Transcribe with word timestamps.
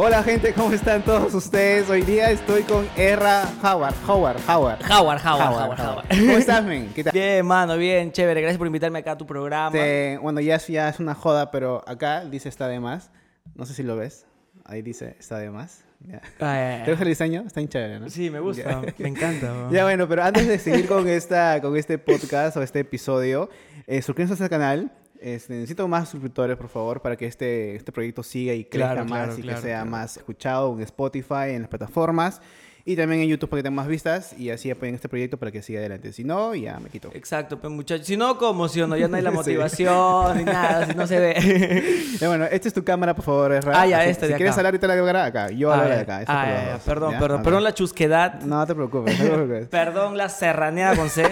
Hola 0.00 0.22
gente, 0.22 0.52
¿cómo 0.54 0.72
están 0.72 1.02
todos 1.02 1.34
ustedes? 1.34 1.90
Hoy 1.90 2.02
día 2.02 2.30
estoy 2.30 2.62
con 2.62 2.86
Erra 2.96 3.48
Howard, 3.60 3.96
Howard, 4.06 4.38
Howard. 4.48 4.78
Howard, 4.88 5.20
Howard, 5.26 5.52
Howard, 5.52 5.80
Howard. 5.80 6.08
¿Cómo 6.08 6.38
estás, 6.38 6.64
men? 6.64 6.92
¿Qué 6.94 7.02
tal? 7.02 7.12
Bien, 7.12 7.44
mano, 7.44 7.76
bien, 7.76 8.12
chévere. 8.12 8.40
Gracias 8.40 8.58
por 8.58 8.68
invitarme 8.68 9.00
acá 9.00 9.10
a 9.12 9.18
tu 9.18 9.26
programa. 9.26 9.76
Este, 9.76 10.16
bueno, 10.18 10.38
ya 10.38 10.54
es, 10.54 10.68
ya 10.68 10.88
es 10.88 11.00
una 11.00 11.16
joda, 11.16 11.50
pero 11.50 11.82
acá 11.84 12.24
dice 12.24 12.48
está 12.48 12.68
de 12.68 12.78
más. 12.78 13.10
No 13.56 13.66
sé 13.66 13.74
si 13.74 13.82
lo 13.82 13.96
ves. 13.96 14.24
Ahí 14.64 14.82
dice 14.82 15.16
está 15.18 15.38
de 15.38 15.50
más. 15.50 15.82
Ya. 16.06 16.22
Ah, 16.38 16.82
¿Te 16.84 16.92
gusta 16.92 17.02
el 17.02 17.08
diseño? 17.08 17.42
Está 17.44 17.58
bien 17.58 17.68
chévere, 17.68 17.98
¿no? 17.98 18.08
Sí, 18.08 18.30
me 18.30 18.38
gusta, 18.38 18.80
me 18.98 19.08
encanta. 19.08 19.52
bro. 19.52 19.72
Ya 19.72 19.82
bueno, 19.82 20.06
pero 20.06 20.22
antes 20.22 20.46
de 20.46 20.60
seguir 20.60 20.86
con, 20.86 21.08
esta, 21.08 21.60
con 21.60 21.76
este 21.76 21.98
podcast 21.98 22.56
o 22.56 22.62
este 22.62 22.78
episodio, 22.78 23.50
eh, 23.88 24.00
suscríbanse 24.00 24.44
al 24.44 24.48
canal. 24.48 24.92
Este, 25.20 25.54
necesito 25.54 25.88
más 25.88 26.08
suscriptores, 26.08 26.56
por 26.56 26.68
favor, 26.68 27.02
para 27.02 27.16
que 27.16 27.26
este, 27.26 27.74
este 27.76 27.90
proyecto 27.92 28.22
siga 28.22 28.54
y 28.54 28.64
crezca 28.64 28.92
Claro, 28.92 29.04
más 29.08 29.18
claro, 29.26 29.38
y 29.38 29.42
claro, 29.42 29.56
que 29.60 29.62
sea 29.66 29.84
más 29.84 30.16
escuchado 30.16 30.74
en 30.76 30.82
Spotify, 30.82 31.50
en 31.50 31.62
las 31.62 31.68
plataformas 31.68 32.40
y 32.84 32.96
también 32.96 33.20
en 33.20 33.28
YouTube 33.28 33.50
para 33.50 33.58
que 33.58 33.64
tenga 33.64 33.76
más 33.76 33.86
vistas 33.88 34.32
y 34.38 34.48
así 34.48 34.70
apoyen 34.70 34.94
este 34.94 35.10
proyecto 35.10 35.36
para 35.36 35.50
que 35.52 35.60
siga 35.60 35.80
adelante. 35.80 36.10
Si 36.12 36.24
no, 36.24 36.54
ya 36.54 36.78
me 36.80 36.88
quito. 36.88 37.10
Exacto, 37.12 37.58
pues 37.60 37.70
muchachos. 37.70 38.06
Si 38.06 38.16
no, 38.16 38.38
¿cómo? 38.38 38.66
Si 38.68 38.80
no, 38.80 38.96
ya 38.96 39.08
no 39.08 39.16
hay 39.16 39.22
la 39.22 39.30
Sí. 39.32 39.36
motivación 39.36 40.38
ni 40.38 40.44
nada, 40.44 40.86
si 40.86 40.94
no 40.94 41.06
se 41.06 41.18
ve. 41.20 41.94
Ya, 42.18 42.28
bueno, 42.28 42.44
esta 42.46 42.68
es 42.68 42.72
tu 42.74 42.82
cámara, 42.82 43.14
por 43.14 43.24
favor, 43.26 43.52
Ezra. 43.52 43.78
Ah, 43.78 43.86
ya, 43.86 44.04
esta 44.06 44.24
Si 44.26 44.32
de 44.32 44.36
quieres 44.38 44.52
acá. 44.54 44.60
hablar 44.60 44.72
ahorita 44.72 44.86
la 44.86 44.96
cámara 44.96 45.24
acá. 45.26 45.50
Yo 45.50 45.70
Ah, 45.70 45.74
hablo 45.80 45.90
de 45.90 45.96
ya. 45.96 46.00
acá. 46.02 46.24
Ah, 46.28 46.46
ya, 46.72 46.78
Perdón, 46.84 47.12
¿ya? 47.12 47.18
perdón, 47.18 47.42
perdón 47.42 47.64
la 47.64 47.74
chusquedad. 47.74 48.40
No 48.42 48.66
te 48.66 48.74
preocupes, 48.74 49.18
no 49.18 49.24
te 49.24 49.30
preocupes. 49.32 49.68
Perdón 49.68 50.16
la 50.16 50.28
serraneada 50.30 50.96
con 50.96 51.10
C. 51.10 51.24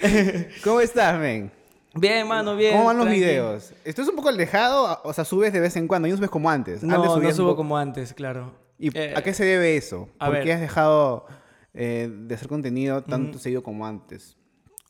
¿Cómo 0.64 0.80
estás, 0.80 1.18
men? 1.20 1.50
Bien, 1.94 2.26
mano, 2.26 2.56
bien. 2.56 2.72
¿Cómo 2.72 2.86
van 2.86 2.96
los 2.96 3.06
tranqui. 3.06 3.20
videos? 3.20 3.72
¿Esto 3.84 4.02
es 4.02 4.08
un 4.08 4.16
poco 4.16 4.28
alejado? 4.30 5.00
O 5.04 5.12
sea, 5.12 5.24
subes 5.24 5.52
de 5.52 5.60
vez 5.60 5.76
en 5.76 5.86
cuando, 5.88 6.08
y 6.08 6.10
no 6.10 6.16
subes 6.16 6.30
como 6.30 6.48
antes. 6.50 6.82
No, 6.82 6.94
antes 6.96 7.22
no 7.22 7.32
subo 7.34 7.56
como 7.56 7.76
antes, 7.76 8.12
claro. 8.14 8.52
¿Y 8.78 8.96
Eh, 8.96 9.12
a 9.16 9.22
qué 9.22 9.32
se 9.34 9.44
debe 9.44 9.76
eso? 9.76 10.08
¿Por 10.18 10.32
ver. 10.32 10.44
qué 10.44 10.52
has 10.52 10.60
dejado 10.60 11.26
eh, 11.74 12.08
de 12.10 12.34
hacer 12.34 12.48
contenido 12.48 13.02
tanto 13.02 13.38
seguido 13.38 13.62
como 13.62 13.86
antes? 13.86 14.36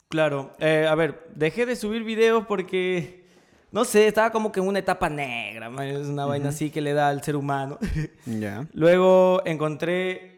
Claro. 0.08 0.52
Eh, 0.60 0.86
a 0.88 0.94
ver, 0.94 1.26
dejé 1.34 1.66
de 1.66 1.74
subir 1.76 2.04
videos 2.04 2.46
porque, 2.46 3.24
no 3.70 3.84
sé, 3.84 4.06
estaba 4.06 4.30
como 4.30 4.52
que 4.52 4.60
en 4.60 4.68
una 4.68 4.78
etapa 4.78 5.08
negra. 5.08 5.70
man, 5.70 5.86
Es 5.88 6.06
una 6.06 6.26
vaina 6.26 6.50
así 6.50 6.70
que 6.70 6.80
le 6.80 6.92
da 6.92 7.08
al 7.08 7.22
ser 7.22 7.34
humano. 7.36 7.78
Ya. 8.26 8.66
Luego 8.72 9.42
encontré, 9.44 10.31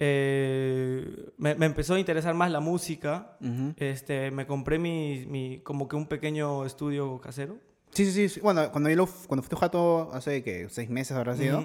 eh, 0.00 1.30
me, 1.38 1.54
me 1.54 1.66
empezó 1.66 1.94
a 1.94 1.98
interesar 1.98 2.34
más 2.34 2.50
la 2.50 2.60
música. 2.60 3.36
Este, 3.76 4.30
me 4.30 4.46
compré 4.46 4.78
mi, 4.78 5.24
mi, 5.26 5.60
como 5.60 5.88
que 5.88 5.96
un 5.96 6.06
pequeño 6.06 6.64
estudio 6.64 7.20
casero. 7.20 7.58
Sí, 7.90 8.10
sí, 8.10 8.28
sí. 8.28 8.40
Bueno, 8.40 8.70
cuando, 8.70 8.90
yo 8.90 8.96
lo, 8.96 9.06
cuando 9.26 9.42
fui 9.42 9.56
a 9.56 9.60
jato 9.60 10.10
hace 10.12 10.42
que 10.42 10.68
seis 10.68 10.88
meses 10.90 11.16
habrá 11.16 11.34
sido. 11.36 11.64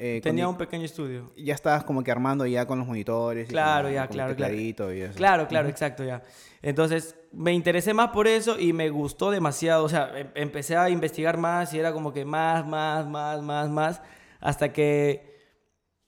Eh, 0.00 0.20
Tenía 0.22 0.44
cuando 0.44 0.50
un 0.50 0.56
pequeño 0.58 0.84
estudio. 0.84 1.32
Ya 1.36 1.54
estabas 1.54 1.82
como 1.84 2.04
que 2.04 2.10
armando 2.12 2.46
ya 2.46 2.66
con 2.66 2.78
los 2.78 2.86
monitores. 2.86 3.48
y 3.48 3.50
Claro, 3.50 3.86
con- 3.88 3.94
ya, 3.94 4.06
claro, 4.06 4.36
claro. 4.36 4.54
y 4.54 4.70
eso. 5.00 5.14
Claro, 5.16 5.48
claro, 5.48 5.68
exacto, 5.68 6.04
ya. 6.04 6.22
Entonces, 6.62 7.16
me 7.32 7.52
interesé 7.52 7.94
más 7.94 8.10
por 8.10 8.28
eso 8.28 8.58
y 8.58 8.72
me 8.72 8.90
gustó 8.90 9.30
demasiado. 9.30 9.84
O 9.84 9.88
sea, 9.88 10.12
em- 10.18 10.30
empecé 10.34 10.76
a 10.76 10.88
investigar 10.88 11.36
más 11.36 11.74
y 11.74 11.78
era 11.80 11.92
como 11.92 12.12
que 12.12 12.24
más, 12.24 12.64
más, 12.66 13.06
más, 13.08 13.42
más, 13.42 13.68
más. 13.70 14.02
Hasta 14.40 14.72
que. 14.72 15.37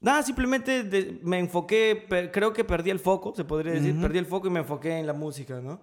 Nada, 0.00 0.22
simplemente 0.22 0.82
de- 0.82 1.20
me 1.22 1.38
enfoqué. 1.38 2.06
per- 2.08 2.30
creo 2.32 2.52
que 2.54 2.64
perdí 2.64 2.90
el 2.90 2.98
foco, 2.98 3.34
se 3.36 3.44
podría 3.44 3.72
decir. 3.74 3.94
Perdí 4.00 4.18
el 4.18 4.26
foco 4.26 4.46
y 4.48 4.50
me 4.50 4.60
enfoqué 4.60 4.98
en 4.98 5.06
la 5.06 5.12
música, 5.12 5.60
¿no? 5.60 5.80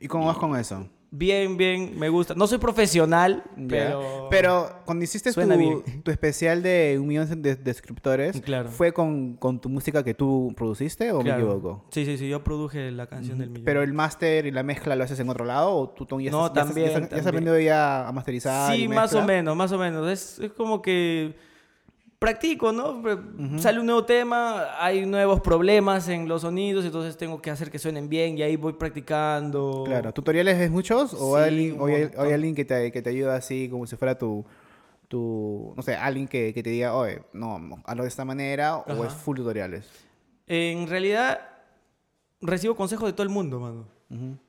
¿Y 0.00 0.08
cómo 0.08 0.26
vas 0.26 0.36
con 0.38 0.56
eso? 0.56 0.88
Bien, 1.12 1.56
bien, 1.56 1.98
me 1.98 2.08
gusta. 2.08 2.34
No 2.36 2.46
soy 2.46 2.58
profesional, 2.58 3.42
pero. 3.68 4.28
Pero 4.30 4.70
cuando 4.84 5.02
hiciste 5.04 5.32
tu, 5.32 6.10
especial 6.10 6.62
de 6.62 6.98
un 7.00 7.06
millón 7.08 7.42
de, 7.42 7.56
de 7.56 7.74
suscriptores, 7.74 8.40
Claro. 8.40 8.68
¿fue 8.70 8.92
con, 8.92 9.34
con 9.36 9.60
tu 9.60 9.68
música 9.68 10.04
que 10.04 10.14
tú 10.14 10.52
produciste 10.56 11.10
o 11.12 11.20
Claro. 11.20 11.38
me 11.38 11.44
equivoco? 11.44 11.84
Sí, 11.90 12.04
sí, 12.04 12.16
sí, 12.16 12.28
yo 12.28 12.44
produje 12.44 12.90
la 12.92 13.06
canción 13.08 13.38
del 13.38 13.50
millón. 13.50 13.64
Pero 13.64 13.82
el 13.82 13.92
máster 13.92 14.46
y 14.46 14.50
la 14.52 14.62
mezcla 14.62 14.94
lo 14.96 15.02
haces 15.04 15.18
en 15.18 15.28
otro 15.28 15.44
lado 15.44 15.74
o 15.76 15.88
tú 15.90 16.06
ya, 16.20 16.30
No, 16.30 16.46
estás- 16.46 16.72
ya 16.74 16.82
estás- 16.86 16.92
también, 16.92 17.08
ya 17.10 17.16
has 17.18 17.26
aprendido 17.26 17.58
ya 17.60 18.06
a 18.08 18.12
masterizar? 18.12 18.72
Sí, 18.74 18.82
y 18.84 18.88
más 18.88 19.12
o 19.14 19.24
menos, 19.24 19.56
más 19.56 19.70
o 19.72 19.78
menos. 19.78 20.08
Es, 20.08 20.38
es 20.38 20.52
como 20.52 20.80
que 20.80 21.34
practico, 22.20 22.70
¿no? 22.70 23.02
Pre- 23.02 23.58
Sale 23.58 23.80
un 23.80 23.86
nuevo 23.86 24.04
tema, 24.04 24.76
hay 24.78 25.06
nuevos 25.06 25.40
problemas 25.40 26.06
en 26.08 26.28
los 26.28 26.42
sonidos, 26.42 26.84
entonces 26.84 27.16
tengo 27.16 27.40
que 27.42 27.50
hacer 27.50 27.70
que 27.70 27.78
suenen 27.78 28.08
bien 28.10 28.36
y 28.38 28.42
ahí 28.42 28.54
voy 28.56 28.74
practicando. 28.74 29.84
Claro, 29.86 30.12
¿tutoriales 30.12 30.58
ves 30.58 30.70
muchos? 30.70 31.14
¿O 31.14 31.34
Sí, 31.36 31.42
hay 31.42 31.48
alguien, 31.48 31.72
un 31.74 31.80
o 31.80 31.86
hay, 31.86 32.02
montón. 32.02 32.20
o 32.20 32.22
hay 32.24 32.32
alguien 32.34 32.54
que, 32.54 32.64
te, 32.66 32.92
que 32.92 33.00
te 33.02 33.10
ayuda 33.10 33.36
así 33.36 33.68
como 33.70 33.86
si 33.86 33.96
fuera 33.96 34.18
tu, 34.18 34.44
tu 35.08 35.72
no 35.74 35.82
sé, 35.82 35.94
alguien 35.96 36.28
que, 36.28 36.52
que 36.52 36.62
te 36.62 36.70
diga, 36.70 36.94
oye, 36.94 37.22
no, 37.32 37.82
hazlo 37.84 38.02
de 38.02 38.08
esta 38.10 38.24
manera 38.26 38.76
o 38.76 39.04
es 39.04 39.12
full 39.14 39.36
tutoriales? 39.38 39.88
En 40.46 40.88
realidad, 40.88 41.40
recibo 42.42 42.76
consejos 42.76 43.06
de 43.06 43.12
todo 43.14 43.22
el 43.22 43.28
mundo, 43.30 43.58
mano. 43.60 43.86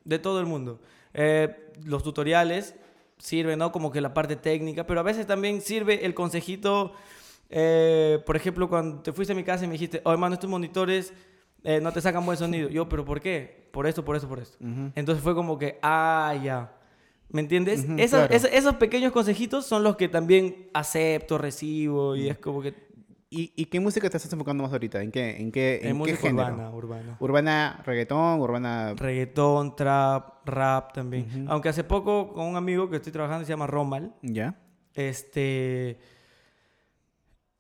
De 0.03 0.19
todo 0.19 0.39
el 0.41 0.45
mundo. 0.45 0.81
Eh, 1.13 1.71
los 1.85 2.03
tutoriales 2.03 2.75
sirven, 3.17 3.59
¿no? 3.59 3.71
Como 3.71 3.91
que 3.91 4.01
la 4.01 4.13
parte 4.13 4.35
técnica, 4.35 4.85
pero 4.87 4.99
a 4.99 5.03
veces 5.03 5.25
también 5.25 5.61
sirve 5.61 6.05
el 6.05 6.13
consejito. 6.13 6.93
Eh, 7.51 8.19
por 8.25 8.35
ejemplo, 8.35 8.67
cuando 8.69 9.01
te 9.01 9.13
fuiste 9.13 9.33
a 9.33 9.35
mi 9.35 9.43
casa 9.43 9.63
y 9.65 9.67
me 9.67 9.73
dijiste, 9.73 10.01
oh, 10.03 10.11
hermano, 10.11 10.33
estos 10.33 10.49
monitores 10.49 11.13
eh, 11.63 11.79
no 11.81 11.91
te 11.91 12.01
sacan 12.01 12.25
buen 12.25 12.37
sonido. 12.37 12.69
Yo, 12.69 12.89
¿pero 12.89 13.05
por 13.05 13.19
qué? 13.21 13.69
Por 13.71 13.85
esto, 13.87 14.03
por 14.03 14.15
esto, 14.15 14.27
por 14.27 14.39
esto. 14.39 14.57
Ujú. 14.63 14.91
Entonces 14.95 15.23
fue 15.23 15.35
como 15.35 15.57
que, 15.57 15.77
ah, 15.81 16.33
ya. 16.43 16.73
¿Me 17.29 17.41
entiendes? 17.41 17.85
Ujú, 17.85 17.93
Esas- 17.97 18.27
claro. 18.27 18.47
esos 18.57 18.75
pequeños 18.75 19.11
consejitos 19.13 19.65
son 19.65 19.83
los 19.83 19.95
que 19.95 20.09
también 20.09 20.69
acepto, 20.73 21.37
recibo 21.37 22.15
y 22.15 22.27
es 22.29 22.37
como 22.39 22.61
que 22.61 22.89
¿Y, 23.33 23.53
y 23.55 23.67
qué 23.67 23.79
música 23.79 24.09
te 24.09 24.17
estás 24.17 24.33
enfocando 24.33 24.61
más 24.61 24.73
ahorita? 24.73 25.01
¿En 25.01 25.09
qué, 25.09 25.37
en 25.39 25.53
qué, 25.53 25.75
en, 25.77 25.81
en 25.83 25.87
qué 25.87 25.93
música 25.93 26.17
género? 26.17 26.47
urbana, 26.49 26.69
urbana. 26.71 27.17
¿Urbana 27.21 27.81
reggaetón? 27.85 28.41
¿Urbana...? 28.41 28.93
Reggaetón, 28.97 29.73
trap, 29.77 30.45
rap 30.45 30.91
también. 30.91 31.45
Aunque 31.47 31.69
hace 31.69 31.85
poco 31.85 32.33
con 32.33 32.45
un 32.45 32.57
amigo 32.57 32.89
que 32.89 32.97
estoy 32.97 33.13
trabajando 33.13 33.45
se 33.45 33.53
llama 33.53 33.67
Romal, 33.67 34.13
¿Ya? 34.21 34.59
este 34.93 35.97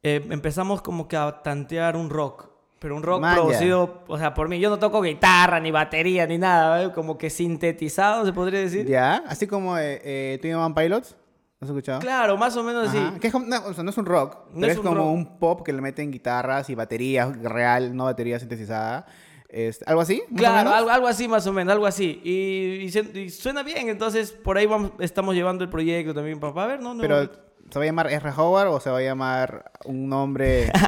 eh, 0.03 0.25
empezamos 0.29 0.81
como 0.81 1.07
que 1.07 1.15
a 1.17 1.41
tantear 1.43 1.95
un 1.95 2.09
rock, 2.09 2.49
pero 2.79 2.95
un 2.95 3.03
rock 3.03 3.21
Man, 3.21 3.35
producido, 3.35 4.03
o 4.07 4.17
sea, 4.17 4.33
por 4.33 4.49
mí. 4.49 4.59
Yo 4.59 4.69
no 4.69 4.79
toco 4.79 5.01
guitarra, 5.01 5.59
ni 5.59 5.69
batería, 5.71 6.25
ni 6.25 6.37
nada, 6.37 6.83
¿eh? 6.83 6.91
como 6.93 7.17
que 7.17 7.29
sintetizado, 7.29 8.25
se 8.25 8.33
podría 8.33 8.59
decir. 8.61 8.87
¿Ya? 8.87 9.23
Así 9.27 9.45
como 9.47 9.77
eh, 9.77 10.39
Twin 10.41 10.55
One 10.55 10.73
Pilots. 10.75 11.15
¿Has 11.59 11.69
escuchado? 11.69 11.99
Claro, 11.99 12.37
más 12.37 12.57
o 12.57 12.63
menos 12.63 12.87
así. 12.89 12.97
Ajá. 12.97 13.19
Que 13.19 13.27
es 13.27 13.33
como- 13.33 13.45
no, 13.45 13.57
o 13.67 13.73
sea, 13.75 13.83
no 13.83 13.91
es 13.91 13.97
un 13.99 14.05
rock, 14.07 14.35
No 14.51 14.61
pero 14.61 14.71
es 14.71 14.77
un 14.79 14.83
como 14.83 14.95
rock. 14.97 15.07
un 15.09 15.37
pop 15.37 15.61
que 15.63 15.71
le 15.71 15.79
meten 15.81 16.09
guitarras 16.11 16.71
y 16.71 16.75
baterías 16.75 17.37
real, 17.43 17.95
no 17.95 18.05
batería 18.05 18.39
sintetizada. 18.39 19.05
Es, 19.47 19.83
¿Algo 19.85 20.01
así? 20.01 20.23
Claro, 20.35 20.71
algo, 20.71 20.89
algo 20.89 21.07
así 21.07 21.27
más 21.27 21.45
o 21.45 21.53
menos, 21.53 21.71
algo 21.73 21.85
así. 21.85 22.19
Y, 22.23 22.85
y 22.85 22.89
se- 22.89 23.11
y 23.19 23.29
suena 23.29 23.61
bien, 23.61 23.89
entonces 23.89 24.31
por 24.31 24.57
ahí 24.57 24.65
vamos, 24.65 24.93
estamos 24.97 25.35
llevando 25.35 25.63
el 25.63 25.69
proyecto 25.69 26.15
también 26.15 26.39
para, 26.39 26.53
para 26.53 26.65
ver, 26.67 26.81
¿no? 26.81 26.95
No- 26.95 27.01
Pero, 27.01 27.29
¿se 27.71 27.79
va 27.79 27.83
a 27.83 27.85
llamar 27.87 28.11
R. 28.11 28.29
Howard 28.35 28.67
o 28.69 28.79
se 28.79 28.89
va 28.89 28.97
a 28.99 29.01
llamar 29.01 29.71
un 29.85 30.07
nombre? 30.09 30.71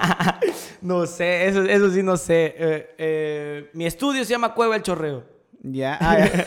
No 0.81 1.05
sé, 1.05 1.47
eso, 1.47 1.63
eso 1.63 1.89
sí 1.91 2.03
no 2.03 2.17
sé. 2.17 2.53
Eh, 2.57 2.95
eh, 2.97 3.69
mi 3.73 3.85
estudio 3.85 4.25
se 4.25 4.31
llama 4.31 4.53
Cueva 4.53 4.75
el 4.75 4.83
Chorreo. 4.83 5.23
ya. 5.61 5.97
Ah, 6.01 6.17
ya. 6.17 6.45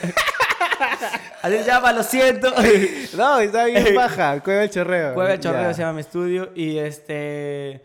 Así 1.41 1.57
se 1.59 1.65
llama, 1.65 1.93
lo 1.93 2.03
siento. 2.03 2.53
no, 3.17 3.41
está 3.41 3.65
bien 3.65 3.95
baja. 3.95 4.41
Cueva 4.43 4.65
el 4.65 4.71
chorreo. 4.71 5.15
Cueva 5.15 5.33
el 5.35 5.41
Chorreo 5.41 5.63
Ya. 5.69 5.75
se 5.75 5.81
llama 5.83 5.95
mi 5.95 6.01
estudio. 6.01 6.51
Y 6.55 6.77
este. 6.77 7.83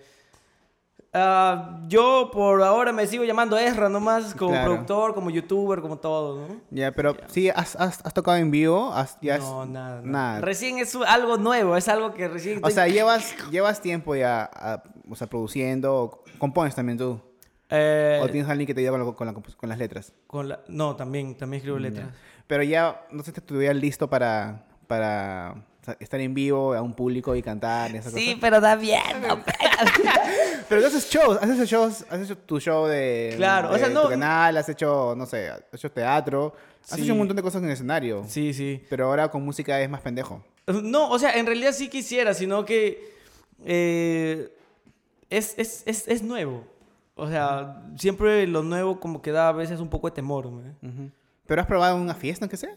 Ah, 1.14 1.80
yo 1.88 2.30
por 2.32 2.62
ahora 2.64 2.92
me 2.92 3.06
sigo 3.08 3.24
llamando 3.24 3.58
Ezra 3.58 3.90
nomás, 3.90 4.34
como 4.36 4.52
Claro. 4.52 4.72
productor, 4.72 5.14
como 5.14 5.30
youtuber, 5.30 5.82
como 5.82 5.98
todo, 5.98 6.48
¿no? 6.48 6.56
Ya, 6.70 6.92
pero 6.92 7.16
sí, 7.28 7.50
has, 7.50 7.76
has, 7.76 8.06
has 8.06 8.14
tocado 8.14 8.38
en 8.38 8.52
vivo. 8.52 8.92
Has, 8.94 9.18
ya 9.22 9.38
no, 9.38 9.66
nada, 9.66 10.02
nada. 10.04 10.42
Recién 10.42 10.78
es 10.78 10.96
algo 11.08 11.38
nuevo, 11.38 11.76
es 11.78 11.88
algo 11.88 12.14
que 12.14 12.28
recién. 12.28 12.58
O 12.64 12.68
estoy- 12.68 12.74
sea, 12.74 12.88
llevas, 12.94 13.36
llevas 13.50 13.82
tiempo 13.82 14.16
ya 14.16 14.50
ah, 14.54 14.84
o 15.10 15.16
sea, 15.16 15.28
produciendo. 15.28 16.24
¿Compones 16.38 16.76
también 16.76 16.98
tú? 16.98 17.20
Eh, 17.70 18.20
¿O 18.22 18.28
tienes 18.28 18.50
alguien 18.50 18.68
que 18.68 18.74
te 18.74 18.82
ayuda 18.82 18.92
con, 18.92 19.06
la- 19.06 19.14
con, 19.16 19.28
la 19.28 19.34
compos- 19.34 19.56
con 19.56 19.70
las 19.70 19.78
letras? 19.78 20.14
con 20.28 20.50
la- 20.50 20.60
No, 20.68 20.96
también, 20.96 21.36
también 21.38 21.60
escribo 21.60 21.80
letras. 21.80 22.08
Pero 22.48 22.64
ya, 22.64 23.06
no 23.12 23.24
sé 23.24 23.32
si 23.32 23.40
estuvieras 23.40 23.78
listo 23.78 24.10
para, 24.10 24.66
para 24.88 25.56
estar 26.00 26.20
en 26.20 26.34
vivo 26.34 26.74
a 26.74 26.82
un 26.82 26.94
público 26.94 27.36
y 27.36 27.42
cantar 27.42 27.92
Sí, 28.04 28.38
pero 28.40 28.62
da 28.62 28.76
bien. 28.76 29.02
no, 29.28 29.40
Pero 30.70 30.82
tú 30.82 30.88
haces 30.88 31.10
shows, 31.10 31.38
has 31.42 31.50
hecho 31.50 31.66
shows, 31.66 32.06
has 32.10 32.22
hecho 32.22 32.38
tu 32.38 32.60
show 32.60 32.86
de, 32.88 33.34
Claro, 33.38 33.72
o 33.72 33.78
sea, 33.78 33.90
no- 33.90 34.04
tu 34.04 34.10
canal, 34.10 34.56
has 34.58 34.70
hecho, 34.70 35.16
no 35.18 35.26
sé, 35.26 35.50
has 35.50 35.62
hecho 35.74 35.92
teatro, 35.92 36.54
has 36.84 36.92
Sí. 36.98 37.04
hecho 37.04 37.14
un 37.14 37.20
montón 37.20 37.36
de 37.36 37.44
cosas 37.44 37.62
en 37.62 37.68
el 37.68 37.74
escenario. 37.74 38.24
Sí, 38.28 38.54
sí. 38.54 38.84
Pero 38.90 39.06
ahora 39.08 39.30
con 39.30 39.44
música 39.44 39.80
es 39.82 39.90
más 39.90 40.02
pendejo. 40.02 40.44
No, 40.68 41.10
o 41.10 41.20
sea, 41.20 41.36
en 41.38 41.46
realidad 41.46 41.72
sí 41.74 41.90
quisiera, 41.90 42.34
sino 42.34 42.64
que 42.64 43.12
eh, 43.66 44.56
es, 45.30 45.56
es, 45.58 45.84
es, 45.86 46.08
es 46.08 46.22
nuevo. 46.24 46.64
O 47.16 47.28
sea, 47.28 47.84
siempre 47.98 48.48
lo 48.48 48.64
nuevo 48.64 49.00
como 49.00 49.22
que 49.22 49.32
da 49.32 49.50
a 49.50 49.52
veces 49.52 49.80
un 49.80 49.90
poco 49.90 50.08
de 50.10 50.16
temor. 50.16 50.50
Pero 51.46 51.62
has 51.62 51.68
probado 51.68 51.96
una 51.98 52.14
fiesta, 52.16 52.46
aunque 52.46 52.58
sea. 52.58 52.76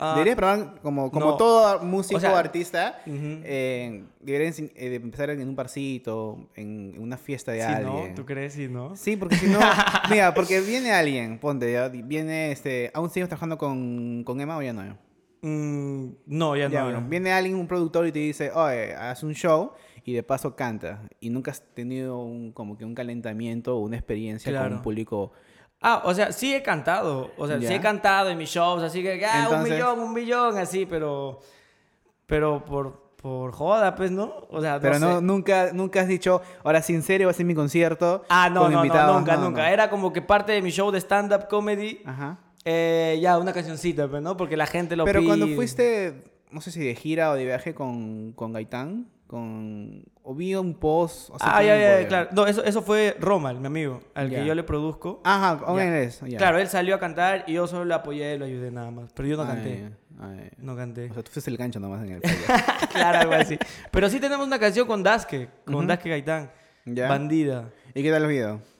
Ah, 0.00 0.12
debería 0.12 0.36
probar, 0.36 0.80
como, 0.80 1.10
como 1.10 1.36
todo 1.36 1.82
músico 1.82 2.20
o 2.20 2.36
artista, 2.36 3.02
eh, 3.04 4.04
deberían 4.20 4.54
eh, 4.76 4.94
empezar 4.94 5.30
en 5.30 5.48
un 5.48 5.56
parcito, 5.56 6.48
en, 6.54 6.94
una 6.98 7.16
fiesta 7.16 7.50
de 7.50 7.64
alguien. 7.64 8.10
No, 8.10 8.14
¿Tú 8.14 8.24
crees? 8.24 8.52
Sí, 8.52 8.68
¿no? 8.68 8.94
Sí, 8.94 9.16
porque 9.16 9.34
si 9.34 9.48
no... 9.48 9.58
mira, 10.10 10.32
porque 10.34 10.60
viene 10.60 10.92
alguien, 10.92 11.40
ponte, 11.40 11.72
ya, 11.72 11.88
viene, 11.88 12.52
este... 12.52 12.92
¿Aún 12.94 13.10
sigues 13.10 13.28
trabajando 13.28 13.58
con, 13.58 14.22
con 14.22 14.40
Emma 14.40 14.56
o 14.56 14.62
ya 14.62 14.72
no? 14.72 14.96
Mm, 15.42 16.10
no, 16.26 16.56
ya, 16.56 16.68
no. 16.68 17.02
viene 17.02 17.32
alguien, 17.32 17.56
un 17.56 17.66
productor, 17.66 18.06
y 18.06 18.12
te 18.12 18.20
dice, 18.20 18.52
oye, 18.52 18.94
haz 18.94 19.24
un 19.24 19.34
show 19.34 19.72
y 20.04 20.12
de 20.12 20.22
paso 20.22 20.54
canta. 20.54 21.08
Y 21.18 21.30
nunca 21.30 21.50
has 21.50 21.62
tenido 21.74 22.18
un, 22.22 22.52
como 22.52 22.78
que 22.78 22.84
un 22.84 22.94
calentamiento 22.94 23.76
o 23.76 23.80
una 23.80 23.96
experiencia 23.96 24.62
con 24.62 24.74
un 24.74 24.82
público 24.82 25.32
Ah, 25.80 26.02
o 26.04 26.12
sea, 26.12 26.32
sí 26.32 26.54
he 26.54 26.62
cantado. 26.62 27.30
O 27.36 27.46
sea, 27.46 27.60
sí 27.60 27.72
he 27.72 27.80
cantado 27.80 28.30
en 28.30 28.38
mis 28.38 28.50
shows, 28.50 28.82
así 28.82 29.02
que, 29.02 29.24
ah, 29.24 29.48
un 29.52 29.62
millón, 29.62 30.00
un 30.00 30.12
millón, 30.12 30.58
así, 30.58 30.86
pero. 30.86 31.40
Pero 32.26 32.64
por, 32.64 33.14
por 33.16 33.52
joda, 33.52 33.94
pues, 33.94 34.10
¿no? 34.10 34.46
O 34.50 34.60
sea, 34.60 34.78
Pero 34.80 34.98
no, 34.98 35.20
nunca, 35.20 35.72
nunca 35.72 36.02
has 36.02 36.08
dicho, 36.08 36.42
ahora 36.62 36.82
sin 36.82 37.02
serio 37.02 37.26
va 37.26 37.30
a 37.30 37.34
ser 37.34 37.46
mi 37.46 37.54
concierto. 37.54 38.24
Ah, 38.28 38.50
no, 38.50 38.68
no, 38.68 38.84
no, 38.84 39.18
nunca, 39.18 39.36
nunca. 39.36 39.72
Era 39.72 39.88
como 39.88 40.12
que 40.12 40.20
parte 40.20 40.52
de 40.52 40.62
mi 40.62 40.70
show 40.70 40.90
de 40.90 40.98
stand-up 40.98 41.48
comedy. 41.48 42.02
Ajá. 42.04 42.38
Eh, 42.64 43.18
ya, 43.22 43.38
una 43.38 43.52
cancioncita, 43.52 44.08
pues, 44.08 44.22
¿no? 44.22 44.36
Porque 44.36 44.56
la 44.56 44.66
gente 44.66 44.94
lo 44.94 45.04
Pero 45.04 45.24
cuando 45.24 45.46
fuiste, 45.48 46.22
no 46.50 46.60
sé 46.60 46.70
si 46.70 46.80
de 46.80 46.94
gira 46.94 47.30
o 47.30 47.34
de 47.34 47.44
viaje 47.44 47.74
con, 47.74 48.32
con 48.32 48.52
Gaitán, 48.52 49.08
con 49.28 50.04
o 50.22 50.34
vi 50.34 50.54
un 50.54 50.74
post. 50.74 51.30
ah, 51.40 51.62
ya, 51.62 51.76
ya, 51.76 52.08
claro. 52.08 52.30
No, 52.32 52.46
eso, 52.46 52.64
eso 52.64 52.82
fue 52.82 53.14
Romal, 53.20 53.60
mi 53.60 53.66
amigo, 53.66 54.00
al 54.14 54.30
que 54.30 54.44
yo 54.44 54.54
le 54.54 54.64
produzco. 54.64 55.20
Ajá, 55.22 55.58
¿cómo 55.64 55.78
es? 55.78 56.20
Claro, 56.36 56.58
él 56.58 56.66
salió 56.66 56.96
a 56.96 56.98
cantar 56.98 57.44
y 57.46 57.52
yo 57.52 57.66
solo 57.66 57.84
le 57.84 57.94
apoyé 57.94 58.34
y 58.34 58.38
lo 58.38 58.46
ayudé 58.46 58.70
nada 58.70 58.90
más. 58.90 59.12
Pero 59.12 59.28
yo 59.28 59.36
no 59.36 59.46
canté. 59.46 59.90
no 60.58 60.74
canté. 60.74 61.10
O 61.10 61.14
sea, 61.14 61.22
tú 61.22 61.30
fuiste 61.30 61.50
el 61.50 61.58
gancho 61.58 61.78
nomás 61.78 62.02
en 62.02 62.14
el 62.14 62.22
Claro, 62.92 63.18
algo 63.20 63.34
así. 63.34 63.58
Pero 63.90 64.08
sí 64.08 64.18
tenemos 64.18 64.46
una 64.46 64.58
canción 64.58 64.86
con 64.86 65.02
Daske, 65.02 65.48
con 65.64 65.86
Daske 65.86 66.08
Gaitán. 66.08 66.50
Bandida. 66.86 67.70
¿Y 67.94 68.02
qué 68.02 68.10
tal 68.10 68.22
el 68.22 68.28
video? 68.28 68.77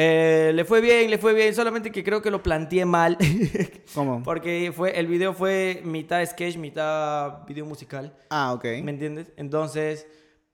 Eh, 0.00 0.52
le 0.54 0.64
fue 0.64 0.80
bien, 0.80 1.10
le 1.10 1.18
fue 1.18 1.34
bien, 1.34 1.52
solamente 1.52 1.90
que 1.90 2.04
creo 2.04 2.22
que 2.22 2.30
lo 2.30 2.40
planteé 2.40 2.84
mal. 2.84 3.18
¿Cómo? 3.94 4.22
Porque 4.22 4.70
fue, 4.72 4.96
el 4.96 5.08
video 5.08 5.32
fue 5.34 5.82
mitad 5.84 6.24
sketch, 6.24 6.56
mitad 6.56 7.44
video 7.48 7.66
musical. 7.66 8.14
Ah, 8.30 8.52
ok. 8.52 8.64
¿Me 8.84 8.92
entiendes? 8.92 9.32
Entonces, 9.36 10.06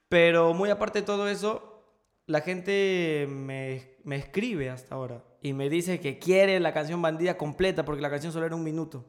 pero 0.08 0.54
muy 0.54 0.70
aparte 0.70 1.00
de 1.00 1.04
todo 1.04 1.28
eso, 1.28 1.84
la 2.26 2.40
gente 2.40 3.26
me, 3.28 3.96
me 4.02 4.16
escribe 4.16 4.70
hasta 4.70 4.94
ahora 4.94 5.22
y 5.42 5.52
me 5.52 5.68
dice 5.68 6.00
que 6.00 6.18
quiere 6.18 6.58
la 6.58 6.72
canción 6.72 7.02
Bandida 7.02 7.36
completa 7.36 7.84
porque 7.84 8.00
la 8.00 8.08
canción 8.08 8.32
solo 8.32 8.46
era 8.46 8.56
un 8.56 8.64
minuto 8.64 9.04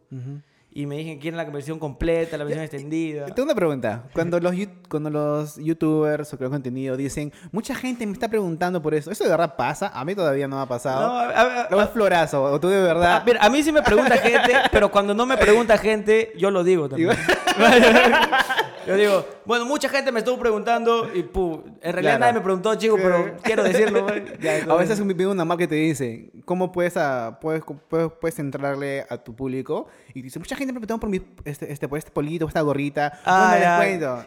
y 0.77 0.88
me 0.88 0.98
dije, 0.98 1.18
quieren 1.19 1.38
la 1.38 1.45
versión 1.45 1.80
completa, 1.80 2.38
la 2.38 2.44
versión 2.44 2.66
extendida. 2.66 3.27
Tengo 3.27 3.44
una 3.44 3.56
pregunta. 3.56 4.04
Cuando 4.12 4.42
los, 4.42 4.54
cuando 4.89 5.10
los 5.10 5.56
youtubers 5.56 6.33
o 6.33 6.38
creadores 6.38 6.57
contenido 6.57 6.98
dicen, 6.98 7.31
mucha 7.54 7.74
gente 7.74 8.06
me 8.06 8.12
está 8.12 8.27
preguntando 8.27 8.81
por 8.81 8.94
eso, 8.94 9.10
¿eso 9.10 9.24
de 9.24 9.30
verdad 9.30 9.56
pasa? 9.56 9.88
A 9.88 10.04
mí 10.04 10.13
todavía 10.16 10.50
no 10.50 10.57
me 10.57 10.63
ha 10.63 10.66
pasado. 10.66 11.07
No, 11.07 11.18
a, 11.18 11.68
lo 11.72 11.88
florazo, 11.88 12.44
o 12.44 12.60
tú 12.60 12.68
de 12.68 12.81
verdad. 12.81 13.24
A, 13.39 13.45
a 13.45 13.50
mí 13.50 13.63
sí 13.63 13.72
me 13.72 13.81
pregunta 13.83 14.18
gente, 14.22 14.54
pero 14.69 14.92
cuando 14.92 15.13
no 15.13 15.25
me 15.25 15.38
pregunta 15.38 15.77
gente, 15.77 16.33
yo 16.38 16.51
lo 16.51 16.62
digo 16.62 16.89
también. 16.89 17.12
Yo 18.86 18.96
digo, 18.96 19.26
bueno, 19.46 19.66
mucha 19.66 19.90
gente 19.90 20.12
me 20.12 20.20
estuvo 20.20 20.38
preguntando 20.38 21.10
y 21.14 21.24
pu, 21.24 21.64
en 21.82 21.94
realidad 21.94 22.20
nadie 22.20 22.34
me 22.34 22.42
preguntó, 22.42 22.76
chico, 22.76 22.98
pero 22.98 23.38
quiero 23.42 23.64
decirlo. 23.64 24.06
a 24.70 24.76
veces 24.76 25.00
me 25.04 25.28
una 25.28 25.46
marca 25.46 25.64
que 25.64 25.68
te 25.68 25.76
dice, 25.76 26.30
¿cómo 26.46 26.72
puedes, 26.72 26.98
a, 26.98 27.40
puedes, 27.42 27.64
puedes, 27.90 28.12
puedes, 28.20 28.40
entrarle 28.40 29.06
a 29.10 29.18
tu 29.18 29.36
público? 29.36 29.88
Y 30.14 30.22
dice, 30.22 30.40
mucha 30.40 30.56
gente 30.56 30.74
me 30.74 30.80
preguntó 30.80 31.00
por, 31.00 31.10
mi, 31.10 31.22
este, 31.44 31.72
este, 31.72 31.88
por 31.88 31.98
este 31.98 32.12
polito, 32.12 32.48
esta 32.48 32.62
gorrita. 32.62 33.20
Ah, 33.26 33.56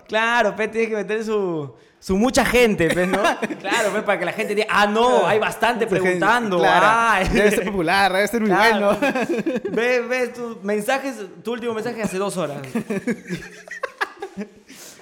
Claro, 0.07 0.57
Pe, 0.57 0.69
tienes 0.69 0.91
que 0.91 0.97
meter 0.97 1.25
su, 1.25 1.75
su 1.99 2.17
mucha 2.17 2.45
gente, 2.45 2.89
¿no? 3.07 3.23
claro, 3.61 3.91
pues, 3.91 4.03
para 4.03 4.19
que 4.19 4.25
la 4.25 4.33
gente 4.33 4.55
diga, 4.55 4.69
ah, 4.71 4.87
no, 4.87 5.27
hay 5.27 5.39
bastante 5.39 5.87
preguntando. 5.87 6.59
Claro, 6.59 7.29
debe 7.33 7.51
ser 7.51 7.65
popular, 7.65 8.13
debe 8.13 8.29
ser 8.29 8.41
muy 8.41 8.51
bueno. 8.51 8.97
Ve, 9.71 10.01
ve 10.01 10.29
tus 10.29 10.63
mensajes, 10.63 11.17
tu 11.43 11.53
último 11.53 11.75
mensaje 11.75 12.03
hace 12.03 12.19
dos 12.19 12.37
horas. 12.37 12.59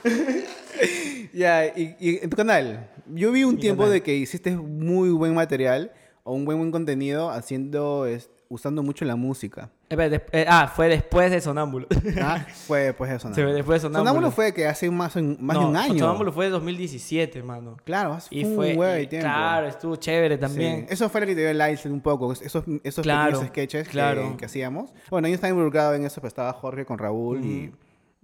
ya, 1.32 1.67
y, 1.67 1.97
en 2.23 2.31
tu 2.31 2.37
canal, 2.37 2.91
yo 3.14 3.32
vi 3.32 3.44
un 3.44 3.58
tiempo 3.58 3.88
de 3.88 4.03
que 4.03 4.14
hiciste 4.14 4.56
muy 4.56 5.11
buen 5.11 5.35
material 5.35 5.93
o 6.25 6.32
un 6.32 6.44
buen, 6.44 6.58
buen 6.58 6.70
contenido 6.70 7.31
haciendo, 7.31 8.06
usando 8.49 8.82
mucho 8.82 9.05
la 9.05 9.17
música. 9.17 9.70
Eh, 9.88 10.47
ah, 10.49 10.73
fue 10.75 10.88
después 10.88 11.31
de 11.31 11.41
Sonámbulo. 11.41 11.87
ah, 12.20 12.44
fue 12.67 12.87
después 12.87 13.11
de 13.11 13.20
Sonámbulo. 13.20 13.49
Sí, 13.49 13.55
después 13.55 13.76
de 13.76 13.88
Sonámbulo. 13.88 14.11
Sonámbulo 14.11 14.31
fue 14.32 14.53
que 14.53 14.67
hace 14.67 14.91
más, 14.91 15.14
más 15.17 15.58
de 15.58 15.64
un 15.64 15.76
año. 15.76 15.99
Sonámbulo 15.99 16.32
fue 16.32 16.47
de 16.47 16.50
2017, 16.50 17.43
mano. 17.44 17.76
Claro, 17.85 18.14
hace 18.14 18.35
y 18.35 18.44
fue, 18.44 18.75
un 18.75 19.08
tiempo. 19.08 19.29
Claro, 19.29 19.69
estuvo 19.69 19.94
chévere 19.97 20.38
también. 20.38 20.87
Eso 20.91 21.08
fue 21.08 21.20
lo 21.20 21.26
que 21.29 21.35
te 21.35 21.41
dio 21.43 21.50
el 21.50 21.58
live 21.58 21.79
un 21.85 22.00
poco, 22.00 22.32
esos, 22.32 22.64
esos 22.82 23.06
pequeños 23.06 23.47
sketches 23.47 23.88
que, 23.88 24.44
hacíamos. 24.44 24.93
Bueno, 25.11 25.29
yo 25.29 25.35
estaba 25.35 25.50
involucrado 25.50 25.94
en 25.94 26.05
eso, 26.05 26.17
pero 26.17 26.29
estaba 26.29 26.53
Jorge 26.53 26.85
con 26.85 26.99
Raúl 26.99 27.44
y 27.44 27.73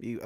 y, 0.03 0.17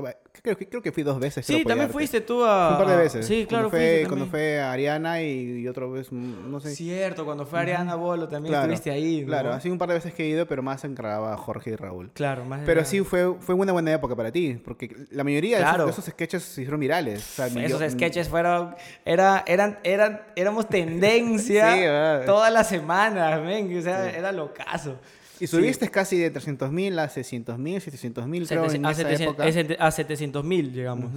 creo, 0.41 0.57
creo 0.57 0.81
que 0.81 0.91
fui 0.91 1.03
dos 1.03 1.19
veces. 1.19 1.45
Sí, 1.45 1.63
también 1.63 1.89
fuiste 1.89 2.21
tú 2.21 2.43
a... 2.43 2.71
un 2.71 2.77
par 2.77 2.87
de 2.87 2.97
veces. 2.97 3.27
Sí, 3.27 3.45
claro, 3.47 3.69
cuando 3.69 3.87
fue, 3.87 4.05
Cuando 4.07 4.25
fue 4.25 4.59
Ariana 4.59 5.21
y, 5.21 5.67
otra 5.67 5.85
vez, 5.85 6.11
mm, 6.11 6.49
no 6.49 6.59
sé. 6.59 6.73
Cierto, 6.75 7.25
cuando 7.25 7.45
fue 7.45 7.59
Ariana 7.59 7.95
Bolo 7.95 8.27
también 8.27 8.55
estuviste 8.55 8.89
ahí. 8.89 9.21
¿no? 9.21 9.27
Claro, 9.27 9.53
así 9.53 9.69
un 9.69 9.77
par 9.77 9.89
de 9.89 9.95
veces 9.95 10.13
que 10.13 10.23
he 10.23 10.27
ido, 10.29 10.47
pero 10.47 10.63
más 10.63 10.83
encargaba 10.83 11.37
Jorge 11.37 11.71
y 11.71 11.75
Raúl. 11.75 12.09
Claro, 12.13 12.43
más 12.45 12.61
Pero 12.65 12.83
sí 12.85 13.01
fue, 13.01 13.35
fue 13.39 13.53
una 13.53 13.71
buena 13.71 13.93
época 13.93 14.15
para 14.15 14.31
ti, 14.31 14.59
porque 14.63 14.95
la 15.11 15.23
mayoría 15.23 15.57
de, 15.59 15.89
esos, 15.89 16.05
sketches 16.05 16.43
se 16.43 16.61
hicieron 16.61 16.79
virales. 16.79 17.39
esos 17.39 17.91
sketches 17.91 18.29
fueron... 18.29 18.75
Era, 19.05 19.43
eran, 19.45 19.79
eran, 19.83 20.21
éramos 20.35 20.67
tendencia 20.69 22.23
todas 22.25 22.51
las 22.51 22.67
semanas, 22.67 23.41
ven, 23.43 23.77
o 23.77 23.81
sea, 23.81 24.09
era 24.09 24.31
locazo. 24.31 24.97
Y 25.39 25.47
subiste 25.47 25.89
casi 25.89 26.17
de 26.17 26.29
300 26.29 26.71
mil 26.71 26.97
a 26.99 27.09
600 27.09 27.57
mil, 27.57 27.81
700 27.81 28.27
mil, 28.27 28.47
creo, 28.47 28.71
en 28.71 28.85
a, 28.85 28.91
esa 28.91 29.03
700, 29.03 29.45
época. 29.45 29.85
a 29.85 29.91
700 29.91 30.43
mil 30.43 30.73
llegamos. 30.73 31.11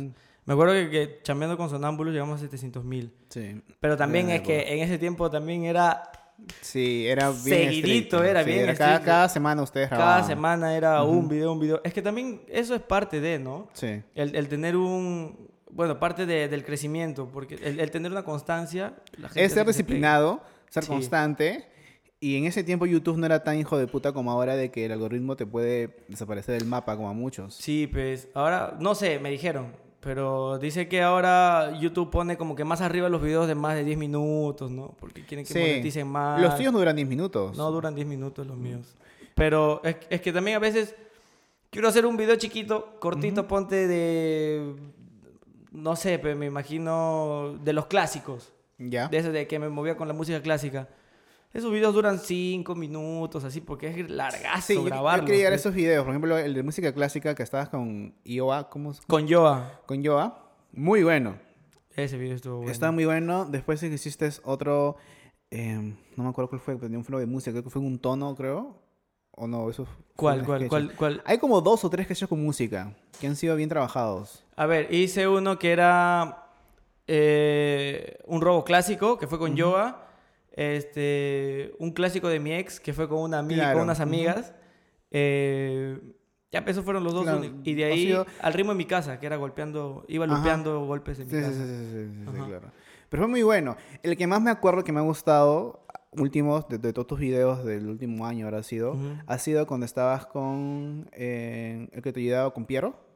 Me 0.46 0.54
acuerdo 0.54 0.74
que, 0.74 0.90
que 0.90 1.20
chambeando 1.22 1.56
con 1.56 1.70
Sonámbulos 1.70 2.12
llegamos 2.12 2.40
a 2.40 2.44
700 2.44 2.84
mil. 2.84 3.12
Sí. 3.28 3.62
Pero 3.78 3.96
también 3.96 4.30
es 4.30 4.40
que 4.40 4.72
en 4.72 4.80
ese 4.80 4.98
tiempo 4.98 5.30
también 5.30 5.64
era... 5.64 6.10
Sí, 6.62 7.06
era 7.06 7.30
bien 7.30 7.68
Seguidito, 7.68 8.24
era 8.24 8.42
bien 8.42 8.74
cada, 8.74 9.02
cada, 9.02 9.28
semana 9.28 9.62
ustedes 9.62 9.90
Cada 9.90 10.24
semana 10.24 10.74
era 10.74 11.02
un 11.02 11.28
video, 11.28 11.52
un 11.52 11.60
video. 11.60 11.80
Es 11.84 11.92
que 11.92 12.00
también 12.00 12.42
eso 12.48 12.74
es 12.74 12.80
parte 12.80 13.20
de, 13.20 13.38
¿no? 13.38 13.68
Sí. 13.74 14.02
El, 14.14 14.34
el 14.34 14.48
tener 14.48 14.76
un... 14.76 15.50
Bueno, 15.70 16.00
parte 16.00 16.26
de, 16.26 16.48
del 16.48 16.64
crecimiento, 16.64 17.28
porque 17.30 17.54
el, 17.56 17.78
el, 17.78 17.90
tener 17.90 18.10
una 18.10 18.24
constancia... 18.24 18.94
La 19.18 19.28
gente 19.28 19.44
es 19.44 19.52
ser 19.52 19.66
disciplinado, 19.66 20.42
ser 20.68 20.86
constante 20.86 21.69
y 22.20 22.36
en 22.36 22.44
ese 22.44 22.62
tiempo 22.62 22.84
YouTube 22.84 23.16
no 23.16 23.24
era 23.24 23.42
tan 23.42 23.58
hijo 23.58 23.78
de 23.78 23.86
puta 23.86 24.12
como 24.12 24.30
ahora 24.30 24.54
de 24.54 24.70
que 24.70 24.84
el 24.84 24.92
algoritmo 24.92 25.36
te 25.36 25.46
puede 25.46 25.96
desaparecer 26.06 26.58
del 26.58 26.68
mapa 26.68 26.94
como 26.94 27.08
a 27.08 27.14
muchos. 27.14 27.54
Sí, 27.54 27.86
pues 27.86 28.28
ahora, 28.34 28.76
no 28.78 28.94
sé, 28.94 29.18
me 29.18 29.30
dijeron, 29.30 29.72
pero 30.00 30.58
dice 30.58 30.86
que 30.86 31.00
ahora 31.02 31.78
YouTube 31.80 32.10
pone 32.10 32.36
como 32.36 32.54
que 32.54 32.64
más 32.64 32.82
arriba 32.82 33.08
los 33.08 33.22
videos 33.22 33.48
de 33.48 33.54
más 33.54 33.74
de 33.74 33.84
10 33.84 33.96
minutos, 33.96 34.70
¿no? 34.70 34.94
Porque 35.00 35.24
quieren 35.24 35.46
que 35.46 35.54
moneticen 35.54 36.08
más. 36.08 36.40
Los 36.42 36.56
tuyos 36.56 36.74
no 36.74 36.78
duran 36.78 36.96
10 36.96 37.08
minutos. 37.08 37.56
No 37.56 37.70
duran 37.70 37.94
10 37.94 38.06
minutos 38.06 38.46
los 38.46 38.56
míos. 38.56 38.96
Pero 39.34 39.80
es, 39.82 39.96
es, 40.10 40.20
que 40.20 40.32
también 40.32 40.58
a 40.58 40.60
veces 40.60 40.94
quiero 41.70 41.88
hacer 41.88 42.04
un 42.04 42.18
video 42.18 42.36
chiquito, 42.36 42.96
cortito, 43.00 43.48
ponte 43.48 43.86
de... 43.88 44.74
No 45.72 45.96
sé, 45.96 46.18
pero 46.18 46.36
me 46.36 46.46
imagino 46.46 47.58
de 47.62 47.72
los 47.72 47.86
clásicos. 47.86 48.52
Ya. 48.76 49.08
De 49.08 49.22
de 49.22 49.46
que 49.46 49.58
me 49.58 49.70
movía 49.70 49.96
con 49.96 50.08
la 50.08 50.14
música 50.14 50.42
clásica. 50.42 50.88
Esos 51.52 51.72
videos 51.72 51.92
duran 51.94 52.20
cinco 52.20 52.76
minutos, 52.76 53.42
así, 53.42 53.60
porque 53.60 53.88
es 53.88 54.08
largazo 54.08 54.66
sí, 54.68 54.84
grabarlo. 54.84 55.22
Yo 55.22 55.26
quería 55.26 55.38
llegar 55.38 55.52
esos 55.52 55.74
videos. 55.74 56.04
Por 56.04 56.12
ejemplo, 56.12 56.38
el 56.38 56.54
de 56.54 56.62
música 56.62 56.92
clásica 56.94 57.34
que 57.34 57.42
estabas 57.42 57.68
con 57.68 58.14
Ioa. 58.22 58.70
¿cómo 58.70 58.94
Con 59.08 59.26
Yoa. 59.26 59.80
Con 59.84 60.00
Yoa. 60.00 60.48
Muy 60.72 61.02
bueno. 61.02 61.38
Ese 61.96 62.16
video 62.18 62.36
estuvo 62.36 62.58
bueno. 62.58 62.70
Está 62.70 62.92
muy 62.92 63.04
bueno. 63.04 63.46
Después 63.46 63.82
hiciste 63.82 64.30
otro... 64.44 64.96
Em, 65.50 65.96
no 66.16 66.22
me 66.22 66.30
acuerdo 66.30 66.50
cuál 66.50 66.60
fue, 66.60 66.76
pero 66.76 66.96
un 66.96 67.04
flow 67.04 67.18
de 67.18 67.26
música. 67.26 67.50
Creo 67.50 67.64
que 67.64 67.70
fue 67.70 67.82
un 67.82 67.98
tono, 67.98 68.36
creo. 68.36 68.80
¿O 69.32 69.48
no? 69.48 69.68
Eso 69.68 69.88
¿Cuál, 70.14 70.44
cuál, 70.44 70.68
cuál, 70.68 70.94
cuál? 70.94 71.22
Hay 71.24 71.38
como 71.38 71.60
dos 71.60 71.84
o 71.84 71.90
tres 71.90 72.06
que 72.06 72.26
con 72.28 72.44
música 72.44 72.94
que 73.20 73.26
han 73.26 73.34
sido 73.34 73.56
bien 73.56 73.68
trabajados. 73.68 74.44
A 74.54 74.66
ver, 74.66 74.92
hice 74.94 75.26
uno 75.26 75.58
que 75.58 75.72
era 75.72 76.46
eh, 77.08 78.18
un 78.26 78.40
robo 78.40 78.62
clásico, 78.62 79.18
que 79.18 79.26
fue 79.26 79.38
con 79.38 79.56
Yoa 79.56 80.09
este, 80.52 81.72
un 81.78 81.92
clásico 81.92 82.28
de 82.28 82.40
mi 82.40 82.52
ex, 82.52 82.80
que 82.80 82.92
fue 82.92 83.08
con, 83.08 83.18
una 83.18 83.38
amiga, 83.38 83.72
con 83.72 83.82
unas 83.82 84.00
amigas. 84.00 84.54
Eh, 85.10 85.98
ya, 86.52 86.60
esos 86.66 86.84
fueron 86.84 87.04
los 87.04 87.14
dos. 87.14 87.26
Y 87.64 87.74
de 87.74 87.84
ahí 87.84 88.16
al 88.40 88.52
ritmo 88.52 88.72
de 88.72 88.78
mi 88.78 88.86
casa, 88.86 89.20
que 89.20 89.26
era 89.26 89.36
golpeando, 89.36 90.04
iba 90.08 90.26
golpeando 90.26 90.84
golpes 90.86 91.20
en 91.20 91.26
mi 91.26 91.32
casa. 91.32 91.52
Sí, 91.52 91.58
sí, 91.58 92.24
sí, 92.24 92.42
claro. 92.46 92.72
Pero 93.08 93.22
fue 93.24 93.28
muy 93.28 93.42
bueno. 93.42 93.76
El 94.02 94.16
que 94.16 94.26
más 94.26 94.40
me 94.40 94.50
acuerdo 94.50 94.84
que 94.84 94.92
me 94.92 95.00
ha 95.00 95.02
gustado 95.02 95.84
últimos, 96.12 96.68
de, 96.68 96.78
de 96.78 96.92
todos 96.92 97.06
tus 97.06 97.18
videos 97.18 97.64
del 97.64 97.88
último 97.88 98.26
año 98.26 98.46
habrá 98.46 98.62
sido, 98.62 98.92
Ujú. 98.92 99.16
ha 99.26 99.38
sido 99.38 99.66
cuando 99.66 99.86
estabas 99.86 100.26
con 100.26 101.08
eh, 101.12 101.88
el 101.92 102.02
que 102.02 102.12
te 102.12 102.20
ayudaba 102.20 102.52
con 102.52 102.66
Piero. 102.66 103.09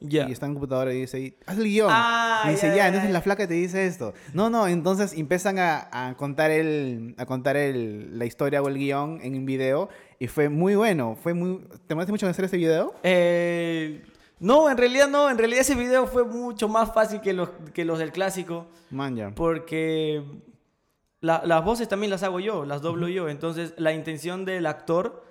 Ya. 0.00 0.28
Y 0.28 0.32
está 0.32 0.46
en 0.46 0.52
el 0.52 0.56
computador 0.56 0.90
y 0.92 1.00
dice, 1.02 1.36
haz 1.46 1.56
el 1.58 1.64
guion. 1.64 1.88
Ah, 1.90 2.42
y 2.46 2.50
dice, 2.50 2.68
ya, 2.68 2.72
ya, 2.72 2.76
ya, 2.76 2.86
entonces 2.88 3.10
la 3.12 3.20
flaca 3.20 3.46
te 3.46 3.54
dice 3.54 3.86
esto. 3.86 4.12
No, 4.34 4.50
no, 4.50 4.66
entonces 4.66 5.12
empiezan 5.14 5.58
a, 5.58 5.88
a 5.90 6.16
contar, 6.16 6.50
el, 6.50 7.14
a 7.18 7.26
contar 7.26 7.56
el, 7.56 8.18
la 8.18 8.24
historia 8.24 8.60
o 8.62 8.68
el 8.68 8.74
guion 8.78 9.20
en 9.22 9.34
un 9.36 9.44
video 9.46 9.88
y 10.18 10.26
fue 10.28 10.48
muy 10.48 10.74
bueno. 10.74 11.16
Fue 11.22 11.34
muy... 11.34 11.66
¿Te 11.86 11.94
molesta 11.94 12.12
mucho 12.12 12.26
en 12.26 12.30
hacer 12.30 12.44
este 12.44 12.56
video? 12.56 12.94
Eh, 13.02 14.02
no, 14.40 14.68
en 14.70 14.76
realidad 14.76 15.08
no. 15.08 15.30
En 15.30 15.38
realidad 15.38 15.60
ese 15.60 15.74
video 15.76 16.06
fue 16.06 16.24
mucho 16.24 16.68
más 16.68 16.92
fácil 16.92 17.20
que 17.20 17.32
los, 17.32 17.48
que 17.72 17.84
los 17.84 17.98
del 17.98 18.10
clásico. 18.12 18.66
Man, 18.90 19.14
ya. 19.16 19.30
Porque 19.34 20.22
la- 21.20 21.42
las 21.46 21.64
voces 21.64 21.88
también 21.88 22.10
las 22.10 22.22
hago 22.24 22.40
yo, 22.40 22.64
las 22.64 22.82
doblo 22.82 23.06
yo. 23.08 23.28
Entonces 23.28 23.74
la 23.76 23.92
intención 23.92 24.44
del 24.44 24.66
actor 24.66 25.24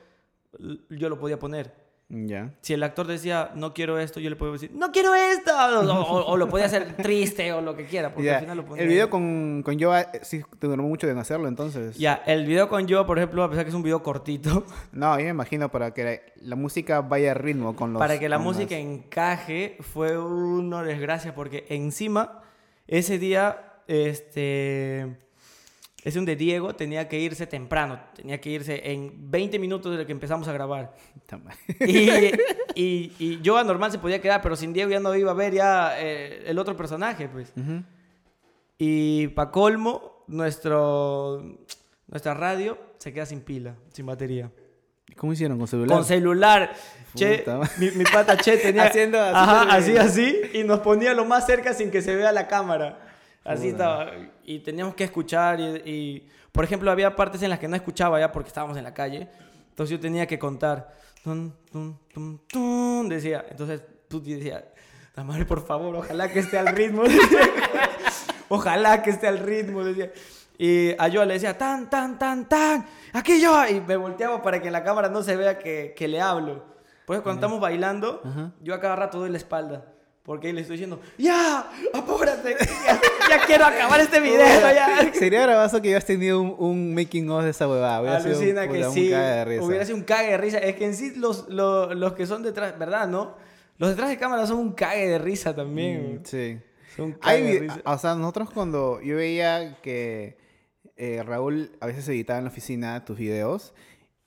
yo 0.90 1.10
lo 1.10 1.20
podía 1.20 1.40
poner. 1.40 1.81
Ya. 2.14 2.52
Si 2.60 2.74
el 2.74 2.84
actor 2.84 3.08
decía, 3.08 3.52
no 3.56 3.74
quiero 3.74 3.98
esto, 3.98 4.20
yo 4.20 4.30
le 4.30 4.36
podía 4.36 4.52
decir, 4.52 4.72
no 4.74 4.92
quiero 4.92 5.16
esto. 5.16 5.52
O, 5.56 5.80
o- 6.02 6.26
o 6.34 6.36
lo 6.36 6.50
podía 6.50 6.66
hacer 6.66 6.98
triste 6.98 7.54
o 7.54 7.62
lo 7.62 7.74
que 7.78 7.86
quiera. 7.86 8.14
Porque 8.14 8.32
al 8.34 8.42
final 8.42 8.58
lo 8.58 8.66
ponía 8.66 8.84
El 8.84 8.90
video 8.90 9.06
ahí. 9.06 9.10
con, 9.10 9.62
con 9.64 9.80
Joa 9.80 10.02
eh, 10.02 10.20
sí 10.24 10.42
te 10.60 10.68
demoró 10.68 10.90
mucho 10.90 11.08
en 11.08 11.18
hacerlo, 11.18 11.48
entonces. 11.48 11.98
Ya, 11.98 12.22
el 12.26 12.46
video 12.46 12.68
con 12.68 12.86
yo, 12.86 13.06
por 13.06 13.18
ejemplo, 13.18 13.44
a 13.44 13.50
pesar 13.50 13.64
que 13.64 13.70
es 13.70 13.76
un 13.76 13.84
video 13.84 14.04
cortito, 14.04 14.66
No, 14.92 15.18
yo 15.20 15.24
me 15.24 15.30
imagino 15.30 15.72
para 15.72 15.94
que 15.94 16.04
la, 16.04 16.20
la 16.50 16.56
música 16.58 17.00
vaya 17.00 17.32
a 17.32 17.34
ritmo 17.34 17.78
con 17.78 17.94
los... 17.94 18.00
para 18.02 18.20
que 18.20 18.28
la 18.28 18.40
música 18.40 18.76
encaje, 18.78 19.78
fue 19.80 20.18
una 20.20 20.84
desgracia 20.84 21.34
porque 21.34 21.66
encima, 21.70 22.42
ese 22.88 23.20
día, 23.20 23.76
este, 23.88 25.16
ese 26.04 26.18
un 26.18 26.26
de 26.26 26.36
Diego 26.36 26.74
tenía 26.76 27.08
que 27.08 27.20
irse 27.20 27.46
temprano, 27.46 28.00
tenía 28.16 28.42
que 28.42 28.50
irse 28.50 28.92
en 28.92 29.30
20 29.30 29.60
minutos 29.60 29.96
de 29.98 30.06
que 30.06 30.12
empezamos 30.12 30.48
a 30.48 30.54
grabar. 30.54 30.96
Y, 31.80 32.10
y, 32.76 33.14
y 33.20 33.42
yo 33.42 33.56
se 33.90 34.00
podía 34.00 34.20
quedar, 34.20 34.42
pero 34.42 34.56
sin 34.56 34.74
Diego 34.74 34.90
ya 34.90 35.00
no 35.00 35.16
iba 35.16 35.32
a 35.32 35.36
ver 35.36 35.54
ya 35.54 35.94
eh, 36.00 36.44
el 36.48 36.58
otro 36.58 36.76
personaje, 36.76 37.30
pues. 37.30 37.54
Y 38.80 39.28
para 39.30 39.52
colmo, 39.52 40.26
nuestro, 40.28 41.58
nuestra 42.08 42.34
radio 42.34 42.78
se 42.98 43.14
queda 43.14 43.28
sin 43.28 43.42
pila, 43.42 43.76
sin 43.94 44.08
batería. 44.08 44.52
¿Cómo 45.16 45.34
hicieron 45.34 45.60
con 45.60 45.68
celular? 45.68 45.98
Con 45.98 46.06
celular. 46.06 46.74
Che, 47.14 47.44
mi, 47.78 47.92
mi 47.92 48.06
pata 48.06 48.38
Che 48.38 48.58
tenía... 48.58 48.84
Haciendo 48.88 49.20
así, 49.22 49.36
Ajá, 49.36 49.62
así, 49.76 49.98
así. 49.98 50.42
Y 50.54 50.64
nos 50.64 50.80
ponía 50.80 51.14
lo 51.14 51.26
más 51.26 51.46
cerca 51.46 51.74
sin 51.74 51.92
que 51.92 52.02
se 52.02 52.16
vea 52.16 52.32
la 52.32 52.48
cámara. 52.48 53.11
Así 53.44 53.70
estaba. 53.70 54.12
Y 54.44 54.60
teníamos 54.60 54.96
que 54.96 55.04
escuchar 55.04 55.60
y, 55.60 55.64
y, 55.86 56.30
Por 56.52 56.64
ejemplo, 56.64 56.92
había 56.92 57.16
partes 57.16 57.42
en 57.42 57.50
las 57.50 57.60
que 57.60 57.68
no 57.68 57.76
escuchaba 57.76 58.20
ya 58.20 58.32
porque 58.32 58.50
estábamos 58.50 58.78
en 58.78 58.84
la 58.84 58.94
calle. 58.94 59.30
Entonces 59.70 59.96
yo 59.96 60.00
tenía 60.00 60.28
que 60.28 60.38
contar. 60.38 60.94
Tun, 61.24 61.54
tun, 61.72 61.98
tun, 62.48 63.10
decía. 63.10 63.46
Entonces 63.50 63.82
tú 64.08 64.22
decías... 64.22 64.64
La 65.16 65.26
madre, 65.26 65.46
por 65.46 65.66
favor, 65.66 65.94
ojalá 65.94 66.32
que 66.32 66.40
esté 66.40 66.58
al 66.58 66.68
ritmo. 66.68 67.04
ojalá 68.50 69.04
que 69.04 69.10
esté 69.10 69.28
al 69.28 69.40
ritmo, 69.40 69.84
decía. 69.84 70.12
Y 70.58 70.96
a 70.98 71.10
yo 71.10 71.26
le 71.26 71.34
decía, 71.34 71.58
tan, 71.58 71.90
tan, 71.90 72.18
tan, 72.18 72.48
tan, 72.48 72.86
aquí 73.12 73.42
yo. 73.42 73.68
Y 73.68 73.82
me 73.82 73.98
volteaba 73.98 74.42
para 74.42 74.62
que 74.62 74.68
en 74.68 74.74
la 74.74 74.84
cámara 74.84 75.10
no 75.10 75.22
se 75.22 75.36
vea 75.36 75.60
que, 75.60 75.94
que 75.98 76.08
le 76.08 76.22
hablo. 76.22 76.64
Pues 77.06 77.20
cuando 77.22 77.40
estamos 77.40 77.60
bailando, 77.60 78.22
Ajá. 78.24 78.52
yo 78.62 78.74
a 78.74 78.80
cada 78.80 78.96
rato 78.96 79.20
doy 79.20 79.30
la 79.32 79.38
espalda. 79.38 79.86
Porque 80.32 80.48
ahí 80.48 80.54
le 80.54 80.62
estoy 80.62 80.78
diciendo, 80.78 81.02
ya, 81.18 81.70
apúrate, 81.94 82.56
ya, 82.86 83.02
ya 83.30 83.46
quiero 83.46 83.66
acabar 83.66 84.00
este 84.00 84.18
video, 84.22 84.40
ya. 84.40 85.12
Sería 85.14 85.44
bravazo 85.46 85.82
que 85.82 85.90
hubieras 85.90 86.06
tenido 86.06 86.42
un, 86.42 86.56
un 86.58 86.96
making 86.96 87.30
of 87.30 87.44
de 87.44 87.50
esa 87.50 87.68
huevada. 87.68 88.00
Hubiera 88.00 88.22
sido 88.22 88.38
Alucina 88.38 88.66
que 88.70 88.88
un 88.88 88.94
sí, 88.94 89.10
cague 89.10 89.26
de 89.28 89.44
risa. 89.46 89.64
hubiera 89.66 89.84
sido 89.86 89.98
un 89.98 90.04
cague 90.04 90.30
de 90.30 90.38
risa. 90.38 90.58
Es 90.60 90.78
que 90.78 90.86
en 90.86 90.96
sí 90.96 91.12
los, 91.18 91.50
los, 91.50 91.94
los 91.98 92.14
que 92.14 92.26
son 92.26 92.44
detrás, 92.44 92.80
¿verdad, 92.80 93.10
no? 93.10 93.36
Los 93.78 93.90
detrás 93.90 94.10
de 94.10 94.18
cámara 94.18 94.48
son 94.48 94.60
un 94.60 94.72
cague 94.72 95.06
de 95.10 95.20
risa 95.20 95.54
también. 95.54 96.22
Mm, 96.22 96.26
sí. 96.26 96.60
Son 96.96 97.06
un 97.08 97.18
Hay 97.24 97.42
cague 97.42 97.54
de 97.54 97.60
risa. 97.60 97.82
o 97.84 97.98
sea, 97.98 98.16
nosotros 98.16 98.52
cuando 98.52 99.02
yo 99.02 99.18
veía 99.18 99.82
que 99.82 100.38
eh, 100.96 101.24
Raúl 101.26 101.74
a 101.82 101.88
veces 101.88 102.08
editaba 102.08 102.40
en 102.40 102.46
la 102.46 102.52
oficina 102.52 103.04
tus 103.04 103.18
videos 103.18 103.74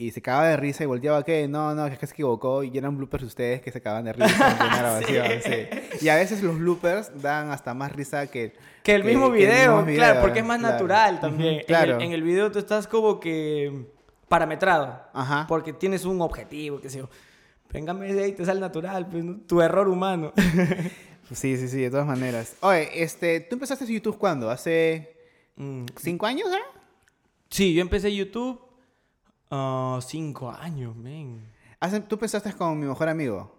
y 0.07 0.11
se 0.11 0.23
cagaba 0.23 0.49
de 0.49 0.57
risa 0.57 0.85
y 0.85 0.87
volteaba 0.87 1.25
que 1.25 1.47
no, 1.49 1.75
no, 1.75 1.87
que 1.87 1.95
es 1.95 1.99
que 1.99 2.07
se 2.07 2.13
equivocó 2.15 2.63
y 2.63 2.77
eran 2.77 2.97
bloopers 2.97 3.23
de 3.23 3.27
ustedes 3.29 3.61
que 3.63 3.71
se 3.73 3.81
cagaban 3.81 4.05
de 4.05 4.13
risa 4.13 4.51
en 4.51 4.57
plena 4.59 4.77
grabación, 4.79 5.27
sí. 5.45 6.05
Y 6.05 6.09
a 6.09 6.17
veces 6.17 6.43
los 6.43 6.59
bloopers 6.59 7.21
dan 7.23 7.51
hasta 7.51 7.75
más 7.75 7.93
risa 7.93 8.27
que 8.29 8.55
Que 8.83 8.95
el 8.95 9.05
mismo 9.05 9.31
video, 9.31 9.77
mismo 9.83 9.95
claro, 9.97 10.13
video, 10.15 10.21
porque 10.23 10.39
es 10.41 10.45
más 10.45 10.59
claro. 10.59 10.73
natural 10.75 11.21
también. 11.21 11.55
En 11.61 11.65
claro. 11.65 11.97
el- 11.97 12.03
En, 12.03 12.13
el, 12.13 12.23
video 12.23 12.51
tú 12.53 12.59
estás 12.59 12.87
como 12.87 13.19
que 13.21 13.87
parametrado. 14.29 15.01
Ajá. 15.13 15.47
Porque 15.49 15.73
tienes 15.73 16.05
un 16.05 16.21
objetivo, 16.21 16.81
qué 16.81 16.91
sé 16.91 16.99
yo. 16.99 17.09
Véngame 17.73 18.13
de 18.15 18.25
ahí, 18.25 18.33
te 18.33 18.45
sale 18.45 18.61
natural, 18.61 19.07
pues, 19.09 19.25
¿no? 19.25 19.39
tu 19.47 19.61
error 19.61 19.89
humano. 19.89 20.33
Sí, 21.33 21.57
sí, 21.57 21.69
sí, 21.69 21.81
de 21.81 21.91
todas 21.91 22.07
maneras. 22.07 22.55
Oye, 22.61 23.03
este, 23.03 23.41
¿tú 23.41 23.55
empezaste 23.57 23.87
YouTube 23.87 24.19
cuándo? 24.19 24.51
¿Hace 24.51 25.17
Mm, 25.57 25.87
cinco 25.99 26.27
años 26.27 26.49
ya? 26.51 26.59
Sí, 27.49 27.73
yo 27.73 27.81
empecé 27.81 28.15
YouTube 28.15 28.61
ah, 29.55 30.01
cinco 30.03 30.51
años, 30.51 30.95
men. 30.97 31.43
¿Tú 32.09 32.15
empezaste 32.17 32.53
con 32.55 32.79
mi 32.79 32.87
mejor 32.87 33.09
amigo? 33.09 33.55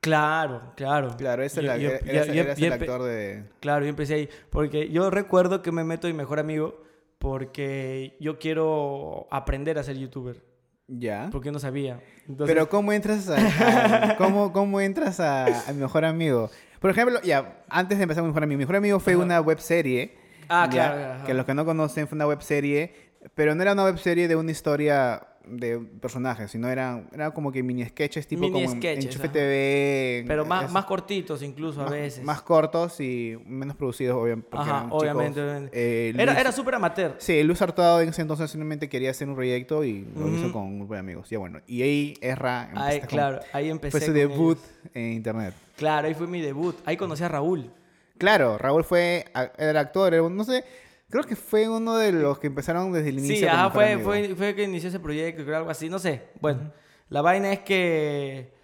Claro, 0.00 0.72
claro. 0.76 1.14
Claro, 1.16 1.42
ese 1.42 1.62
Yo- 1.62 1.70
el 1.70 2.72
actor 2.72 3.02
de... 3.02 3.44
Claro, 3.60 3.84
yo 3.84 3.90
empecé 3.90 4.14
ahí. 4.14 4.28
Porque 4.50 4.88
yo 4.90 5.10
recuerdo 5.10 5.62
que 5.62 5.72
me 5.72 5.84
meto 5.84 6.06
mi 6.08 6.14
mejor 6.14 6.38
amigo 6.40 6.82
porque 7.18 8.16
yo 8.18 8.38
quiero 8.38 9.28
aprender 9.30 9.78
a 9.78 9.82
ser 9.82 9.96
youtuber. 9.98 10.42
Ya. 10.88 11.28
Porque 11.30 11.52
no 11.52 11.58
sabía. 11.60 12.00
Entonces, 12.26 12.52
Pero 12.54 12.68
¿cómo 12.68 12.92
entras 12.92 13.28
a, 13.28 14.12
a- 14.12 14.16
cómo, 14.16 14.52
cómo 14.52 14.80
entras 14.80 15.20
a, 15.20 15.44
a 15.68 15.72
mi 15.72 15.80
mejor 15.80 16.04
amigo? 16.04 16.50
Por 16.80 16.90
ejemplo, 16.90 17.20
ya, 17.22 17.62
antes 17.68 17.98
de 17.98 18.02
empezar 18.04 18.22
con 18.22 18.28
mi 18.28 18.32
mejor 18.32 18.42
amigo, 18.44 18.56
mi 18.58 18.62
mejor 18.64 18.76
amigo 18.76 18.98
fue 19.00 19.12
Ajá. 19.12 19.22
una 19.22 19.40
web 19.40 19.60
serie. 19.60 20.16
Ah, 20.48 20.64
ya, 20.72 20.92
claro, 20.94 21.12
ajá. 21.14 21.24
Que 21.26 21.34
los 21.34 21.44
que 21.46 21.54
no 21.54 21.64
conocen 21.66 22.08
fue 22.08 22.16
una 22.16 22.26
web 22.26 22.40
serie, 22.42 22.94
pero 23.34 23.54
no 23.54 23.62
era 23.62 23.74
una 23.74 23.84
web 23.84 23.98
serie 23.98 24.26
de 24.26 24.34
una 24.34 24.50
historia 24.50 25.26
de 25.46 25.78
personajes, 25.78 26.50
sino 26.50 26.68
era, 26.68 27.02
era 27.12 27.30
como 27.32 27.50
que 27.50 27.62
mini 27.62 27.84
sketches 27.84 28.26
tipo 28.26 28.42
Mini 28.42 28.52
como 28.52 28.64
en- 28.64 28.70
en 28.72 28.76
sketches, 28.78 29.04
Enchufe 29.06 29.24
ajá. 29.24 29.32
TV. 29.32 30.24
Pero 30.26 30.44
más, 30.44 30.66
es- 30.66 30.70
más 30.72 30.84
cortitos 30.84 31.42
incluso 31.42 31.80
a 31.80 31.84
más- 31.84 31.92
veces. 31.92 32.24
Más 32.24 32.42
cortos 32.42 33.00
y 33.00 33.36
menos 33.46 33.74
producidos, 33.76 34.16
obviamente. 34.16 34.48
Ajá, 34.52 34.68
eran 34.70 34.88
obviamente. 34.92 35.30
chicos, 35.40 35.44
obviamente. 35.50 35.70
eh, 35.78 36.08
era 36.14 36.24
Luis- 36.32 36.38
era 36.40 36.52
súper 36.52 36.74
amateur. 36.74 37.14
Sí, 37.18 37.42
Luis 37.42 37.60
Artado 37.62 38.00
en 38.00 38.10
ese 38.10 38.22
entonces 38.22 38.50
simplemente 38.50 38.88
quería 38.88 39.10
hacer 39.10 39.28
un 39.28 39.34
proyecto 39.34 39.82
y 39.84 40.06
lo 40.16 40.28
hizo 40.28 40.52
con 40.52 40.62
un 40.62 40.78
grupo 40.78 40.94
de 40.94 41.00
amigos. 41.00 41.28
Ya 41.30 41.38
bueno, 41.38 41.60
y 41.66 41.82
ahí 41.82 42.14
Erra 42.20 42.70
Ahí, 42.74 43.00
con- 43.00 43.08
claro, 43.08 43.40
ahí 43.52 43.70
empecé. 43.70 43.90
fue 43.98 44.06
su 44.06 44.12
debut 44.12 44.58
ellos. 44.58 44.94
en 44.94 45.12
internet. 45.12 45.54
Claro, 45.76 46.06
ahí 46.06 46.14
fue 46.14 46.26
mi 46.26 46.40
debut. 46.42 46.76
Ahí 46.84 46.96
conocí 46.96 47.22
a 47.24 47.28
Raúl. 47.28 47.70
Claro, 48.18 48.58
Raúl 48.58 48.84
fue 48.84 49.24
era 49.56 49.80
actor, 49.80 50.12
era 50.12 50.28
no 50.28 50.44
sé, 50.44 50.62
creo 51.10 51.24
que 51.24 51.36
fue 51.36 51.68
uno 51.68 51.96
de 51.96 52.12
los 52.12 52.38
que 52.38 52.46
empezaron 52.46 52.92
desde 52.92 53.10
el 53.10 53.18
inicio. 53.18 53.36
Sí, 53.36 53.46
ajá, 53.46 53.70
fue, 53.70 53.98
fue, 53.98 54.34
fue 54.34 54.54
que 54.54 54.62
inició 54.62 54.88
ese 54.88 55.00
proyecto, 55.00 55.44
creo, 55.44 55.58
algo 55.58 55.70
así, 55.70 55.88
no 55.88 55.98
sé. 55.98 56.28
Bueno, 56.40 56.72
la 57.08 57.20
vaina 57.20 57.52
es 57.52 57.60
que. 57.60 58.58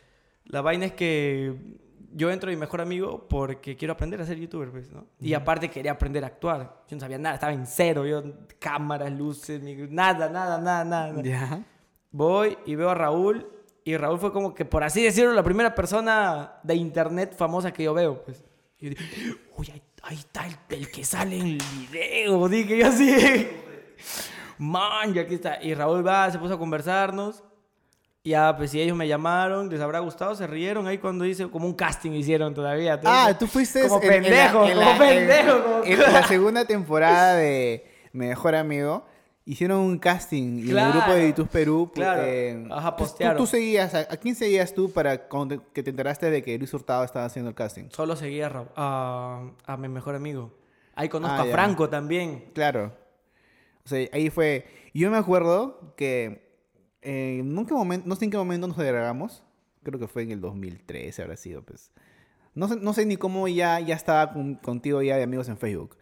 La 0.45 0.63
vaina 0.63 0.87
es 0.87 0.93
que 0.93 1.57
yo 2.13 2.31
entro 2.31 2.49
mi 2.49 2.57
mejor 2.57 2.81
amigo 2.81 3.27
porque 3.29 3.77
quiero 3.77 3.93
aprender 3.93 4.21
a 4.21 4.25
ser 4.25 4.39
youtuber, 4.39 4.71
pues, 4.71 4.91
¿no? 4.91 5.07
Y 5.21 5.35
aparte 5.35 5.69
quería 5.69 5.93
aprender 5.93 6.25
a 6.25 6.29
actuar. 6.29 6.83
Yo 6.89 6.97
no 6.97 7.01
sabía 7.01 7.19
nada, 7.19 7.35
estaba 7.35 7.53
en 7.53 7.67
cero. 7.67 8.07
Yo, 8.07 8.23
cámaras, 8.59 9.13
luces, 9.13 9.61
nada, 9.91 10.29
nada, 10.31 10.59
nada, 10.59 10.85
nada. 10.85 11.23
Ya. 11.23 11.63
Voy 12.13 12.57
y 12.65 12.75
veo 12.75 12.91
a 12.91 12.95
Raúl. 12.95 13.47
Y 13.85 13.97
Raúl 13.97 14.19
fue 14.19 14.33
como 14.33 14.55
que, 14.55 14.65
por 14.65 14.83
así 14.83 15.03
decirlo, 15.03 15.33
la 15.33 15.43
primera 15.43 15.75
persona 15.75 16.55
de 16.63 16.75
internet 16.75 17.35
famosa 17.37 17.73
que 17.73 17.83
yo 17.83 17.93
veo. 17.93 18.23
Pues. 18.25 18.45
Y 18.79 18.85
yo 18.85 18.91
dije, 18.91 19.37
uy, 19.57 19.71
ahí, 19.73 19.83
ahí 20.07 20.17
está 20.17 20.47
el, 20.47 20.57
el 20.71 20.91
que 20.91 21.05
sale 21.05 21.37
en 21.39 21.47
el 21.47 21.63
video. 21.91 22.49
Dije 22.49 22.79
yo 22.79 22.87
así. 22.89 23.49
Man, 24.59 25.13
ya 25.15 25.23
aquí 25.23 25.35
está. 25.35 25.63
Y 25.63 25.75
Raúl 25.75 26.07
va, 26.07 26.31
se 26.31 26.39
puso 26.39 26.55
a 26.55 26.59
conversarnos. 26.59 27.43
Y 28.23 28.31
ya, 28.31 28.57
pues 28.57 28.73
si 28.73 28.81
ellos 28.81 28.97
me 28.97 29.07
llamaron, 29.07 29.69
les 29.69 29.81
habrá 29.81 30.01
gustado, 30.01 30.35
se 30.35 30.47
rieron 30.49 30.87
ahí 30.89 30.99
cuando 30.99 31.25
hice, 31.25 31.49
como 31.49 31.67
un 31.67 31.75
casting 31.75 32.11
hicieron 32.13 32.55
todavía. 32.55 33.01
Ah, 33.05 33.33
tú 33.39 33.47
fuiste 33.47 33.87
Como 33.89 34.03
en- 34.03 34.13
en 34.13 34.23
la- 34.25 34.53
pendejo, 34.53 34.65
en 34.67 34.79
la- 34.79 34.85
como 34.87 35.03
en- 35.05 35.09
pendejo. 35.29 35.63
como- 35.63 35.85
En 35.85 36.01
la 36.01 36.23
segunda 36.27 36.65
temporada 36.65 37.35
de 37.37 37.87
Mejor 38.13 38.57
Amigo 38.57 39.07
hicieron 39.47 39.79
un 39.81 39.99
casting 39.99 40.59
y 40.59 40.71
el 40.71 40.93
grupo 40.93 41.13
de 41.13 41.29
YouTube 41.29 41.49
Perú. 41.49 41.91
pues, 41.95 42.05
Claro. 42.07 42.23
eh, 42.27 42.67
Ajá, 42.71 42.91
tú- 42.91 42.97
tú- 42.97 43.03
postearon. 43.05 43.37
Tú, 43.39 43.47
seguías, 43.47 43.95
a, 43.95 44.01
a 44.01 44.17
quién 44.19 44.35
seguías 44.35 44.75
tú 44.75 44.91
para 44.93 45.29
cuando 45.29 45.59
te- 45.59 45.65
que 45.73 45.83
te 45.83 45.91
enteraste 45.91 46.31
de 46.31 46.43
que 46.43 46.59
Luis 46.59 46.75
Hurtado 46.75 47.05
estaba 47.05 47.25
haciendo 47.25 47.49
el 47.49 47.55
casting? 47.55 47.85
Solo 47.91 48.17
seguía 48.17 48.51
a, 48.77 49.49
a, 49.65 49.77
mi 49.77 49.89
mejor 49.89 50.15
amigo. 50.17 50.53
Ahí 50.95 51.09
conozco 51.09 51.37
Ah, 51.37 51.43
a 51.43 51.47
ya. 51.47 51.53
Franco 51.53 51.89
también. 51.89 52.51
Claro. 52.55 52.93
O 53.85 53.89
sea, 53.89 54.07
ahí 54.13 54.31
fue. 54.31 54.67
Yo 54.93 55.11
me 55.11 55.17
acuerdo 55.17 55.95
que 55.97 56.45
eh, 57.03 57.41
nunca 57.45 57.75
momento, 57.75 58.09
no 58.09 58.17
sé 58.17 58.25
en 58.25 58.31
qué 58.33 58.37
momento 58.37 58.67
nos 58.67 58.79
agregamos. 58.79 59.43
Creo 59.85 60.01
que 60.01 60.09
fue 60.09 60.23
en 60.25 60.33
el 60.33 60.41
2013, 60.41 61.23
habrá 61.23 61.37
sido, 61.37 61.63
pues. 61.63 61.93
No 62.55 62.67
sé, 62.67 62.77
no 62.77 62.93
sé 62.95 63.07
ni 63.07 63.17
cómo 63.17 63.47
ya, 63.47 63.79
ya 63.79 63.95
estaba 63.95 64.33
con- 64.33 64.57
contigo 64.57 65.03
ya 65.03 65.17
de 65.17 65.23
amigos 65.23 65.49
en 65.49 65.57
Facebook. 65.59 65.97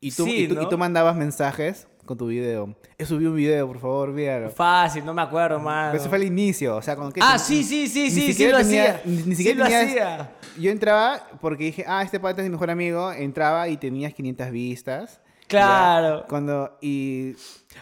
Y 0.00 0.10
tú, 0.12 0.24
Sí, 0.24 0.44
y, 0.44 0.48
tú, 0.48 0.54
y 0.54 0.56
¿no? 0.56 0.68
tú 0.68 0.78
mandabas 0.78 1.14
mensajes 1.14 1.86
con 2.08 2.18
tu 2.18 2.26
video. 2.26 2.74
He 2.98 3.04
subido 3.04 3.30
un 3.30 3.36
video, 3.36 3.66
por 3.68 3.78
favor, 3.78 4.12
véalo. 4.12 4.50
Fácil, 4.50 5.04
no 5.04 5.14
me 5.14 5.22
acuerdo, 5.22 5.60
man. 5.60 5.90
Pero 5.92 6.00
eso 6.00 6.08
fue 6.08 6.18
el 6.18 6.24
inicio, 6.24 6.74
o 6.76 6.82
sea, 6.82 6.96
cuando... 6.96 7.12
que- 7.14 7.20
Ah, 7.22 7.38
sí, 7.38 7.62
sí, 7.62 7.86
sí, 7.86 8.04
ni 8.04 8.10
sí, 8.10 8.20
sí 8.22 8.32
siquiera 8.32 8.58
lo 8.58 8.64
tenía- 8.64 8.82
hacía. 8.96 9.02
Ni, 9.04 9.16
ni 9.18 9.22
Sí 9.22 9.34
siquiera 9.36 9.58
lo 9.58 9.64
tenías- 9.66 9.84
hacía. 9.86 10.30
Yo 10.58 10.70
entraba 10.72 11.22
porque 11.40 11.64
dije, 11.64 11.84
ah, 11.86 12.02
este 12.02 12.18
pata 12.18 12.40
es 12.42 12.46
mi 12.48 12.50
mejor 12.52 12.70
amigo. 12.70 13.12
Entraba 13.12 13.68
y 13.68 13.76
tenías 13.76 14.12
500 14.14 14.50
vistas. 14.50 15.20
Claro. 15.46 16.20
Ya, 16.22 16.26
Cuando, 16.26 16.76
y... 16.82 17.28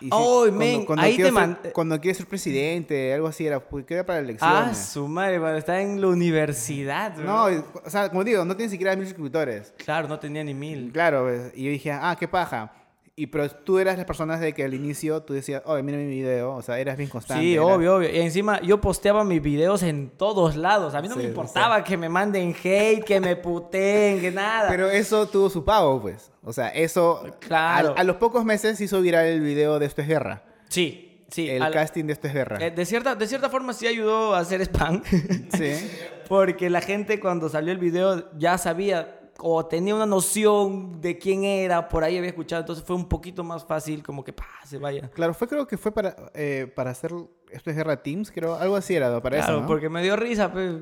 y 0.01 0.05
sí, 0.05 0.11
Ay, 0.13 0.53
men, 0.53 0.87
ahí 0.99 1.17
quiero 1.17 1.31
te 1.31 1.35
ser- 1.41 1.49
man- 1.49 1.59
Cuando 1.73 2.01
quieres 2.01 2.17
ser 2.19 2.27
presidente, 2.29 3.13
algo 3.13 3.27
así 3.27 3.45
era, 3.45 3.59
porque 3.59 3.95
era 3.95 4.07
para 4.07 4.19
Ah, 4.21 4.23
elecciones. 4.23 4.79
su 4.79 5.09
madre, 5.09 5.41
cuando 5.41 5.59
estaba 5.59 5.81
en 5.81 6.01
la 6.01 6.07
universidad. 6.07 7.17
no, 7.17 7.47
bro. 7.47 7.65
o 7.85 7.91
sea, 7.91 8.09
como 8.09 8.23
digo, 8.23 8.45
no 8.45 8.55
tiene 8.57 8.71
siquiera 8.71 8.95
mil 8.95 9.07
suscriptores. 9.07 9.75
Claro, 9.85 10.07
no 10.07 10.17
tenía 10.19 10.45
ni 10.45 10.55
mil. 10.55 10.93
Claro, 10.93 11.25
pues, 11.25 11.53
y 11.57 11.65
yo 11.65 11.71
dije, 11.73 11.91
ah, 11.91 12.17
qué 12.19 12.29
paja. 12.29 12.73
Y 13.19 13.29
pero 13.29 13.49
tú 13.49 13.79
eras 13.79 13.97
las 13.97 14.05
personas 14.05 14.41
de 14.43 14.53
que 14.53 14.63
al 14.63 14.75
inicio 14.75 15.23
tú 15.23 15.33
decías, 15.33 15.63
oye, 15.65 15.83
mira 15.83 15.97
mi 15.97 16.05
video, 16.05 16.55
o 16.55 16.61
sea, 16.61 16.79
eras 16.79 16.99
bien 16.99 17.09
constante. 17.09 17.43
Sí, 17.43 17.55
era- 17.55 17.65
obvio, 17.65 17.97
obvio. 17.97 18.11
Y 18.15 18.21
encima 18.21 18.61
yo 18.61 18.79
posteaba 18.79 19.25
mis 19.25 19.41
videos 19.41 19.83
en 19.83 20.11
todos 20.11 20.55
lados. 20.55 20.95
A 20.95 21.01
mí 21.01 21.09
no 21.09 21.15
Sí, 21.15 21.21
me 21.23 21.29
importaba 21.29 21.83
que 21.83 21.97
me 21.97 22.11
manden 22.11 22.55
hate, 22.63 23.03
que 23.03 23.19
me 23.19 23.35
puteen, 23.37 24.21
que 24.21 24.31
nada. 24.31 24.69
Pero 24.69 24.91
eso 24.91 25.27
tuvo 25.29 25.49
su 25.49 25.65
pago, 25.65 25.99
pues. 26.03 26.31
O 26.45 26.53
sea, 26.53 26.69
eso... 26.69 27.25
Claro. 27.41 27.95
A, 27.97 28.01
a 28.01 28.05
los 28.05 28.17
pocos 28.17 28.45
meses 28.45 28.79
hizo 28.83 29.01
viral 29.01 29.25
el 29.25 29.41
video 29.41 29.79
de 29.79 29.87
Esto 29.87 30.03
es 30.03 30.09
Guerra. 30.09 30.43
Sí, 30.69 31.25
sí. 31.31 31.49
el 31.49 31.63
al- 31.63 31.73
casting 31.73 32.05
de 32.05 32.13
Esto 32.13 32.27
es 32.29 32.35
Guerra. 32.35 32.59
eh, 32.61 32.71
de, 32.71 32.85
cierta, 32.85 33.15
de 33.15 33.27
cierta 33.27 33.49
forma 33.49 33.73
sí 33.73 33.87
ayudó 33.87 34.35
a 34.35 34.41
hacer 34.41 34.61
spam. 34.61 35.03
sí. 35.57 35.73
Porque 36.29 36.69
la 36.71 36.81
gente 36.83 37.19
cuando 37.19 37.49
salió 37.49 37.73
el 37.73 37.79
video 37.79 38.31
ya 38.37 38.59
sabía 38.59 39.16
o 39.39 39.67
tenía 39.67 39.95
una 39.95 40.07
noción 40.07 41.01
de 41.01 41.19
quién 41.19 41.45
era, 41.45 41.89
por 41.89 42.03
ahí 42.05 42.17
había 42.17 42.31
escuchado, 42.31 42.61
entonces 42.61 42.85
fue 42.85 42.97
un 42.97 43.07
poquito 43.09 43.45
más 43.45 43.65
fácil 43.65 44.03
como 44.03 44.25
que 44.25 44.33
pa, 44.33 44.47
se 44.65 44.79
vaya. 44.79 45.11
Claro, 45.11 45.35
fue 45.35 45.47
creo 45.47 45.67
que 45.67 45.77
fue 45.77 45.93
para, 45.93 46.17
eh, 46.35 46.71
para 46.75 46.91
hacer 46.91 47.13
Esto 47.51 47.71
es 47.71 47.77
Guerra 47.77 48.03
Teams, 48.03 48.31
creo. 48.31 48.55
Algo 48.57 48.77
así 48.77 48.95
era, 48.95 49.11
¿no? 49.11 49.23
Para 49.23 49.37
claro, 49.37 49.53
eso, 49.53 49.61
¿no? 49.63 49.67
porque 49.67 49.89
me 49.89 50.03
dio 50.03 50.17
risa, 50.17 50.51
pues. 50.53 50.73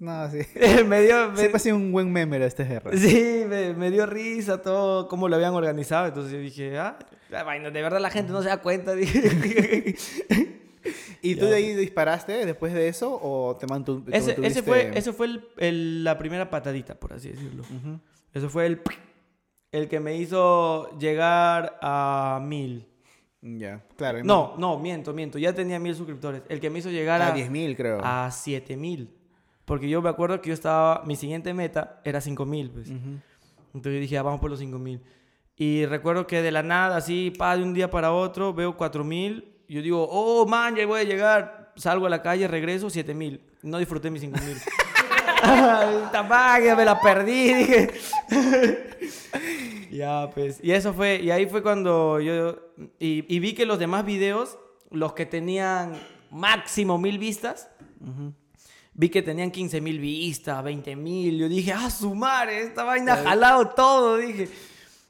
No, 0.00 0.30
sí. 0.30 0.38
me 0.86 1.02
dio... 1.02 1.30
me- 1.30 1.36
Siempre 1.38 1.56
ha 1.56 1.60
sido 1.60 1.76
un 1.76 1.92
buen 1.92 2.12
meme 2.12 2.36
era 2.36 2.46
Esto 2.46 2.62
es 2.62 2.68
Guerra. 2.68 2.90
Sí, 2.96 3.44
me, 3.48 3.74
me 3.74 3.90
dio 3.90 4.06
risa 4.06 4.62
todo 4.62 5.08
cómo 5.08 5.28
lo 5.28 5.36
habían 5.36 5.54
organizado. 5.54 6.06
Entonces 6.06 6.32
yo 6.32 6.38
dije, 6.38 6.78
ah, 6.78 6.98
de 7.30 7.82
verdad 7.82 8.00
la 8.00 8.10
gente 8.10 8.32
no 8.32 8.42
se 8.42 8.48
da 8.48 8.62
cuenta. 8.62 8.94
Dije. 8.94 10.60
¿Y 11.22 11.36
tú 11.36 11.46
de 11.46 11.54
ahí 11.56 11.74
disparaste 11.74 12.44
después 12.46 12.72
de 12.74 12.88
eso 12.88 13.18
o 13.22 13.56
te 13.56 13.66
mantu 13.66 14.02
te 14.02 14.16
ese, 14.16 14.32
ese 14.32 14.40
mantuviste- 14.40 14.62
fue, 14.62 14.90
ese 14.98 15.12
fue 15.12 15.26
el- 15.26 15.48
el- 15.58 16.04
la 16.04 16.18
primera 16.18 16.50
patadita, 16.50 16.94
por 16.94 17.12
así 17.12 17.30
decirlo. 17.30 17.62
Ujú. 17.62 18.00
Eso 18.32 18.48
fue 18.50 18.66
el, 18.66 18.82
el 19.72 19.88
que 19.88 20.00
me 20.00 20.16
hizo 20.16 20.90
llegar 20.98 21.78
a 21.82 22.40
mil. 22.42 22.86
Ya, 23.40 23.82
claro. 23.96 24.24
No, 24.24 24.54
no, 24.58 24.78
miento, 24.78 25.12
miento. 25.12 25.38
Ya 25.38 25.52
tenía 25.52 25.78
mil 25.78 25.94
suscriptores. 25.94 26.42
El 26.48 26.60
que 26.60 26.70
me 26.70 26.78
hizo 26.78 26.90
llegar 26.90 27.20
A 27.22 27.28
a, 27.28 27.34
10.000 27.36 27.76
creo. 27.76 28.00
a 28.02 28.30
siete 28.30 28.76
mil. 28.76 29.14
Porque 29.66 29.88
yo 29.88 30.00
me 30.02 30.08
acuerdo 30.10 30.40
que 30.40 30.48
yo 30.48 30.54
estaba, 30.54 31.02
mi 31.06 31.16
siguiente 31.16 31.52
meta 31.54 32.00
era 32.04 32.20
cinco 32.20 32.44
mil, 32.46 32.70
pues. 32.70 32.90
Entonces 32.90 33.94
yo 33.94 34.00
dije, 34.00 34.18
ah, 34.18 34.22
vamos 34.22 34.40
por 34.40 34.50
los 34.50 34.58
5000. 34.60 35.00
Y 35.56 35.86
recuerdo 35.86 36.26
que 36.26 36.42
de 36.42 36.50
la 36.52 36.62
nada, 36.62 36.96
así, 36.96 37.30
pa, 37.36 37.56
de 37.56 37.62
un 37.62 37.74
día 37.74 37.90
para 37.90 38.12
otro, 38.12 38.52
veo 38.54 38.76
4000. 38.76 39.53
Yo 39.74 39.82
digo, 39.82 40.08
oh, 40.08 40.46
man, 40.46 40.76
ya 40.76 40.86
voy 40.86 41.00
a 41.00 41.02
llegar. 41.02 41.72
Salgo 41.74 42.06
a 42.06 42.08
la 42.08 42.22
calle, 42.22 42.46
regreso, 42.46 42.88
7000. 42.88 43.40
No 43.62 43.78
disfruté 43.78 44.08
mis 44.08 44.20
5000. 44.20 44.56
Tapaga, 46.12 46.76
me 46.76 46.84
la 46.84 47.00
perdí, 47.00 47.52
dije. 47.54 47.90
ya, 49.90 50.30
pues. 50.32 50.60
Y 50.62 50.70
eso 50.70 50.94
fue, 50.94 51.20
y 51.20 51.32
ahí 51.32 51.46
fue 51.46 51.60
cuando 51.60 52.20
yo. 52.20 52.56
Y, 53.00 53.24
y 53.26 53.40
vi 53.40 53.52
que 53.54 53.66
los 53.66 53.80
demás 53.80 54.06
videos, 54.06 54.58
los 54.92 55.12
que 55.14 55.26
tenían 55.26 56.00
máximo 56.30 56.96
mil 56.96 57.18
vistas, 57.18 57.68
vi 58.92 59.08
que 59.08 59.22
tenían 59.22 59.50
15 59.50 59.80
mil 59.80 59.98
vistas, 59.98 60.62
20 60.62 60.94
mil. 60.94 61.36
Yo 61.36 61.48
dije, 61.48 61.72
ah, 61.72 61.90
su 61.90 62.14
madre, 62.14 62.62
esta 62.62 62.84
vaina 62.84 63.14
ha 63.14 63.24
jalado 63.24 63.70
todo, 63.70 64.18
dije. 64.18 64.48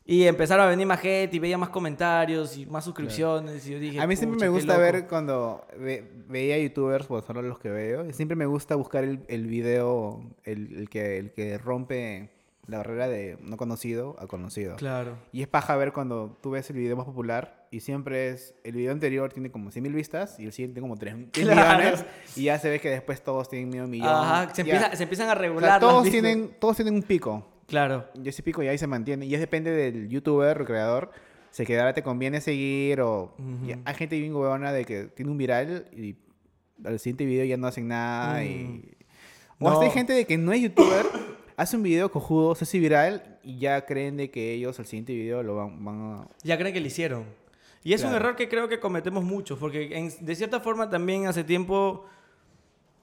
Y 0.07 0.25
empezaron 0.25 0.67
a 0.67 0.69
venir 0.69 0.87
más 0.87 1.01
gente 1.01 1.35
y 1.35 1.39
veía 1.39 1.57
más 1.57 1.71
comentarios 1.71 2.59
y 2.59 2.67
más 2.67 2.85
suscripciones. 2.85 3.67
Y 3.67 3.73
yo 3.73 3.79
dije, 3.79 4.01
A 4.01 4.07
mí 4.07 4.17
siempre 4.17 4.37
"Pucha, 4.37 4.45
me 4.47 4.51
gusta 4.51 4.73
loco". 4.75 4.81
ver 4.83 5.07
cuando 5.07 5.67
ve- 5.79 6.05
veía 6.29 6.59
youtubers, 6.59 7.07
pues 7.07 7.25
son 7.25 7.49
los 7.49 7.59
que 7.59 7.71
veo, 7.71 8.13
siempre 8.13 8.37
me 8.37 8.45
gusta 8.45 8.75
buscar 8.77 9.03
el, 9.05 9.21
el 9.29 9.47
video, 9.47 10.23
el, 10.45 10.77
el 10.77 10.89
que, 10.91 11.17
el 11.19 11.33
que 11.33 11.57
rompe 11.57 12.29
la 12.67 12.79
barrera 12.79 13.09
de 13.09 13.39
no 13.43 13.57
conocido 13.57 14.17
a 14.19 14.27
conocido. 14.27 14.77
Claro. 14.77 15.17
Y 15.33 15.41
es 15.43 15.49
paja 15.49 15.75
ver 15.77 15.93
cuando 15.93 16.37
tú 16.43 16.51
ves 16.51 16.69
el 16.71 16.77
video 16.77 16.97
más 16.97 17.07
popular 17.07 17.67
y 17.71 17.81
siempre 17.81 18.29
es, 18.29 18.55
el 18.63 18.75
video 18.75 18.93
anterior 18.93 19.33
tiene 19.33 19.51
como 19.51 19.71
100 19.71 19.83
mil 19.83 19.93
vistas 19.95 20.39
y 20.39 20.45
el 20.45 20.53
siguiente 20.53 20.81
como 20.83 20.97
3 20.97 21.15
Claro. 21.33 21.79
millones 21.83 22.05
y 22.37 22.45
ya 22.45 22.59
se 22.59 22.69
ve 22.71 22.79
que 22.79 22.91
después 22.91 23.23
todos 23.23 23.49
tienen 23.49 23.71
medio 23.71 23.87
millón. 23.87 24.09
Ajá, 24.09 24.55
se, 24.55 24.65
Ya. 24.65 24.75
empieza- 24.75 24.97
se 24.97 25.03
empiezan 25.03 25.29
a 25.29 25.33
O 25.33 25.35
sea, 25.35 25.41
regular. 25.43 25.71
las 25.71 25.81
todos, 25.81 26.11
tienen, 26.11 26.55
todos 26.61 26.77
tienen 26.77 26.95
un 26.95 27.03
pico. 27.03 27.47
Claro. 27.67 28.07
Y 28.23 28.29
ese 28.29 28.43
pico 28.43 28.63
y 28.63 28.69
ahí 28.69 28.79
se 28.79 28.87
mantiene. 28.87 29.27
Y 29.27 29.35
es 29.35 29.41
depende 29.41 29.71
del 29.71 30.09
youtuber 30.09 30.61
o 30.63 30.65
creador. 30.65 31.11
Se 31.51 31.65
quedará, 31.65 31.95
te 31.95 32.03
conviene 32.03 32.41
seguir 32.41 33.01
o... 33.01 33.35
Ujú. 33.39 33.67
y 33.71 33.77
hay 33.85 33.95
gente 33.95 34.19
bien 34.19 34.35
huevona 34.35 34.73
de 34.73 34.85
que 34.85 35.05
tiene 35.05 35.31
un 35.31 35.39
viral 35.39 35.87
y 35.93 36.17
al 36.85 36.99
siguiente 36.99 37.25
video 37.25 37.45
ya 37.45 37.57
no 37.57 37.67
hacen 37.69 37.87
nada 37.89 38.45
y... 38.45 38.93
O 39.61 39.69
hasta 39.69 39.83
hay 39.83 39.89
No. 39.89 39.95
gente 39.95 40.13
de 40.15 40.27
que 40.27 40.37
no 40.37 40.53
es 40.53 40.61
youtuber, 40.63 41.07
hace 41.57 41.77
un 41.77 41.85
video 41.85 42.11
cojudo, 42.11 42.57
se 42.57 42.65
hace 42.65 42.81
viral 42.81 43.39
y 43.45 43.59
ya 43.61 43.87
creen 43.87 44.17
de 44.17 44.31
que 44.33 44.53
ellos 44.53 44.79
al 44.81 44.87
siguiente 44.87 45.15
video 45.15 45.45
lo 45.45 45.55
van, 45.55 45.85
van 45.85 46.01
a... 46.03 46.29
Ya 46.43 46.59
creen 46.59 46.75
que 46.75 46.81
lo 46.81 46.87
hicieron. 46.89 47.25
Y 47.85 47.93
es 47.93 48.03
un 48.03 48.09
Claro. 48.11 48.25
error 48.25 48.37
que 48.37 48.49
creo 48.49 48.69
que 48.69 48.81
cometemos 48.81 49.23
muchos, 49.23 49.57
porque 49.59 49.97
en- 49.97 50.11
de 50.27 50.35
cierta 50.35 50.59
forma 50.59 50.91
también 50.91 51.27
hace 51.29 51.45
tiempo 51.45 52.05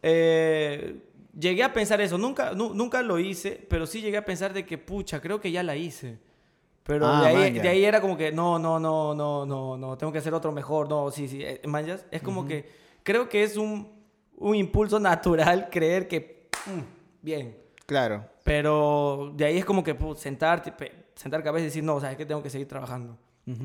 eh, 0.04 0.98
llegué 1.38 1.64
a 1.64 1.74
pensar 1.74 2.02
eso. 2.02 2.18
Nunca, 2.18 2.54
nu- 2.54 2.74
nunca 2.74 3.02
lo 3.02 3.20
hice, 3.20 3.66
pero 3.70 3.86
sí 3.86 4.02
llegué 4.02 4.18
a 4.18 4.26
pensar 4.26 4.54
de 4.54 4.66
que, 4.66 4.78
pucha, 4.78 5.20
creo 5.22 5.40
que 5.40 5.52
ya 5.52 5.64
la 5.64 5.76
hice. 5.76 6.20
Pero 6.84 7.06
Ah, 7.08 7.22
de, 7.22 7.28
ahí, 7.28 7.52
de 7.60 7.86
era 7.86 8.02
como 8.02 8.18
que, 8.18 8.32
no, 8.32 8.58
no, 8.58 8.80
no, 8.80 9.14
no, 9.14 9.46
no, 9.46 9.78
no, 9.78 9.98
tengo 9.98 10.12
que 10.12 10.18
hacer 10.20 10.34
otro 10.34 10.52
mejor. 10.52 10.90
No, 10.90 11.12
sí, 11.12 11.28
sí, 11.28 11.44
eh, 11.44 11.62
manjas. 11.68 12.06
Es 12.12 12.22
como 12.22 12.46
que 12.46 12.68
creo 13.04 13.30
que 13.30 13.44
es 13.44 13.56
un, 13.58 13.88
un 14.38 14.56
impulso 14.56 15.00
natural 15.00 15.70
creer 15.72 16.08
que, 16.08 16.50
mm, 16.66 16.80
bien. 17.22 17.58
Claro. 17.86 18.26
Pero 18.44 19.32
de 19.36 19.46
ahí 19.46 19.58
es 19.58 19.66
como 19.66 19.84
que 19.84 19.94
pu, 19.94 20.16
sentarte, 20.16 20.74
sentar 21.16 21.44
cabeza 21.44 21.64
y 21.64 21.66
decir, 21.68 21.84
no, 21.84 22.00
¿sabes 22.00 22.18
qué? 22.18 22.26
Tengo 22.26 22.42
que 22.42 22.50
seguir 22.50 22.68
trabajando. 22.68 23.18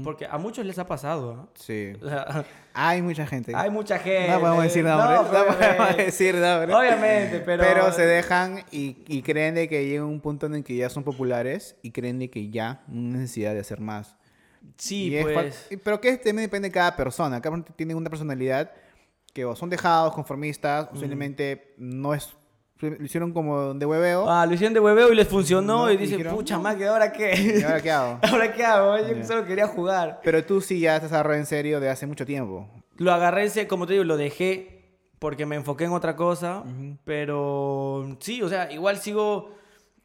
Porque 0.03 0.27
a 0.27 0.39
muchos 0.39 0.65
les 0.67 0.79
ha 0.79 0.87
pasado, 0.87 1.33
¿ah? 1.33 1.49
Sí. 1.55 1.93
O 2.03 2.09
sea, 2.09 2.45
Hay 2.75 3.03
mucha 3.03 3.27
gente. 3.27 3.55
hay 3.55 3.71
mucha 3.71 3.99
gente. 3.99 4.31
no 4.33 4.41
podemos 4.41 4.65
decir 4.65 4.85
nombres. 4.85 5.21
No, 5.21 5.29
pero 5.31 5.47
podemos 5.59 5.97
decir 5.97 6.35
nombres. 6.35 6.75
Obviamente, 6.75 7.41
pero... 7.41 7.63
Pero 7.63 7.93
se 7.93 8.05
dejan 8.07 8.65
y, 8.71 8.97
y 9.07 9.23
creen 9.23 9.55
de 9.55 9.69
que 9.69 9.87
llega 9.87 10.05
un 10.05 10.21
punto 10.21 10.47
en 10.47 10.55
el 10.57 10.65
que 10.65 10.77
ya 10.77 10.89
son 10.89 11.05
populares 11.05 11.77
y 11.83 11.93
creen 11.93 12.19
de 12.19 12.31
que 12.31 12.51
ya 12.51 12.83
no 12.89 13.15
hay 13.15 13.21
necesidad 13.23 13.55
de 13.55 13.61
hacer 13.61 13.81
más. 13.81 14.17
Sí, 14.77 15.11
Y 15.11 15.17
es 15.17 15.25
pues... 15.27 15.67
y- 15.71 15.77
Pero 15.77 16.01
que 16.01 16.13
también 16.17 16.39
depende 16.49 16.69
de 16.69 16.73
cada 16.73 16.97
persona. 16.97 17.41
Cada 17.41 17.57
persona 17.57 17.77
tiene 17.77 17.95
una 17.95 18.11
personalidad 18.11 18.73
que 19.33 19.45
o 19.45 19.55
son 19.55 19.69
dejados, 19.71 20.13
conformistas, 20.15 20.89
o 20.93 20.97
simplemente 20.97 21.75
no 21.79 22.15
es... 22.15 22.35
Lo 22.81 23.03
hicieron 23.05 23.33
como 23.33 23.73
de 23.75 23.87
hueveo. 23.87 24.29
Ah, 24.31 24.45
lo 24.45 24.53
hicieron 24.55 24.75
de 24.75 24.81
hueveo 24.81 25.11
y 25.11 25.15
les 25.17 25.27
funcionó 25.27 25.87
No, 25.87 25.91
y 25.91 25.97
dicen, 25.97 26.19
dijeron, 26.19 26.37
pucha, 26.37 26.59
más 26.59 26.77
que 26.77 26.87
ahora 26.87 27.11
qué. 27.11 27.59
¿Y 27.61 27.63
ahora 27.63 27.81
qué 27.81 27.91
hago? 27.91 28.19
¿Ahora 28.31 28.53
qué 28.53 28.65
hago? 28.65 28.99
Yo 28.99 29.15
Ya. 29.15 29.25
solo 29.25 29.45
quería 29.47 29.67
jugar. 29.67 30.21
Pero 30.23 30.45
tú 30.45 30.61
sí 30.61 30.81
ya 30.81 30.97
has 30.97 31.05
agarrado 31.05 31.39
en 31.39 31.47
serio 31.47 31.81
de 31.81 31.89
hace 31.89 32.07
mucho 32.07 32.27
tiempo. 32.27 32.69
Lo 32.99 33.13
agarré, 33.13 33.51
como 33.67 33.87
te 33.87 33.95
digo, 33.95 34.05
lo 34.05 34.17
dejé 34.19 34.83
porque 35.19 35.47
me 35.47 35.57
enfoqué 35.57 35.85
en 35.85 35.93
otra 35.93 36.17
cosa. 36.17 36.65
Pero 37.05 38.17
sí, 38.21 38.43
o 38.43 38.49
sea, 38.49 38.71
igual 38.71 38.99
sigo, 38.99 39.53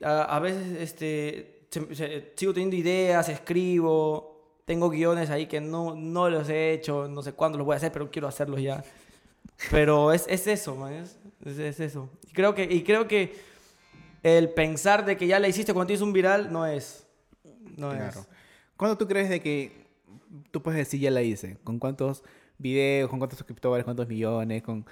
a, 0.02 0.22
a 0.36 0.40
veces, 0.40 0.80
este, 0.80 1.66
se- 1.70 1.94
se- 1.96 2.32
sigo 2.36 2.54
teniendo 2.54 2.76
ideas, 2.78 3.28
escribo, 3.28 4.62
tengo 4.66 4.90
guiones 4.90 5.30
ahí 5.30 5.48
que 5.48 5.60
no, 5.60 5.96
no 5.96 6.30
los 6.30 6.48
he 6.50 6.72
hecho, 6.74 7.08
no 7.10 7.22
sé 7.22 7.34
cuándo 7.34 7.58
los 7.58 7.66
voy 7.66 7.74
a 7.74 7.78
hacer, 7.78 7.92
pero 7.92 8.10
quiero 8.10 8.28
hacerlos 8.28 8.62
ya. 8.62 8.84
Pero 9.70 10.12
es, 10.12 10.26
es 10.28 10.48
eso, 10.48 10.76
man, 10.76 10.94
es, 10.94 11.18
es- 11.46 11.60
es 11.60 11.80
eso. 11.80 12.10
Y 12.28 12.34
creo, 12.34 12.56
que, 12.56 12.64
y 12.64 12.84
creo 12.84 13.08
que 13.08 13.36
el 14.24 14.50
pensar 14.50 15.06
de 15.06 15.18
que 15.18 15.28
ya 15.28 15.40
la 15.40 15.48
hiciste 15.48 15.74
cuando 15.74 15.88
tienes 15.88 16.02
un 16.02 16.14
viral 16.14 16.52
no 16.52 16.66
es. 16.66 17.06
No 17.78 17.92
Claro. 17.92 18.20
es. 18.22 18.28
¿Cuándo 18.78 18.98
tú 18.98 19.08
crees 19.08 19.30
de 19.30 19.40
que 19.42 19.86
tú 20.52 20.62
puedes 20.62 20.78
decir 20.80 21.00
ya 21.00 21.12
la 21.12 21.22
hice? 21.22 21.58
¿Con 21.64 21.78
cuántos 21.80 22.24
videos, 22.58 23.10
con 23.10 23.20
cuántos 23.20 23.38
suscriptores, 23.38 23.84
cuántos 23.84 24.08
millones, 24.08 24.64
con, 24.64 24.84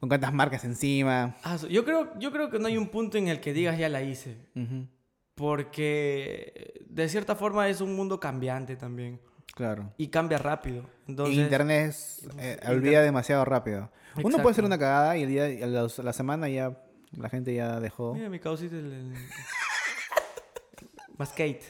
con 0.00 0.08
cuántas 0.08 0.32
marcas 0.32 0.64
encima? 0.64 1.36
Ah, 1.44 1.56
yo, 1.70 1.84
creo, 1.84 2.18
yo 2.18 2.32
creo 2.32 2.50
que 2.50 2.58
no 2.58 2.66
hay 2.66 2.76
un 2.76 2.88
punto 2.88 3.18
en 3.18 3.28
el 3.28 3.40
que 3.40 3.52
digas 3.52 3.78
ya 3.78 3.88
la 3.88 4.02
hice. 4.02 4.36
Ujú, 4.54 4.86
Porque 5.34 6.84
de 6.88 7.08
cierta 7.08 7.34
forma 7.36 7.68
es 7.68 7.80
un 7.80 7.94
mundo 7.94 8.18
cambiante 8.20 8.76
también. 8.76 9.20
Claro. 9.54 9.92
Y 9.96 10.08
cambia 10.08 10.38
rápido. 10.38 10.84
Entonces, 11.08 11.36
Internet 11.36 11.90
es, 11.90 12.22
eh, 12.38 12.52
Inter- 12.60 12.70
olvida 12.70 13.02
demasiado 13.02 13.44
rápido. 13.44 13.90
Uno 14.22 14.38
puede 14.38 14.52
hacer 14.52 14.64
una 14.64 14.78
cagada 14.78 15.16
y 15.16 15.22
el 15.22 15.28
día, 15.28 15.50
y 15.50 15.62
a 15.62 15.66
los- 15.66 15.98
la 15.98 16.12
semana 16.12 16.48
ya 16.48 16.78
la 17.16 17.28
gente 17.28 17.54
ya 17.54 17.80
dejó. 17.80 18.14
Mira 18.14 18.28
mi 18.28 18.38
causita 18.38 18.76
el... 18.76 18.92
el... 18.92 19.14
Mascate. 21.18 21.62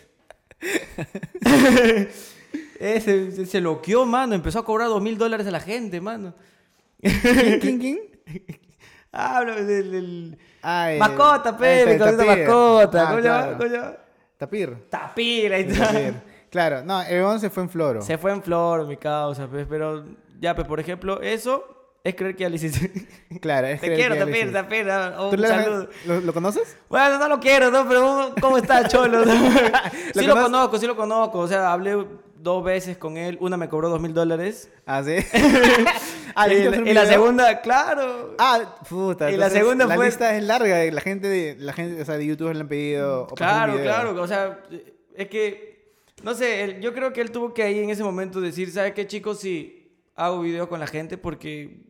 Ese 2.81 3.31
se, 3.33 3.47
se 3.47 3.61
loqueó, 3.61 4.07
mano. 4.07 4.35
Empezó 4.35 4.59
a 4.61 4.65
cobrar 4.65 4.89
dos 4.89 5.03
mil 5.03 5.19
dólares 5.19 5.47
a 5.47 5.51
la 5.51 5.61
gente, 5.61 6.01
mano. 6.01 6.35
¿Quién, 7.01 7.61
quién, 7.61 7.79
quién? 7.79 7.99
Hablo 9.13 9.55
del... 9.65 9.91
del- 9.93 10.39
Ah, 10.69 10.91
el- 10.93 10.99
Mascota, 10.99 11.51
ah, 11.51 11.57
pe, 11.59 11.87
mi 11.87 11.97
cosita 11.99 12.17
Tapir. 12.17 12.39
mascota. 12.49 13.03
Ah, 13.03 13.11
¿Cómo 13.11 13.21
claro. 13.23 13.97
Tapir. 14.37 14.77
Tapir, 14.91 15.53
ahí 15.53 15.63
está. 15.63 15.87
Tapir. 15.93 16.15
Claro, 16.51 16.83
no, 16.85 17.03
el 17.03 17.17
huevón 17.17 17.41
se 17.41 17.51
fue 17.51 17.63
en 17.65 17.69
floro. 17.71 18.03
Se 18.03 18.19
fue 18.19 18.33
en 18.33 18.43
flor, 18.43 18.87
mi 18.87 18.97
causa, 18.97 19.47
pues, 19.47 19.67
pero 19.69 20.05
ya, 20.41 20.55
pues, 20.55 20.67
por 20.67 20.81
ejemplo, 20.81 21.21
eso 21.21 21.65
es 22.05 22.15
creer 22.15 22.37
que 22.37 22.43
ya 22.45 22.49
le 22.49 22.57
hiciste. 22.57 22.91
Claro, 23.41 23.67
es 23.67 23.81
Te 23.81 23.89
que- 23.91 23.97
quiero, 23.97 24.15
que 24.15 24.21
Tapir, 24.21 24.47
le- 24.47 24.53
Tapir. 24.53 24.91
ah, 24.91 25.15
oh, 25.19 25.29
¿Tú 25.31 25.35
un 25.37 25.43
le- 25.43 25.49
saludo. 25.49 25.89
¿Lo, 26.07 26.21
lo 26.21 26.33
conoces? 26.33 26.77
Bueno, 26.89 27.19
no 27.19 27.29
lo 27.29 27.41
quiero, 27.41 27.71
¿no? 27.71 27.87
Pero 27.89 28.33
¿cómo 28.41 28.57
está, 28.59 28.87
Cholo? 28.89 29.25
sí 29.25 29.31
lo 30.25 30.35
conoces? 30.35 30.35
conozco, 30.35 30.79
sí 30.79 30.87
lo 30.87 30.97
conozco. 30.97 31.39
O 31.41 31.49
sea, 31.49 31.73
hablé 31.73 32.07
dos 32.39 32.63
veces 32.65 32.97
con 32.97 33.17
él. 33.17 33.37
Una 33.41 33.57
me 33.57 33.69
cobró 33.69 33.89
dos 33.89 34.01
mil 34.01 34.15
dólares. 34.15 34.71
Ah, 34.87 35.03
sí. 35.05 35.17
Ah, 36.39 36.47
¿le 36.49 36.55
y, 36.55 36.59
hiciste 36.59 36.77
la- 36.77 36.83
un 36.83 36.89
y 36.89 36.93
la 36.93 37.01
video? 37.05 37.13
segunda, 37.15 37.61
claro. 37.63 38.35
Ah, 38.39 38.77
puta. 38.89 39.31
Y 39.31 39.39
la 39.39 39.47
entonces 39.47 39.59
segunda 39.59 39.87
la 39.87 39.95
fue- 39.95 40.05
lista 40.07 40.37
es 40.37 40.43
larga. 40.45 40.85
La 40.93 41.01
gente, 41.01 41.29
de, 41.29 41.57
la 41.59 41.73
gente, 41.73 42.03
o 42.03 42.05
sea, 42.05 42.19
de 42.19 42.27
YouTube 42.27 42.53
le 42.53 42.61
han 42.61 42.69
pedido. 42.69 43.23
o 43.23 43.27
pasar 43.29 43.35
un 43.35 43.37
Claro, 43.37 43.73
video. 43.73 43.85
claro. 44.13 44.23
O 44.23 44.27
sea, 44.29 44.59
es 45.17 45.29
que, 45.29 45.76
no 46.23 46.35
sé, 46.35 46.63
él- 46.65 46.81
yo 46.81 46.93
creo 46.95 47.13
que 47.13 47.21
él 47.21 47.31
tuvo 47.31 47.53
que 47.55 47.63
ahí 47.63 47.79
en 47.79 47.91
ese 47.91 48.03
momento 48.05 48.41
decir, 48.41 48.71
¿sabe 48.71 48.95
qué, 48.95 49.07
chicos? 49.07 49.41
Sí, 49.41 49.93
hago 50.15 50.41
video 50.41 50.69
con 50.69 50.81
la 50.81 50.87
gente 50.87 51.19
porque 51.19 51.85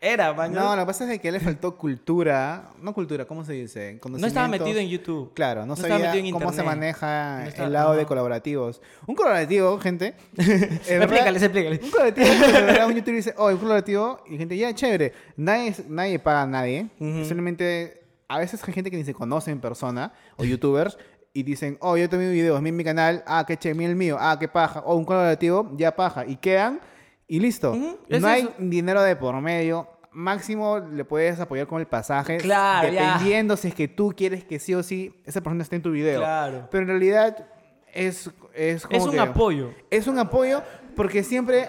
era, 0.00 0.32
man. 0.32 0.52
No, 0.52 0.76
lo 0.76 0.82
que 0.82 0.86
pasa 0.86 1.12
es 1.12 1.20
que 1.20 1.32
le 1.32 1.40
faltó 1.40 1.76
cultura. 1.76 2.70
No 2.80 2.94
cultura, 2.94 3.24
¿cómo 3.24 3.44
se 3.44 3.54
dice? 3.54 4.00
No 4.08 4.26
estaba 4.28 4.46
metido 4.46 4.78
en 4.78 4.88
YouTube. 4.88 5.34
Claro, 5.34 5.62
no, 5.62 5.66
No 5.66 5.74
estaba 5.74 5.94
sabía 5.94 6.10
metido 6.12 6.26
en 6.28 6.32
cómo 6.34 6.52
se 6.52 6.62
maneja 6.62 7.40
No 7.42 7.48
estaba- 7.48 7.66
el 7.66 7.72
lado 7.72 7.94
de 7.94 8.06
colaborativos. 8.06 8.80
Un 9.08 9.16
colaborativo, 9.16 9.76
gente. 9.80 10.14
Explícales, 10.36 11.42
explícales. 11.42 11.80
Un 11.82 11.90
colaborativo, 11.90 12.86
un 12.86 12.94
youtuber 12.94 13.16
dice, 13.16 13.34
oh, 13.36 13.48
un 13.48 13.56
colaborativo, 13.56 14.22
y 14.28 14.38
gente, 14.38 14.56
ya, 14.56 14.72
chévere. 14.72 15.12
Nadie, 15.36 15.74
nadie 15.88 16.18
paga 16.20 16.42
a 16.42 16.46
nadie. 16.46 16.86
Ujú. 17.00 17.24
Solamente, 17.24 18.00
a 18.28 18.38
veces 18.38 18.62
hay 18.66 18.72
gente 18.74 18.92
que 18.92 18.96
ni 18.98 19.04
se 19.04 19.14
conoce 19.14 19.50
en 19.50 19.60
persona, 19.60 20.12
o 20.36 20.44
youtubers, 20.44 20.96
y 21.38 21.42
dicen, 21.44 21.76
oh, 21.80 21.96
yo 21.96 22.08
también 22.08 22.32
videos, 22.32 22.60
mira 22.60 22.76
mi 22.76 22.84
canal, 22.84 23.22
ah, 23.26 23.44
qué 23.46 23.74
mira 23.74 23.90
el 23.90 23.96
mío, 23.96 24.16
ah, 24.18 24.36
qué 24.40 24.48
paja, 24.48 24.82
oh, 24.84 24.96
un 24.96 25.04
colaborativo, 25.04 25.70
ya 25.76 25.94
paja, 25.94 26.26
y 26.26 26.36
quedan, 26.36 26.80
y 27.26 27.38
listo. 27.40 27.72
Ujú, 27.72 27.98
es 28.08 28.20
No 28.20 28.28
hay 28.28 28.42
eso. 28.42 28.52
dinero 28.58 29.02
de 29.02 29.14
por 29.16 29.40
medio. 29.40 29.86
Máximo 30.10 30.78
le 30.80 31.04
puedes 31.04 31.38
apoyar 31.38 31.66
con 31.66 31.78
el 31.80 31.86
pasaje. 31.86 32.38
Claro, 32.38 32.88
ya. 32.88 33.12
Dependiendo 33.12 33.56
si 33.56 33.68
es 33.68 33.74
que 33.74 33.86
tú 33.86 34.12
quieres 34.16 34.42
que 34.42 34.58
sí 34.58 34.74
o 34.74 34.82
sí 34.82 35.14
esa 35.24 35.40
persona 35.42 35.62
esté 35.62 35.76
en 35.76 35.82
tu 35.82 35.90
video. 35.92 36.20
Claro. 36.20 36.66
Pero 36.70 36.82
en 36.82 36.88
realidad 36.88 37.46
es, 37.92 38.30
es 38.54 38.84
como 38.86 38.96
Es 38.98 39.04
un 39.04 39.10
que- 39.12 39.20
apoyo. 39.20 39.70
Es 39.90 40.06
un 40.08 40.18
apoyo 40.18 40.62
porque 40.96 41.22
siempre... 41.22 41.68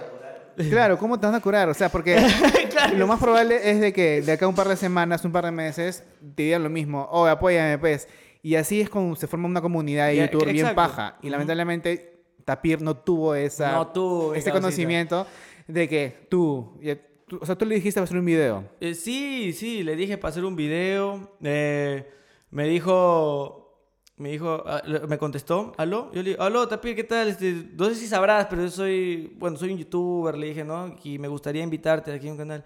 Claro, 0.70 0.98
¿cómo 0.98 1.18
te 1.18 1.26
van 1.26 1.36
a 1.36 1.40
curar? 1.40 1.70
O 1.70 1.74
sea, 1.74 1.88
porque 1.88 2.18
lo 2.98 3.08
más 3.08 3.20
probable 3.20 3.70
es 3.72 3.80
de 3.80 3.94
que 3.94 4.22
de 4.22 4.32
acá 4.34 4.44
a 4.46 4.50
un 4.50 4.56
par 4.56 4.68
de 4.68 4.76
semanas, 4.76 5.24
un 5.24 5.32
par 5.32 5.46
de 5.46 5.52
meses, 5.52 6.04
te 6.36 6.44
digan 6.44 6.64
lo 6.64 6.70
mismo. 6.70 7.08
Oh, 7.12 7.26
apóyame, 7.28 7.78
pues. 7.78 8.10
Y 8.42 8.56
así 8.56 8.80
es 8.82 8.90
como 8.90 9.16
se 9.16 9.28
forma 9.28 9.48
una 9.48 9.62
comunidad 9.62 10.08
de 10.08 10.16
YouTube 10.32 10.46
bien 10.54 10.66
paja. 10.76 11.18
Y 11.22 11.30
lamentablemente 11.30 12.24
Tapir 12.46 12.82
no 12.82 12.96
tuvo 12.98 13.36
esa, 13.36 13.74
No 13.74 13.88
tuvo 13.88 14.34
ese 14.34 14.52
conocimiento 14.52 15.28
de 15.68 15.88
que 15.90 16.28
tú, 16.30 16.80
tú- 17.28 17.38
o 17.42 17.46
sea, 17.46 17.56
tú 17.56 17.66
le 17.66 17.76
dijiste 17.76 18.00
va 18.00 18.04
a 18.04 18.06
hacer 18.06 18.18
un 18.18 18.26
video. 18.26 18.64
Eh, 18.80 18.96
sí, 18.96 19.54
sí, 19.54 19.84
le 19.84 19.96
dije 19.96 20.18
para 20.18 20.30
hacer 20.32 20.46
un 20.46 20.56
video. 20.56 21.36
eh, 21.44 22.10
me 22.52 22.68
dijo, 22.68 23.86
me 24.18 24.30
dijo, 24.32 24.64
ah, 24.66 24.82
me 25.08 25.18
contestó, 25.20 25.74
aló. 25.78 26.10
Yo 26.14 26.24
le 26.24 26.32
dije, 26.32 26.42
aló, 26.42 26.68
Tapir, 26.68 26.96
¿qué 26.96 27.04
tal? 27.04 27.28
Este, 27.28 27.54
no 27.78 27.86
sé 27.86 27.96
si 27.96 28.08
sabrás, 28.08 28.48
pero 28.50 28.64
yo 28.64 28.70
soy, 28.72 29.36
bueno, 29.38 29.56
soy 29.58 29.72
un 29.74 29.78
youtuber, 29.78 30.36
le 30.36 30.48
dije, 30.48 30.64
¿no? 30.64 30.96
Y 31.04 31.20
me 31.20 31.28
gustaría 31.28 31.62
invitarte 31.62 32.12
aquí 32.12 32.28
a 32.28 32.32
un 32.32 32.38
canal. 32.38 32.64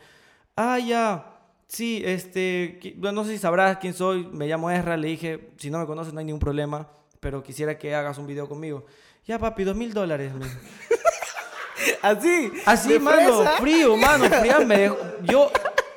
Ah, 0.55 0.79
ya. 0.79 1.32
Sí, 1.67 2.01
este, 2.05 2.79
no 2.97 3.23
sé 3.23 3.31
si 3.31 3.37
sabrás 3.39 3.77
quién 3.77 3.93
soy, 3.93 4.27
me 4.31 4.47
llamo 4.47 4.69
Ezra, 4.69 4.95
le 4.97 5.07
dije, 5.07 5.49
si 5.57 5.69
no 5.71 5.79
me 5.79 5.85
conoces 5.87 6.13
no 6.13 6.19
hay 6.19 6.25
ningún 6.25 6.39
problema, 6.39 6.87
pero 7.19 7.41
quisiera 7.41 7.77
que 7.77 7.95
hagas 7.95 8.17
un 8.17 8.27
video 8.27 8.47
conmigo. 8.47 8.85
Ya, 9.25 9.39
papi, 9.39 9.63
dos 9.63 9.75
mil 9.75 9.93
dólares. 9.93 10.31
Así. 12.01 12.51
Así, 12.65 12.99
mano, 12.99 13.41
fresa. 13.43 13.57
frío, 13.57 13.97
mano, 13.97 14.25
frío. 14.25 14.65
Me 14.65 14.77
dejó- 14.77 14.97
Yo 15.23 15.51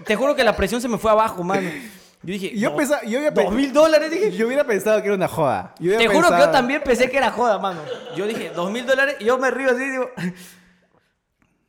te 0.05 0.17
juro 0.17 0.35
que 0.35 0.45
la 0.45 0.57
presión 0.57 0.81
se 0.81 0.89
me 0.89 0.99
fue 0.99 1.11
abajo, 1.11 1.43
mano. 1.45 1.69
Yo 2.23 2.33
dije, 2.33 2.59
Yo, 2.59 2.71
"No, 2.71 2.77
pensaba, 2.77 3.03
yo, 3.05 3.19
había 3.19 3.31
dos 3.31 3.53
mil 3.53 3.73
dólares, 3.73 4.11
dije. 4.11 4.33
yo 4.33 4.47
hubiera 4.47 4.65
pensado 4.65 5.01
que 5.01 5.07
era 5.09 5.15
una 5.17 5.29
joda. 5.29 5.75
Yo 5.79 5.97
Te 5.97 6.07
juro 6.09 6.09
que 6.09 6.15
yo 6.23 6.23
pensado- 6.31 6.51
también 6.53 6.83
pensé 6.83 7.11
que 7.11 7.17
era 7.19 7.31
joda, 7.31 7.59
mano. 7.59 7.81
Yo 8.17 8.27
dije, 8.27 8.51
dos 8.55 8.71
mil 8.71 8.87
dólares, 8.87 9.17
y 9.21 9.25
yo 9.27 9.39
me 9.39 9.51
río 9.51 9.71
así, 9.71 9.85
digo. 9.91 10.11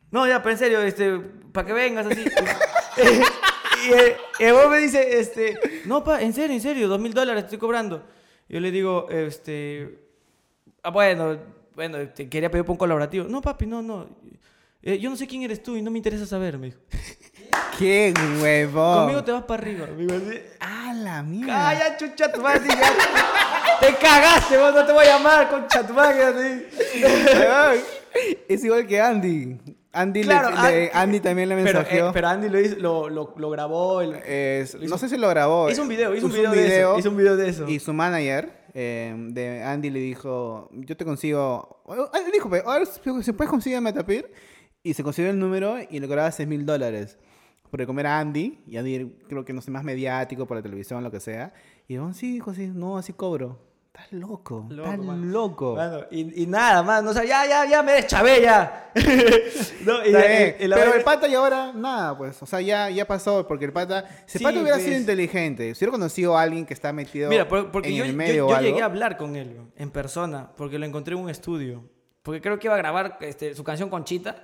No, 0.10 0.26
ya, 0.26 0.42
pero 0.42 0.54
en 0.54 0.58
serio, 0.58 0.80
este, 0.82 1.20
para 1.52 1.68
que 1.68 1.74
vengas 1.74 2.06
así. 2.08 2.24
y 3.86 3.94
eh, 3.94 4.18
eh, 4.40 4.52
vos 4.52 4.70
me 4.70 4.78
dice, 4.78 5.20
este, 5.20 5.82
no, 5.86 6.04
pa, 6.04 6.22
en 6.22 6.34
serio, 6.34 6.56
en 6.56 6.62
serio, 6.62 6.88
dos 6.88 7.00
mil 7.00 7.14
dólares 7.14 7.46
estoy 7.46 7.58
cobrando. 7.58 8.04
Yo 8.50 8.60
le 8.60 8.72
digo, 8.72 9.08
este, 9.10 10.00
ah, 10.84 10.90
bueno, 10.90 11.38
bueno, 11.76 11.98
te 12.10 12.30
quería 12.30 12.50
pedir 12.50 12.66
por 12.66 12.74
un 12.74 12.78
colaborativo. 12.78 13.26
No, 13.28 13.42
papi, 13.42 13.66
no, 13.66 13.82
no. 13.82 14.08
Eh, 14.82 15.00
yo 15.00 15.10
no 15.10 15.16
sé 15.16 15.28
quién 15.28 15.44
eres 15.44 15.62
tú 15.62 15.76
y 15.76 15.82
no 15.82 15.92
me 15.92 15.98
interesa 15.98 16.26
saber, 16.26 16.58
me 16.58 16.68
dijo. 16.68 16.80
¡Qué 17.78 18.14
huevón! 18.42 19.00
Conmigo 19.00 19.24
te 19.24 19.32
vas 19.32 19.44
para 19.44 19.62
arriba, 19.62 19.86
amigo. 19.86 20.14
¡Ah, 20.60 20.94
la 20.96 21.24
mierda! 21.24 21.54
Calla, 21.54 21.98
chucha, 21.98 22.32
tu 22.32 22.42
madre. 22.42 22.68
Te 23.80 23.94
cagaste, 23.96 24.58
vos 24.58 24.74
no 24.74 24.86
te 24.86 24.92
voy 24.92 25.06
a 25.06 25.18
llamar, 25.18 25.50
concha 25.50 25.86
tu 25.86 25.94
madre. 25.94 26.68
es 28.48 28.64
igual 28.64 28.88
que 28.88 29.00
Andy. 29.00 29.77
Andy, 29.94 30.22
Claro, 30.24 30.50
le- 30.52 30.56
Andy- 30.58 30.90
Andy 30.94 31.20
también 31.22 31.50
le 31.50 31.56
Pero, 31.56 31.80
mensajeó. 31.80 32.10
eh, 32.10 32.12
pero 32.14 32.28
Andy 32.28 32.50
lo, 32.50 32.60
hizo, 32.60 32.76
lo, 32.78 33.10
lo, 33.10 33.34
lo 33.38 33.50
grabó. 33.50 34.02
el- 34.02 34.16
Es- 34.26 34.76
hizo- 34.76 34.88
no 34.90 34.98
sé 34.98 35.10
si 35.10 35.18
lo 35.18 35.28
grabó. 35.30 35.70
hizo 35.70 35.82
un 35.82 35.88
video, 35.90 36.14
hizo 36.16 36.26
un 36.28 36.32
Puso 36.32 36.42
video, 36.42 36.52
de 36.54 36.80
eso. 36.80 37.00
Hizo 37.00 37.10
un 37.10 37.18
video 37.18 37.36
de 37.38 37.50
eso. 37.50 37.68
Y 37.68 37.80
su 37.80 37.94
manager 37.94 38.52
eh, 38.74 39.16
de 39.30 39.64
Andy 39.64 39.90
le 39.90 40.00
dijo, 40.00 40.70
yo 40.72 40.96
te 40.96 41.04
consigo... 41.04 41.82
Él 42.14 42.32
dijo, 42.32 42.48
"Pe, 42.50 42.62
ahora 42.66 42.86
se 42.86 43.02
se 43.24 43.34
puede 43.34 43.50
conseguir 43.50 43.82
Metapir. 43.82 44.32
Y 44.84 44.94
se 44.94 45.04
consiguió 45.04 45.32
el 45.32 45.40
número 45.40 45.78
y 45.90 46.00
le 46.00 46.08
cobraba 46.08 46.32
6 46.32 46.48
mil 46.48 46.66
dólares. 46.66 47.18
Porque 47.72 47.86
como 47.86 48.00
era 48.00 48.20
Andy, 48.20 48.60
y 48.68 48.78
Andy 48.78 49.18
creo 49.28 49.44
que 49.44 49.52
no 49.52 49.62
sé, 49.62 49.72
más 49.72 49.84
mediático 49.84 50.46
por 50.46 50.56
la 50.58 50.64
televisión, 50.64 51.04
lo 51.04 51.12
que 51.12 51.20
sea. 51.20 51.54
Y 51.88 51.96
yo, 51.96 52.14
sí, 52.14 52.32
dijo, 52.32 52.54
sí, 52.54 52.68
no, 52.74 52.98
así 52.98 53.12
cobro. 53.14 53.60
Estás 53.98 54.12
loco, 54.12 54.66
Loco, 54.70 54.90
estás 54.92 55.06
mano. 55.06 55.26
loco. 55.26 55.76
Mano, 55.76 56.02
y, 56.12 56.44
y 56.44 56.46
nada, 56.46 56.84
más, 56.84 57.04
no, 57.04 57.10
o 57.10 57.14
sea, 57.14 57.24
ya, 57.26 57.48
ya, 57.48 57.66
ya 57.66 57.82
me 57.82 57.94
deschavé 57.94 58.42
ya. 58.44 58.92
no, 59.86 60.06
y, 60.06 60.10
y- 60.10 60.64
y 60.64 60.68
la 60.68 60.76
pero 60.76 60.94
el 60.94 61.04
pata 61.04 61.28
y 61.28 61.34
ahora 61.34 61.72
nada, 61.74 62.16
pues. 62.16 62.42
O 62.44 62.46
sea, 62.46 62.62
ya, 62.62 62.90
ya 62.92 63.06
pasó, 63.08 63.48
porque 63.48 63.66
el 63.66 63.74
pata. 63.74 64.06
Si 64.28 64.38
el 64.38 64.40
Sí, 64.40 64.44
pata 64.44 64.60
hubiera 64.62 64.78
sido 64.78 64.90
pues. 64.90 65.00
inteligente, 65.02 65.74
si 65.74 65.84
hubiera 65.84 65.92
conocido 65.94 66.38
a 66.38 66.42
alguien 66.44 66.66
que 66.66 66.74
está 66.76 66.94
metido 66.94 67.30
Mira, 67.30 67.48
por- 67.48 67.72
porque 67.72 67.90
en 67.90 67.96
yo, 67.96 68.04
el 68.04 68.12
yo- 68.12 68.18
medio 68.18 68.34
yo 68.36 68.48
o 68.48 68.54
algo. 68.54 68.62
llegué 68.70 68.82
a 68.82 68.86
hablar 68.86 69.18
con 69.18 69.36
él 69.36 69.58
en 69.76 69.90
persona, 69.90 70.52
porque 70.56 70.78
lo 70.78 70.86
encontré 70.86 71.16
en 71.16 71.22
un 71.22 71.30
estudio. 71.32 71.84
Porque 72.22 72.40
creo 72.42 72.60
que 72.60 72.68
iba 72.68 72.76
a 72.76 72.78
grabar 72.78 73.18
este, 73.22 73.56
su 73.56 73.64
canción 73.64 73.90
Conchita. 73.90 74.44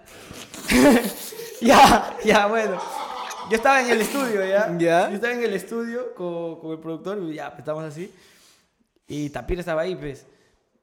ya, 1.61 2.17
ya, 2.23 2.47
bueno. 2.47 2.77
Yo 3.49 3.57
estaba 3.57 3.81
en 3.81 3.89
el 3.89 4.01
estudio, 4.01 4.45
¿ya? 4.45 4.73
¿Ya? 4.79 5.09
Yo 5.09 5.15
estaba 5.15 5.33
en 5.33 5.43
el 5.43 5.53
estudio 5.53 6.15
con, 6.15 6.59
con 6.59 6.71
el 6.71 6.79
productor 6.79 7.19
y 7.23 7.33
ya, 7.35 7.53
estamos 7.57 7.83
así. 7.83 8.11
Y 9.07 9.29
Tapir 9.29 9.59
estaba 9.59 9.81
ahí, 9.81 9.95
pues. 9.95 10.27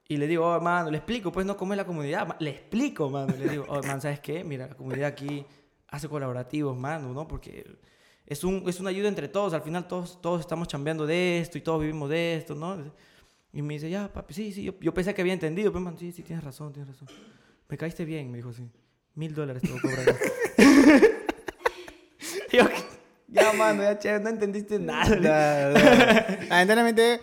Y 0.07 0.17
le 0.17 0.27
digo, 0.27 0.45
oh, 0.45 0.55
hermano, 0.55 0.91
le 0.91 0.97
explico, 0.97 1.31
pues, 1.31 1.45
no, 1.45 1.55
cómo 1.55 1.73
es 1.73 1.77
la 1.77 1.85
comunidad. 1.85 2.35
Le 2.39 2.49
explico, 2.49 3.09
mano. 3.09 3.33
Le 3.37 3.47
digo, 3.47 3.65
oh, 3.67 3.79
hermano, 3.79 4.01
¿sabes 4.01 4.19
qué? 4.19 4.43
Mira, 4.43 4.67
la 4.67 4.75
comunidad 4.75 5.07
aquí 5.07 5.45
hace 5.87 6.09
colaborativos, 6.09 6.77
mano, 6.77 7.13
¿no? 7.13 7.27
Porque 7.27 7.77
es, 8.25 8.43
un, 8.43 8.63
es 8.67 8.79
una 8.79 8.89
ayuda 8.89 9.07
entre 9.07 9.27
todos. 9.27 9.53
Al 9.53 9.61
final 9.61 9.87
todos, 9.87 10.21
todos 10.21 10.41
estamos 10.41 10.67
chambeando 10.67 11.05
de 11.05 11.39
esto 11.39 11.57
y 11.57 11.61
todos 11.61 11.81
vivimos 11.81 12.09
de 12.09 12.35
esto, 12.35 12.55
¿no? 12.55 12.91
Y 13.53 13.61
me 13.61 13.75
dice, 13.75 13.89
ya, 13.89 14.11
papi, 14.11 14.33
sí, 14.33 14.51
sí. 14.51 14.63
Yo, 14.63 14.73
yo 14.79 14.93
pensé 14.93 15.13
que 15.13 15.21
había 15.21 15.33
entendido, 15.33 15.71
pero, 15.71 15.81
man, 15.81 15.97
sí, 15.97 16.11
sí, 16.11 16.23
tienes 16.23 16.43
razón, 16.43 16.73
tienes 16.73 16.89
razón. 16.93 17.07
Me 17.67 17.77
caíste 17.77 18.03
bien, 18.05 18.29
me 18.31 18.37
dijo 18.37 18.49
así. 18.49 18.69
Mil 19.15 19.33
dólares 19.33 19.61
te 19.61 19.69
voy 19.69 19.79
a 19.79 19.81
cobrar. 19.81 20.15
Yo, 22.51 22.67
ya, 23.27 23.53
mano, 23.53 23.81
ya, 23.81 23.97
che, 23.97 24.19
no 24.19 24.29
entendiste 24.29 24.77
nada. 24.77 25.15
Lamentablemente, 26.49 27.21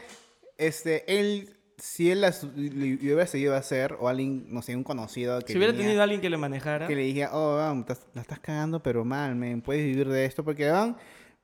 este, 0.59 1.19
él, 1.19 1.57
si 1.79 2.11
él 2.11 2.21
las, 2.21 2.43
hubiera 2.45 3.27
seguido 3.27 3.55
a 3.55 3.59
hacer, 3.59 3.97
o 4.01 4.09
alguien, 4.09 4.47
no 4.53 4.63
sé, 4.63 4.75
un 4.77 4.85
conocido 4.85 5.39
que, 5.41 5.53
Si 5.53 5.59
hubiera 5.59 5.73
tenía- 5.73 5.87
tenido 5.87 6.03
alguien 6.03 6.21
que 6.21 6.29
le 6.31 6.37
manejara, 6.37 6.87
que 6.89 6.97
le 6.97 7.03
dije, 7.03 7.27
oh, 7.33 7.57
vamos, 7.57 7.87
estás- 7.89 8.07
la 8.15 8.21
estás 8.23 8.41
cagando, 8.41 8.83
pero 8.83 9.05
mal, 9.05 9.35
men, 9.37 9.63
puedes 9.63 9.85
vivir 9.85 10.09
de 10.09 10.25
esto, 10.25 10.45
porque 10.45 10.69
van. 10.71 10.97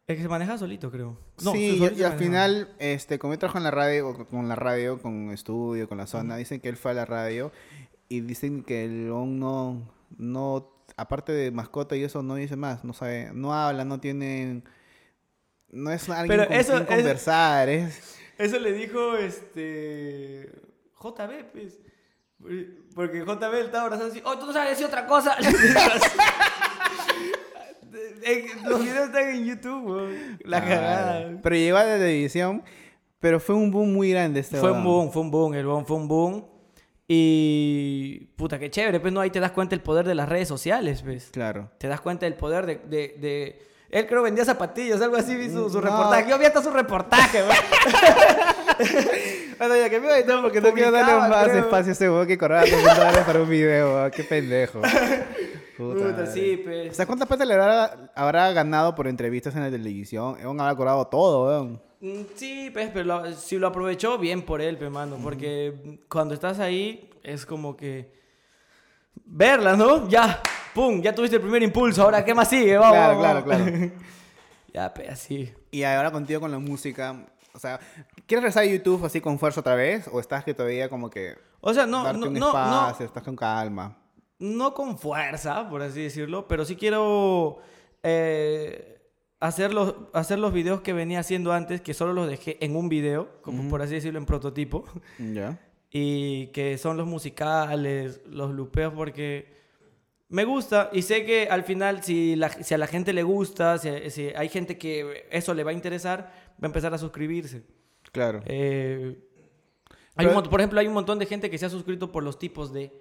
es 0.06 0.16
que 0.16 0.22
se 0.22 0.28
maneja 0.28 0.58
solito, 0.58 0.90
creo. 0.90 1.16
sí, 1.38 1.80
y, 1.96 2.02
al 2.02 2.18
final, 2.18 2.74
este, 2.78 3.18
como 3.18 3.32
yo 3.34 3.38
trabajo 3.38 3.58
en 3.58 3.64
la 3.64 3.70
radio, 3.70 4.08
o 4.08 4.26
con 4.26 4.48
la 4.48 4.56
radio, 4.56 5.00
con 5.00 5.30
estudio, 5.30 5.88
con 5.88 5.98
la 5.98 6.06
zona, 6.06 6.36
dicen 6.36 6.60
que 6.60 6.68
él 6.68 6.76
fue 6.76 6.90
a 6.90 6.94
la 6.94 7.04
radio 7.06 7.52
y 8.08 8.20
dicen 8.20 8.62
que 8.64 8.84
el 8.84 9.10
on 9.10 9.38
no, 9.38 9.88
no, 10.18 10.70
aparte 10.96 11.32
de 11.32 11.50
mascota 11.52 11.96
y 11.96 12.02
eso, 12.04 12.22
no 12.22 12.34
dice 12.34 12.56
más, 12.56 12.84
no 12.84 12.92
sabe, 12.92 13.30
no 13.32 13.54
habla, 13.54 13.84
no 13.84 13.98
tiene, 14.00 14.62
no 15.70 15.90
es 15.90 16.08
alguien 16.10 16.28
Pero 16.38 16.48
con 16.48 16.56
eso 16.56 16.72
quien 16.72 16.82
es- 16.82 16.88
conversar, 16.88 17.68
es... 17.68 18.18
Eso 18.38 18.58
le 18.58 18.72
dijo 18.72 19.16
este. 19.16 20.50
JB, 21.00 21.44
pues. 21.52 21.78
Porque 22.94 23.20
JB 23.20 23.54
estaba 23.54 23.84
abrazando 23.84 24.06
así, 24.12 24.20
oh, 24.24 24.38
tú 24.38 24.46
no 24.46 24.52
sabes 24.52 24.70
decir 24.70 24.86
otra 24.86 25.06
cosa. 25.06 25.36
En- 28.26 28.68
Los 28.68 28.80
videos 28.82 29.06
están 29.06 29.28
en 29.28 29.44
YouTube, 29.44 29.84
weón. 29.86 30.38
La 30.44 30.58
Ah, 30.58 30.60
cagada. 30.64 31.38
Pero 31.42 31.56
llegó 31.56 31.76
a 31.76 31.84
la 31.84 31.98
televisión, 31.98 32.62
pero 33.20 33.38
fue 33.38 33.54
un 33.54 33.70
boom 33.70 33.92
muy 33.92 34.10
grande 34.10 34.40
este 34.40 34.56
Fue 34.56 34.72
un 34.72 34.82
boom, 34.82 35.12
fue 35.12 35.22
un 35.22 35.30
boom, 35.30 35.54
el 35.54 35.66
boom 35.66 35.84
fue 35.86 35.96
un 35.98 36.08
boom. 36.08 36.44
Y 37.06 38.30
puta, 38.36 38.58
qué 38.58 38.70
chévere, 38.70 38.98
pues 38.98 39.12
no, 39.12 39.20
ahí 39.20 39.30
te 39.30 39.40
das 39.40 39.52
cuenta 39.52 39.74
el 39.74 39.82
poder 39.82 40.06
de 40.06 40.14
las 40.14 40.28
redes 40.28 40.48
sociales, 40.48 41.02
pues. 41.02 41.28
Claro. 41.30 41.70
Te 41.78 41.86
das 41.86 42.00
cuenta 42.00 42.24
del 42.26 42.34
poder 42.34 42.64
de... 42.66 42.76
de, 42.78 43.16
de- 43.20 43.73
Él 43.94 44.08
creo 44.08 44.22
vendía 44.22 44.44
zapatillas, 44.44 45.00
algo 45.00 45.16
así, 45.16 45.36
vi 45.36 45.48
su, 45.48 45.70
su 45.70 45.76
No. 45.80 45.82
reportaje. 45.82 46.28
Yo 46.28 46.36
vi 46.36 46.44
hasta 46.46 46.60
su 46.60 46.70
reportaje, 46.70 47.42
weón. 47.42 47.54
Bueno, 49.56 49.76
ya 49.76 49.88
que 49.88 50.00
me 50.00 50.08
voy 50.08 50.42
porque 50.42 50.60
no 50.60 50.72
quiero 50.72 50.90
darle 50.90 51.14
más 51.28 51.44
creo. 51.44 51.58
espacio 51.60 51.90
a 51.90 51.92
ese 51.92 52.10
weón 52.10 52.26
que 52.26 52.36
cobraba 52.36 52.62
2 52.62 52.70
mil 52.72 52.82
dólares 52.84 53.24
para 53.24 53.40
un 53.40 53.48
video, 53.48 53.94
weón. 53.94 54.10
Qué 54.10 54.24
pendejo. 54.24 54.80
Puta 55.76 56.26
sí, 56.26 56.58
O 56.60 56.64
pues. 56.64 56.96
sea, 56.96 57.06
¿cuántas 57.06 57.28
plata 57.28 57.44
le 57.44 57.54
habrá, 57.54 58.10
habrá 58.16 58.50
ganado 58.52 58.96
por 58.96 59.06
entrevistas 59.06 59.54
en 59.54 59.62
la 59.62 59.70
televisión? 59.70 60.36
Evan 60.40 60.60
habrá 60.60 60.74
cobrado 60.74 61.06
todo, 61.06 61.46
weón. 61.46 61.80
Mm, 62.00 62.22
Sí, 62.34 62.70
pues, 62.72 62.90
pero 62.92 63.04
lo- 63.04 63.32
si 63.32 63.56
lo 63.58 63.68
aprovechó, 63.68 64.18
bien 64.18 64.42
por 64.42 64.60
él, 64.60 64.76
pues, 64.76 64.90
mano. 64.90 65.18
Porque 65.22 66.00
cuando 66.08 66.34
estás 66.34 66.58
ahí, 66.58 67.08
es 67.22 67.46
como 67.46 67.76
que... 67.76 68.12
Verla, 69.24 69.76
¿no? 69.76 70.08
Ya, 70.08 70.42
pum, 70.74 71.00
ya 71.00 71.14
tuviste 71.14 71.36
el 71.36 71.42
primer 71.42 71.62
impulso. 71.62 72.02
Ahora, 72.02 72.24
¿qué 72.24 72.34
más 72.34 72.48
sigue? 72.48 72.76
Vamos, 72.76 72.96
Claro, 72.96 73.18
vamos, 73.18 73.44
claro, 73.44 73.64
claro. 73.64 73.92
ya, 74.74 74.92
pues, 74.92 75.08
así. 75.08 75.52
Y 75.70 75.82
ahora 75.84 76.10
contigo 76.10 76.40
con 76.40 76.50
la 76.50 76.58
música, 76.58 77.24
o 77.52 77.58
sea, 77.58 77.78
¿quieres 78.26 78.42
regresar 78.42 78.64
a 78.64 78.66
YouTube 78.66 79.04
así 79.04 79.20
con 79.20 79.38
fuerza 79.38 79.60
otra 79.60 79.74
vez? 79.74 80.08
¿O 80.12 80.20
estás 80.20 80.44
que 80.44 80.54
todavía 80.54 80.88
como 80.88 81.08
que 81.08 81.36
O 81.60 81.72
sea, 81.72 81.86
no, 81.86 82.02
darte 82.02 82.20
no, 82.20 82.26
un 82.26 82.34
no, 82.34 82.52
no, 82.52 82.86
espacio, 82.86 83.06
estás 83.06 83.22
con 83.22 83.36
calma? 83.36 83.96
no 84.38 84.74
con 84.74 84.98
fuerza, 84.98 85.68
por 85.68 85.82
así 85.82 86.02
decirlo, 86.02 86.48
pero 86.48 86.64
sí 86.64 86.76
quiero 86.76 87.58
eh, 88.02 89.00
hacer, 89.40 89.72
los, 89.72 89.94
hacer 90.12 90.38
los 90.38 90.52
videos 90.52 90.80
que 90.80 90.92
venía 90.92 91.20
haciendo 91.20 91.52
antes, 91.52 91.80
que 91.80 91.94
solo 91.94 92.12
los 92.12 92.28
dejé 92.28 92.62
en 92.64 92.76
un 92.76 92.88
video, 92.88 93.40
como 93.42 93.68
por 93.68 93.82
así 93.82 93.94
decirlo, 93.94 94.18
en 94.18 94.26
prototipo. 94.26 94.84
Ya. 95.18 95.58
y 95.90 96.48
que 96.48 96.76
son 96.76 96.96
los 96.96 97.06
musicales, 97.06 98.20
los 98.26 98.50
lupeos, 98.50 98.92
porque 98.92 99.63
me 100.34 100.44
gusta 100.44 100.90
y 100.92 101.02
sé 101.02 101.24
que 101.24 101.48
al 101.48 101.62
final 101.64 102.02
si, 102.02 102.34
la- 102.36 102.50
si 102.50 102.74
a 102.74 102.78
la 102.78 102.86
gente 102.86 103.12
le 103.12 103.22
gusta, 103.22 103.78
si, 103.78 104.10
si 104.10 104.28
hay 104.34 104.48
gente 104.48 104.76
que 104.76 105.26
eso 105.30 105.54
le 105.54 105.62
va 105.64 105.70
a 105.70 105.74
interesar, 105.74 106.18
va 106.62 106.64
a 106.64 106.66
empezar 106.66 106.92
a 106.92 106.98
suscribirse. 106.98 107.62
Claro. 108.12 108.42
Eh, 108.46 109.16
hay 110.16 110.26
Pero- 110.26 110.38
un 110.38 110.42
por 110.50 110.60
ejemplo, 110.60 110.80
hay 110.80 110.86
un 110.88 110.94
montón 110.94 111.18
de 111.18 111.26
gente 111.26 111.48
que 111.50 111.58
se 111.58 111.66
ha 111.66 111.70
suscrito 111.70 112.10
por 112.12 112.22
los 112.22 112.38
tipos 112.38 112.72
de... 112.72 112.92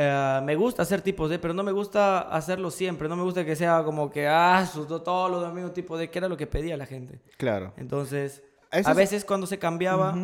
Eh, 0.00 0.40
me 0.44 0.54
gusta 0.54 0.82
hacer 0.82 1.00
tipos 1.02 1.28
de, 1.28 1.38
pero 1.40 1.52
no 1.54 1.62
me 1.64 1.72
gusta 1.72 2.20
hacerlo 2.20 2.70
siempre. 2.70 3.08
No 3.08 3.16
me 3.16 3.22
gusta 3.24 3.44
que 3.44 3.56
sea 3.56 3.82
como 3.82 4.10
que, 4.10 4.28
ah, 4.28 4.64
sus- 4.66 4.86
todos 4.86 5.30
los 5.30 5.40
domingos 5.42 5.72
tipo 5.74 5.98
de, 5.98 6.08
que 6.10 6.18
era 6.18 6.28
lo 6.28 6.36
que 6.36 6.46
pedía 6.46 6.76
la 6.76 6.86
gente. 6.86 7.20
Claro. 7.36 7.72
Entonces, 7.76 8.42
Eso 8.70 8.88
a 8.88 8.92
es- 8.92 8.96
veces 8.96 9.24
cuando 9.24 9.46
se 9.46 9.58
cambiaba, 9.58 10.14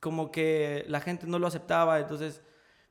como 0.00 0.30
que 0.30 0.84
la 0.88 1.00
gente 1.00 1.26
no 1.26 1.38
lo 1.38 1.46
aceptaba, 1.46 1.98
entonces 2.00 2.40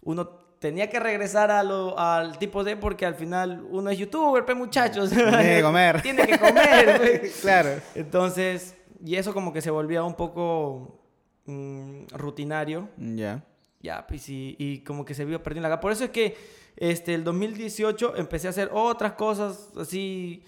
uno 0.02 0.49
tenía 0.60 0.90
que 0.90 1.00
regresar 1.00 1.52
a 1.52 1.64
lo, 1.64 1.98
al 1.98 2.38
tipo 2.38 2.64
de 2.64 2.78
porque 2.78 3.06
al 3.06 3.16
final 3.16 3.66
uno 3.70 3.90
es 3.90 3.98
youtuber, 3.98 4.46
pues 4.46 4.58
muchachos. 4.58 5.10
Tiene 5.10 5.56
que 5.58 5.62
comer. 5.64 6.02
Tiene 6.02 6.28
que 6.28 6.38
comer, 6.38 6.98
pues. 7.22 7.38
Claro. 7.42 7.70
Entonces, 7.96 8.76
y 9.04 9.16
eso 9.16 9.34
como 9.34 9.54
que 9.54 9.62
se 9.62 9.72
volvía 9.72 10.04
un 10.04 10.16
poco 10.16 11.00
mm, 11.46 12.08
rutinario, 12.12 12.90
Ya. 12.98 13.44
ya, 13.82 14.06
pues 14.08 14.28
y, 14.30 14.56
y 14.60 14.80
como 14.84 15.06
que 15.06 15.14
se 15.14 15.26
vio 15.26 15.42
perdiendo 15.42 15.64
la 15.68 15.70
gana. 15.70 15.82
Por 15.82 15.92
eso 15.92 16.04
es 16.04 16.10
que 16.12 16.36
este, 16.76 17.14
el 17.14 17.24
2018 17.24 18.16
empecé 18.18 18.48
a 18.48 18.52
hacer 18.52 18.70
otras 18.74 19.14
cosas 19.14 19.70
así 19.78 20.44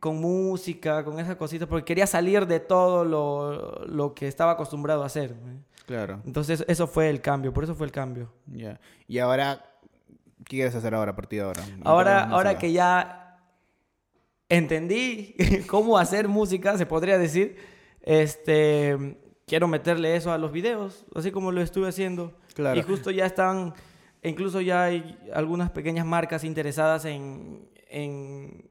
con 0.00 0.20
música, 0.20 1.04
con 1.04 1.18
esas 1.18 1.36
cositas, 1.36 1.68
porque 1.68 1.84
quería 1.84 2.06
salir 2.06 2.46
de 2.46 2.60
todo 2.60 3.04
lo, 3.04 3.84
lo 3.86 4.14
que 4.14 4.28
estaba 4.28 4.52
acostumbrado 4.52 5.02
a 5.02 5.06
hacer. 5.06 5.34
Claro. 5.86 6.20
Entonces, 6.26 6.64
eso 6.68 6.86
fue 6.86 7.08
el 7.08 7.20
cambio, 7.20 7.52
por 7.52 7.64
eso 7.64 7.74
fue 7.74 7.86
el 7.86 7.92
cambio. 7.92 8.32
Ya. 8.46 8.80
Y 9.06 9.18
ahora, 9.18 9.64
¿qué 10.38 10.56
quieres 10.56 10.74
hacer 10.74 10.94
ahora 10.94 11.12
a 11.12 11.16
partir 11.16 11.40
de 11.40 11.46
ahora? 11.46 11.62
Ahora, 11.84 12.24
ahora 12.24 12.58
que 12.58 12.72
ya 12.72 13.38
entendí 14.48 15.34
cómo 15.68 15.98
hacer 15.98 16.28
música, 16.28 16.76
se 16.76 16.86
podría 16.86 17.18
decir, 17.18 17.56
este, 18.02 19.18
quiero 19.46 19.68
meterle 19.68 20.16
eso 20.16 20.32
a 20.32 20.38
los 20.38 20.52
videos, 20.52 21.06
así 21.14 21.30
como 21.30 21.52
lo 21.52 21.60
estuve 21.60 21.88
haciendo. 21.88 22.34
Claro. 22.54 22.78
Y 22.78 22.82
justo 22.82 23.10
ya 23.10 23.26
están, 23.26 23.74
incluso 24.22 24.60
ya 24.60 24.84
hay 24.84 25.18
algunas 25.32 25.70
pequeñas 25.70 26.06
marcas 26.06 26.44
interesadas 26.44 27.04
en, 27.04 27.68
en, 27.88 28.70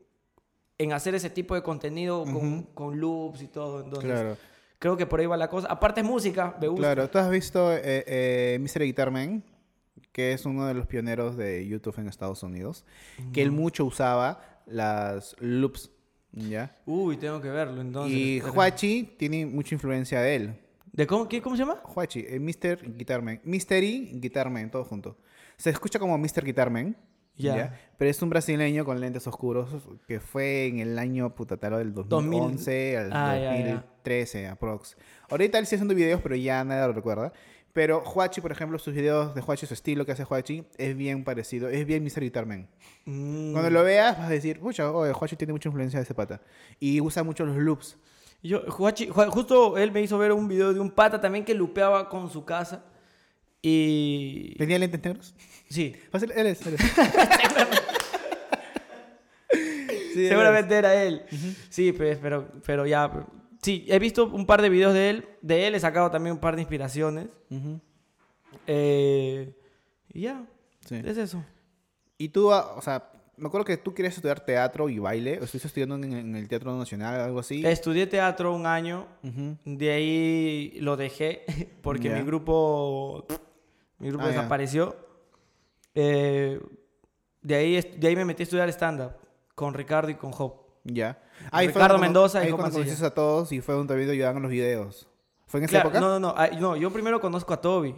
en 0.78 0.94
hacer 0.94 1.16
ese 1.16 1.30
tipo 1.30 1.56
de 1.56 1.62
contenido 1.64 2.24
con, 2.26 2.36
Ujú. 2.36 2.66
con 2.74 3.00
loops 3.00 3.42
y 3.42 3.48
todo. 3.48 3.84
Entonces, 3.84 4.12
Claro. 4.12 4.38
creo 4.80 4.98
que 4.98 5.06
por 5.06 5.20
ahí 5.20 5.26
va 5.26 5.38
la 5.38 5.50
cosa. 5.50 5.68
Aparte 5.70 6.02
es 6.02 6.06
música, 6.08 6.56
me 6.60 6.68
gusta. 6.68 6.82
Claro. 6.94 7.10
¿Tú 7.10 7.18
has 7.18 7.30
visto 7.30 7.74
eh, 7.74 8.04
eh, 8.08 8.58
Mr. 8.60 8.84
Guitar 8.84 9.12
Man? 9.12 9.44
Que 10.12 10.34
es 10.34 10.46
uno 10.46 10.66
de 10.66 10.74
los 10.74 10.88
pioneros 10.88 11.36
de 11.38 11.66
YouTube 11.68 11.98
en 12.00 12.08
Estados 12.08 12.42
Unidos. 12.44 12.86
Que 13.34 13.42
él 13.42 13.52
mucho 13.52 13.86
usaba 13.86 14.62
las 14.66 15.36
loops. 15.40 15.92
¿Ya? 16.34 16.76
Uy, 16.86 17.16
tengo 17.16 17.40
que 17.42 17.50
verlo 17.50 17.80
entonces. 17.80 18.18
y. 18.18 18.42
Huachi 18.42 19.16
tiene 19.18 19.46
mucha 19.46 19.74
influencia 19.76 20.20
de 20.22 20.36
él. 20.36 20.60
¿De 20.92 21.08
cómo, 21.08 21.28
qué, 21.30 21.42
¿Cómo 21.42 21.56
se 21.56 21.62
llama? 21.62 21.82
Huachi, 21.94 22.26
eh, 22.28 22.40
Mr. 22.40 22.98
Guitarman. 22.98 23.40
Mystery 23.46 24.12
Guitarman, 24.16 24.70
todo 24.72 24.84
junto. 24.84 25.18
Se 25.58 25.70
escucha 25.70 26.00
como 26.00 26.18
Mr. 26.18 26.44
Guitarman. 26.44 26.96
Ya. 27.38 27.56
¿ya? 27.58 27.80
Pero 27.98 28.12
es 28.12 28.22
un 28.22 28.30
brasileño 28.30 28.86
con 28.86 29.00
lentes 29.00 29.28
oscuros 29.28 29.70
que 30.08 30.20
fue 30.20 30.68
en 30.68 30.80
el 30.80 30.98
año 31.00 31.34
putataro 31.36 31.78
del 31.78 31.94
2011 31.94 32.98
al 32.98 33.10
Ah, 33.14 33.36
ya, 33.38 33.42
ya. 33.58 33.58
2013, 33.74 34.48
aprox. 34.48 34.96
Ahorita 35.30 35.58
él 35.60 35.66
sigue 35.66 35.78
haciendo 35.78 35.96
videos, 35.96 36.22
pero 36.22 36.36
ya 36.36 36.64
nadie 36.64 36.88
lo 36.88 36.94
recuerda. 36.94 37.32
Pero 37.74 38.02
Huachi, 38.04 38.40
por 38.40 38.54
ejemplo, 38.54 38.80
sus 38.80 38.94
videos 38.94 39.36
de 39.36 39.42
Huachi, 39.42 39.66
su 39.66 39.74
estilo 39.74 40.06
que 40.06 40.14
hace 40.14 40.24
Huachi, 40.24 40.64
es 40.78 40.96
bien 40.96 41.26
parecido. 41.26 41.68
Es 41.68 41.86
bien 41.86 42.04
Mr. 42.06 42.22
Guitarman. 42.22 42.70
Mm. 43.06 43.52
Cuando 43.52 43.70
lo 43.70 43.84
veas, 43.84 44.18
vas 44.18 44.28
a 44.28 44.30
decir, 44.30 44.62
pucha, 44.62 44.90
oye, 44.92 45.12
Huachi 45.12 45.36
tiene 45.36 45.52
mucha 45.52 45.68
influencia 45.68 46.00
de 46.00 46.04
ese 46.04 46.14
pata. 46.14 46.40
Y 46.80 47.02
usa 47.02 47.24
mucho 47.24 47.46
los 47.46 47.58
loops. 47.58 47.98
Yo, 48.42 48.66
Ju- 48.68 49.30
justo 49.30 49.78
él 49.78 49.92
me 49.92 50.02
hizo 50.02 50.18
ver 50.18 50.32
un 50.32 50.48
video 50.48 50.74
de 50.74 50.80
un 50.80 50.90
pata 50.92 51.20
también 51.20 51.44
que 51.44 51.54
lupeaba 51.54 52.08
con 52.08 52.30
su 52.30 52.46
casa. 52.46 52.86
Y. 53.68 54.54
¿Tenía 54.60 54.78
lentes 54.78 55.04
negros? 55.04 55.34
Sí, 55.70 55.96
Fácil, 56.12 56.32
él 56.36 56.46
es, 56.48 56.66
él 56.68 56.76
es. 56.76 56.82
Sí, 60.14 60.24
él 60.24 60.30
seguramente 60.30 60.76
era 60.76 61.04
él. 61.04 61.24
Sí, 61.70 61.92
pues, 61.92 62.18
pero, 62.22 62.48
pero 62.66 62.86
ya. 62.86 63.12
Sí, 63.62 63.86
he 63.90 64.00
visto 64.00 64.26
un 64.28 64.46
par 64.46 64.62
de 64.62 64.70
videos 64.70 64.94
de 64.94 65.10
él. 65.10 65.26
De 65.42 65.68
él 65.68 65.76
he 65.76 65.80
sacado 65.80 66.10
también 66.12 66.34
un 66.36 66.40
par 66.40 66.56
de 66.56 66.62
inspiraciones. 66.62 67.28
Eh, 68.68 69.54
y 70.14 70.22
ya, 70.22 70.46
Sí. 70.86 71.02
es 71.04 71.18
eso. 71.18 71.44
Y 72.18 72.30
tú, 72.30 72.54
ah, 72.54 72.76
o 72.78 72.82
sea, 72.82 73.12
me 73.36 73.48
acuerdo 73.48 73.66
que 73.66 73.76
tú 73.76 73.94
querías 73.94 74.16
estudiar 74.16 74.40
teatro 74.40 74.88
y 74.88 75.00
baile. 75.00 75.40
¿O 75.42 75.44
estuviste 75.44 75.68
estudiando 75.68 75.96
en, 75.96 76.14
en 76.14 76.36
el 76.38 76.48
Teatro 76.48 76.78
Nacional 76.78 77.20
algo 77.20 77.40
así? 77.40 77.66
Estudié 77.66 78.08
teatro 78.08 78.56
un 78.56 78.66
año. 78.68 79.08
De 79.66 79.92
ahí 79.92 80.78
lo 80.80 80.96
dejé 80.96 81.44
porque 81.82 82.10
mi 82.10 82.22
grupo, 82.22 83.26
mi 84.00 84.10
grupo 84.10 84.26
Ah, 84.26 84.30
desapareció. 84.30 84.96
Eh, 85.94 86.60
de, 87.42 87.56
ahí, 87.56 87.82
de 87.98 88.08
ahí 88.08 88.16
me 88.16 88.26
metí 88.26 88.44
a 88.44 88.46
estudiar 88.46 88.70
stand-up 88.70 89.14
con 89.56 89.74
Ricardo 89.74 90.10
y 90.10 90.16
con 90.16 90.32
Job. 90.32 90.54
Ya. 90.84 91.22
Ricardo 91.52 91.74
cuando- 91.74 91.98
Mendoza 92.00 92.40
y 92.44 92.48
ahí 92.48 92.52
cuando 92.52 92.78
conociste 92.78 93.06
a 93.06 93.14
todos 93.14 93.52
y 93.52 93.62
fue 93.62 93.76
donde 93.76 94.06
te 94.06 94.12
ayudaban 94.12 94.38
en 94.38 94.44
los 94.44 94.52
videos. 94.52 95.08
¿Fue 95.48 95.60
en 95.60 95.66
esa 95.66 95.72
Claro, 95.72 95.90
época? 95.90 96.00
no, 96.00 96.20
no, 96.20 96.34
no, 96.36 96.60
no, 96.60 96.76
yo 96.76 96.92
primero 96.92 97.20
conozco 97.22 97.54
a 97.54 97.62
Toby. 97.62 97.96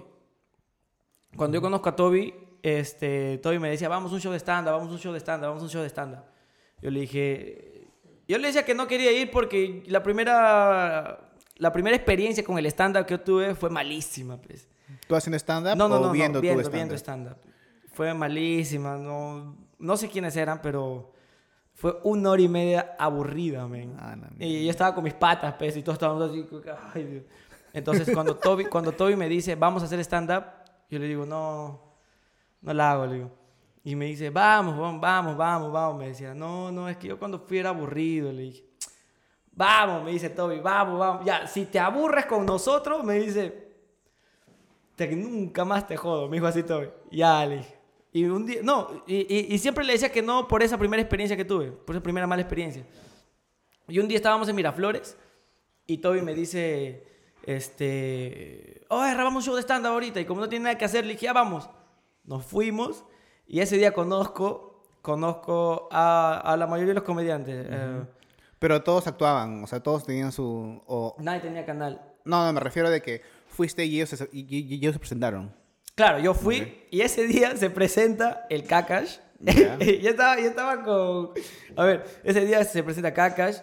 Cuando 1.35 1.55
yo 1.55 1.61
conozco 1.61 1.89
a 1.89 1.95
Toby, 1.95 2.33
este, 2.63 3.37
Toby 3.39 3.59
me 3.59 3.69
decía, 3.69 3.89
vamos 3.89 4.11
un 4.11 4.19
show 4.19 4.31
de 4.31 4.39
stand-up, 4.39 4.73
vamos 4.73 4.91
un 4.91 4.97
show 4.99 5.13
de 5.13 5.19
stand-up, 5.19 5.47
vamos 5.49 5.63
un 5.63 5.69
show 5.69 5.81
de 5.81 5.89
stand-up. 5.89 6.23
Yo 6.81 6.91
le 6.91 7.01
dije, 7.01 7.87
yo 8.27 8.37
le 8.37 8.47
decía 8.47 8.65
que 8.65 8.73
no 8.75 8.87
quería 8.87 9.11
ir 9.11 9.31
porque 9.31 9.83
la 9.87 10.03
primera, 10.03 11.31
la 11.55 11.71
primera 11.71 11.95
experiencia 11.95 12.43
con 12.43 12.57
el 12.57 12.65
stand-up 12.67 13.05
que 13.05 13.15
yo 13.15 13.21
tuve 13.21 13.55
fue 13.55 13.69
malísima, 13.69 14.37
pues. 14.41 14.67
¿Tú 15.07 15.15
haciendo 15.15 15.37
stand-up 15.37 15.75
No, 15.75 15.87
no, 15.87 15.95
o 15.95 15.99
no, 15.99 16.05
no, 16.07 16.11
viendo, 16.11 16.41
viendo, 16.41 16.63
tu 16.63 16.69
viendo 16.69 16.95
stand-up? 16.95 17.35
stand-up. 17.35 17.53
Fue 17.93 18.13
malísima, 18.13 18.97
no, 18.97 19.55
no 19.79 19.97
sé 19.97 20.09
quiénes 20.09 20.35
eran, 20.35 20.61
pero 20.61 21.13
fue 21.73 21.99
una 22.03 22.31
hora 22.31 22.41
y 22.41 22.47
media 22.47 22.95
aburrida, 22.97 23.67
men. 23.67 23.95
Ah, 23.99 24.15
no, 24.15 24.27
y 24.39 24.65
yo 24.65 24.71
estaba 24.71 24.95
con 24.95 25.03
mis 25.03 25.13
patas, 25.13 25.55
pues, 25.57 25.77
y 25.77 25.83
todos 25.83 25.95
estábamos 25.95 26.29
así, 26.29 26.47
ay, 26.93 27.03
Dios. 27.03 27.23
Entonces, 27.73 28.09
cuando 28.13 28.35
Toby, 28.35 28.65
cuando 28.69 28.91
Toby 28.91 29.15
me 29.15 29.29
dice, 29.29 29.55
vamos 29.55 29.83
a 29.83 29.85
hacer 29.85 29.99
stand-up, 29.99 30.43
yo 30.89 30.99
le 30.99 31.07
digo, 31.07 31.25
no, 31.25 31.93
no 32.61 32.73
la 32.73 32.91
hago, 32.91 33.05
le 33.05 33.15
digo. 33.15 33.31
Y 33.83 33.95
me 33.95 34.05
dice, 34.05 34.29
vamos, 34.29 34.77
vamos, 34.77 34.99
vamos, 34.99 35.37
vamos, 35.37 35.71
vamos. 35.71 35.99
Me 35.99 36.07
decía, 36.09 36.33
no, 36.33 36.71
no, 36.71 36.89
es 36.89 36.97
que 36.97 37.07
yo 37.07 37.19
cuando 37.19 37.39
fui 37.39 37.59
era 37.59 37.69
aburrido, 37.69 38.31
le 38.31 38.41
dije. 38.41 38.65
Vamos, 39.51 40.03
me 40.03 40.11
dice 40.11 40.29
Toby, 40.29 40.59
vamos, 40.59 40.99
vamos. 40.99 41.25
Ya, 41.25 41.47
si 41.47 41.65
te 41.65 41.79
aburres 41.79 42.25
con 42.25 42.45
nosotros, 42.45 43.03
me 43.03 43.15
dice, 43.15 43.66
te- 44.97 45.15
nunca 45.15 45.63
más 45.63 45.87
te 45.87 45.95
jodo, 45.95 46.27
me 46.27 46.35
dijo 46.35 46.47
así 46.47 46.63
todo. 46.63 46.93
Ya, 47.11 47.45
le 47.45 47.57
dije. 47.59 47.77
Y 48.11 48.25
un 48.25 48.45
día, 48.45 48.59
no, 48.63 49.03
y, 49.07 49.15
y- 49.33 49.53
y 49.53 49.57
siempre 49.59 49.85
le 49.85 49.93
decía 49.93 50.11
que 50.11 50.21
no 50.21 50.47
por 50.49 50.61
esa 50.63 50.77
primera 50.77 51.01
experiencia 51.01 51.37
que 51.37 51.45
tuve, 51.45 51.71
por 51.71 51.95
esa 51.95 52.03
primera 52.03 52.27
mala 52.27 52.41
experiencia. 52.41 52.85
Y 53.87 53.99
un 53.99 54.07
día 54.09 54.17
estábamos 54.17 54.49
en 54.49 54.55
Miraflores 54.57 55.15
y 55.85 55.99
Toby 55.99 56.21
me 56.21 56.33
dice, 56.33 57.05
este, 57.45 58.81
oye, 58.89 59.13
grabamos 59.13 59.43
un 59.43 59.43
show 59.47 59.55
de 59.55 59.61
stand-up 59.61 59.91
ahorita 59.93 60.19
y 60.19 60.25
como 60.25 60.41
no 60.41 60.49
tiene 60.49 60.63
nada 60.63 60.77
que 60.77 60.85
hacer, 60.85 61.05
le 61.05 61.13
dije, 61.13 61.25
ya 61.25 61.33
vamos. 61.33 61.69
Nos 62.23 62.43
fuimos 62.45 63.05
y 63.47 63.59
ese 63.61 63.77
día 63.77 63.93
conozco, 63.93 64.83
conozco 65.01 65.87
a, 65.91 66.41
a 66.43 66.57
la 66.57 66.67
mayoría 66.67 66.89
de 66.89 66.95
los 66.95 67.03
comediantes. 67.03 67.65
eh, 67.69 68.01
Pero 68.59 68.83
todos 68.83 69.07
actuaban, 69.07 69.63
o 69.63 69.67
sea, 69.67 69.81
todos 69.81 70.03
tenían 70.05 70.31
su... 70.31 70.81
o- 70.87 71.15
nadie 71.19 71.41
tenía 71.41 71.65
canal. 71.65 72.01
No, 72.25 72.45
no, 72.45 72.51
me 72.53 72.59
refiero 72.59 72.89
de 72.89 73.01
que 73.01 73.21
fuiste 73.57 73.83
y 73.85 73.95
ellos 73.95 74.09
se, 74.09 74.29
y- 74.31 74.45
y- 74.55 74.75
ellos 74.75 74.93
se 74.93 74.99
presentaron. 74.99 75.51
Claro, 75.95 76.19
yo 76.19 76.33
fui 76.35 76.83
y 76.91 77.01
ese 77.01 77.25
día 77.25 77.57
se 77.57 77.69
presenta 77.71 78.45
el 78.51 78.63
Kakash. 78.65 79.17
Ya. 79.39 79.77
yo, 79.79 80.09
estaba, 80.11 80.39
yo 80.39 80.47
estaba 80.47 80.83
con... 80.83 81.31
A 81.75 81.83
ver, 81.83 82.05
ese 82.23 82.45
día 82.45 82.63
se 82.63 82.83
presenta 82.83 83.13
Kakash, 83.13 83.57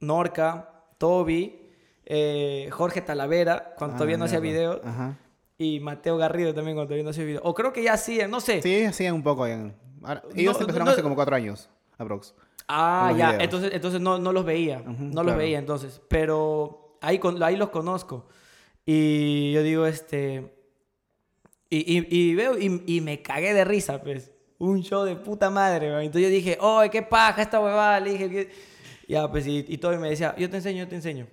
Norca, 0.00 0.70
Toby, 0.98 1.58
eh, 2.04 2.68
Jorge 2.72 3.00
Talavera, 3.00 3.74
cuando 3.78 3.94
Ah, 3.94 3.98
todavía 3.98 4.18
no 4.18 4.26
hacía 4.26 4.40
videos, 4.40 4.80
Ajá. 4.84 5.16
y 5.58 5.80
Mateo 5.80 6.16
Garrido 6.18 6.54
también 6.54 6.76
cuando 6.76 6.88
todavía 6.88 7.04
no 7.04 7.10
hacía 7.10 7.24
videos. 7.24 7.42
O 7.44 7.54
creo 7.54 7.72
que 7.72 7.82
ya 7.82 7.94
hacía, 7.94 8.28
no 8.28 8.40
sé. 8.40 8.60
Sí, 8.62 8.84
hacían 8.84 9.14
un 9.14 9.22
poco. 9.22 9.46
ellos 9.46 9.72
No, 10.02 10.12
empezaron 10.60 10.84
no- 10.84 10.90
hace 10.90 11.02
como 11.02 11.14
cuatro 11.14 11.34
años, 11.36 11.68
aprox. 11.98 12.34
Ah, 12.68 13.14
ya, 13.16 13.28
videos. 13.28 13.44
entonces, 13.44 13.70
entonces 13.72 14.00
no, 14.00 14.18
no 14.18 14.32
los 14.32 14.44
veía, 14.44 14.80
Ujú, 14.80 14.92
no 15.04 15.22
los 15.22 15.24
claro. 15.24 15.38
veía 15.38 15.58
entonces, 15.58 16.00
pero 16.08 16.98
ahí, 17.00 17.18
con, 17.18 17.42
ahí 17.42 17.56
los 17.56 17.70
conozco. 17.70 18.26
Y 18.86 19.52
yo 19.52 19.62
digo, 19.64 19.84
este, 19.86 20.52
y, 21.68 21.98
y, 21.98 22.06
y 22.08 22.34
veo 22.36 22.56
y, 22.56 22.82
y 22.86 23.00
me 23.00 23.20
cagué 23.20 23.52
de 23.52 23.64
risa, 23.64 24.00
pues, 24.00 24.30
un 24.58 24.82
show 24.82 25.04
de 25.04 25.16
puta 25.16 25.50
madre, 25.50 25.90
man. 25.90 26.02
entonces 26.02 26.30
yo 26.30 26.34
dije, 26.34 26.56
oh, 26.60 26.82
qué 26.90 27.02
paja 27.02 27.42
esta 27.42 27.60
huevada, 27.60 27.98
le 27.98 28.12
dije, 28.12 28.30
que... 28.30 28.50
ya, 29.08 29.28
pues, 29.30 29.46
y, 29.46 29.64
y 29.68 29.78
todo 29.78 29.98
me 29.98 30.08
decía, 30.08 30.34
yo 30.38 30.48
te 30.48 30.56
enseño, 30.58 30.84
yo 30.84 30.88
te 30.88 30.94
enseño. 30.94 31.26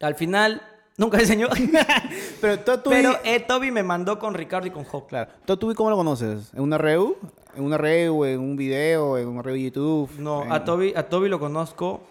Al 0.00 0.14
final, 0.14 0.62
nunca 0.96 1.18
enseñó, 1.18 1.48
Pero 2.40 2.60
tú 2.60 2.90
pero 2.90 3.18
eh, 3.24 3.40
Toby 3.40 3.70
me 3.70 3.82
mandó 3.82 4.18
con 4.18 4.34
Ricardo 4.34 4.68
y 4.68 4.70
con 4.70 4.86
Hop. 4.92 5.08
Claro. 5.08 5.30
¿Tú, 5.44 5.56
tú 5.56 5.74
cómo 5.74 5.90
lo 5.90 5.96
conoces? 5.96 6.52
¿En 6.54 6.60
una 6.60 6.78
reu? 6.78 7.16
¿En 7.56 7.64
una 7.64 7.78
reu? 7.78 8.24
¿En 8.24 8.38
un 8.38 8.54
video? 8.56 9.18
¿En 9.18 9.26
una 9.28 9.42
reu 9.42 9.54
de 9.54 9.62
YouTube? 9.62 10.10
No, 10.18 10.44
En- 10.44 10.52
a 10.52 10.64
Toby, 10.64 10.92
a 10.94 11.08
Toby 11.08 11.28
lo 11.28 11.40
conozco 11.40 12.02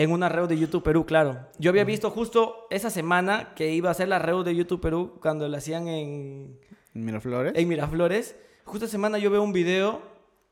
en 0.00 0.12
una 0.12 0.30
reu 0.30 0.46
de 0.46 0.56
YouTube 0.56 0.82
Perú, 0.82 1.04
claro. 1.04 1.46
Yo 1.58 1.68
había 1.70 1.84
visto 1.84 2.10
justo 2.10 2.66
esa 2.70 2.88
semana 2.88 3.52
que 3.54 3.70
iba 3.74 3.90
a 3.90 3.92
hacer 3.92 4.08
la 4.08 4.18
reu 4.18 4.42
de 4.42 4.56
YouTube 4.56 4.80
Perú 4.80 5.18
cuando 5.20 5.46
la 5.46 5.58
hacían 5.58 5.88
en, 5.88 6.58
¿En 6.94 7.04
Miraflores? 7.04 7.52
en 7.54 7.68
Miraflores. 7.68 8.34
Justo 8.64 8.86
esa 8.86 8.92
semana 8.92 9.18
yo 9.18 9.30
veo 9.30 9.42
un 9.42 9.52
video 9.52 10.00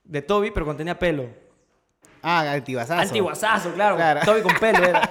de 0.05 0.21
Toby, 0.21 0.51
pero 0.51 0.67
cuando 0.67 0.77
tenía 0.77 0.99
pelo. 0.99 1.31
Ah, 2.21 2.53
antiguazazo. 2.53 3.01
Antiguazazo, 3.01 3.73
claro. 3.73 3.97
Claro. 3.97 4.21
Toby 4.23 4.43
con 4.43 4.55
pelo 4.57 4.85
era. 4.85 5.09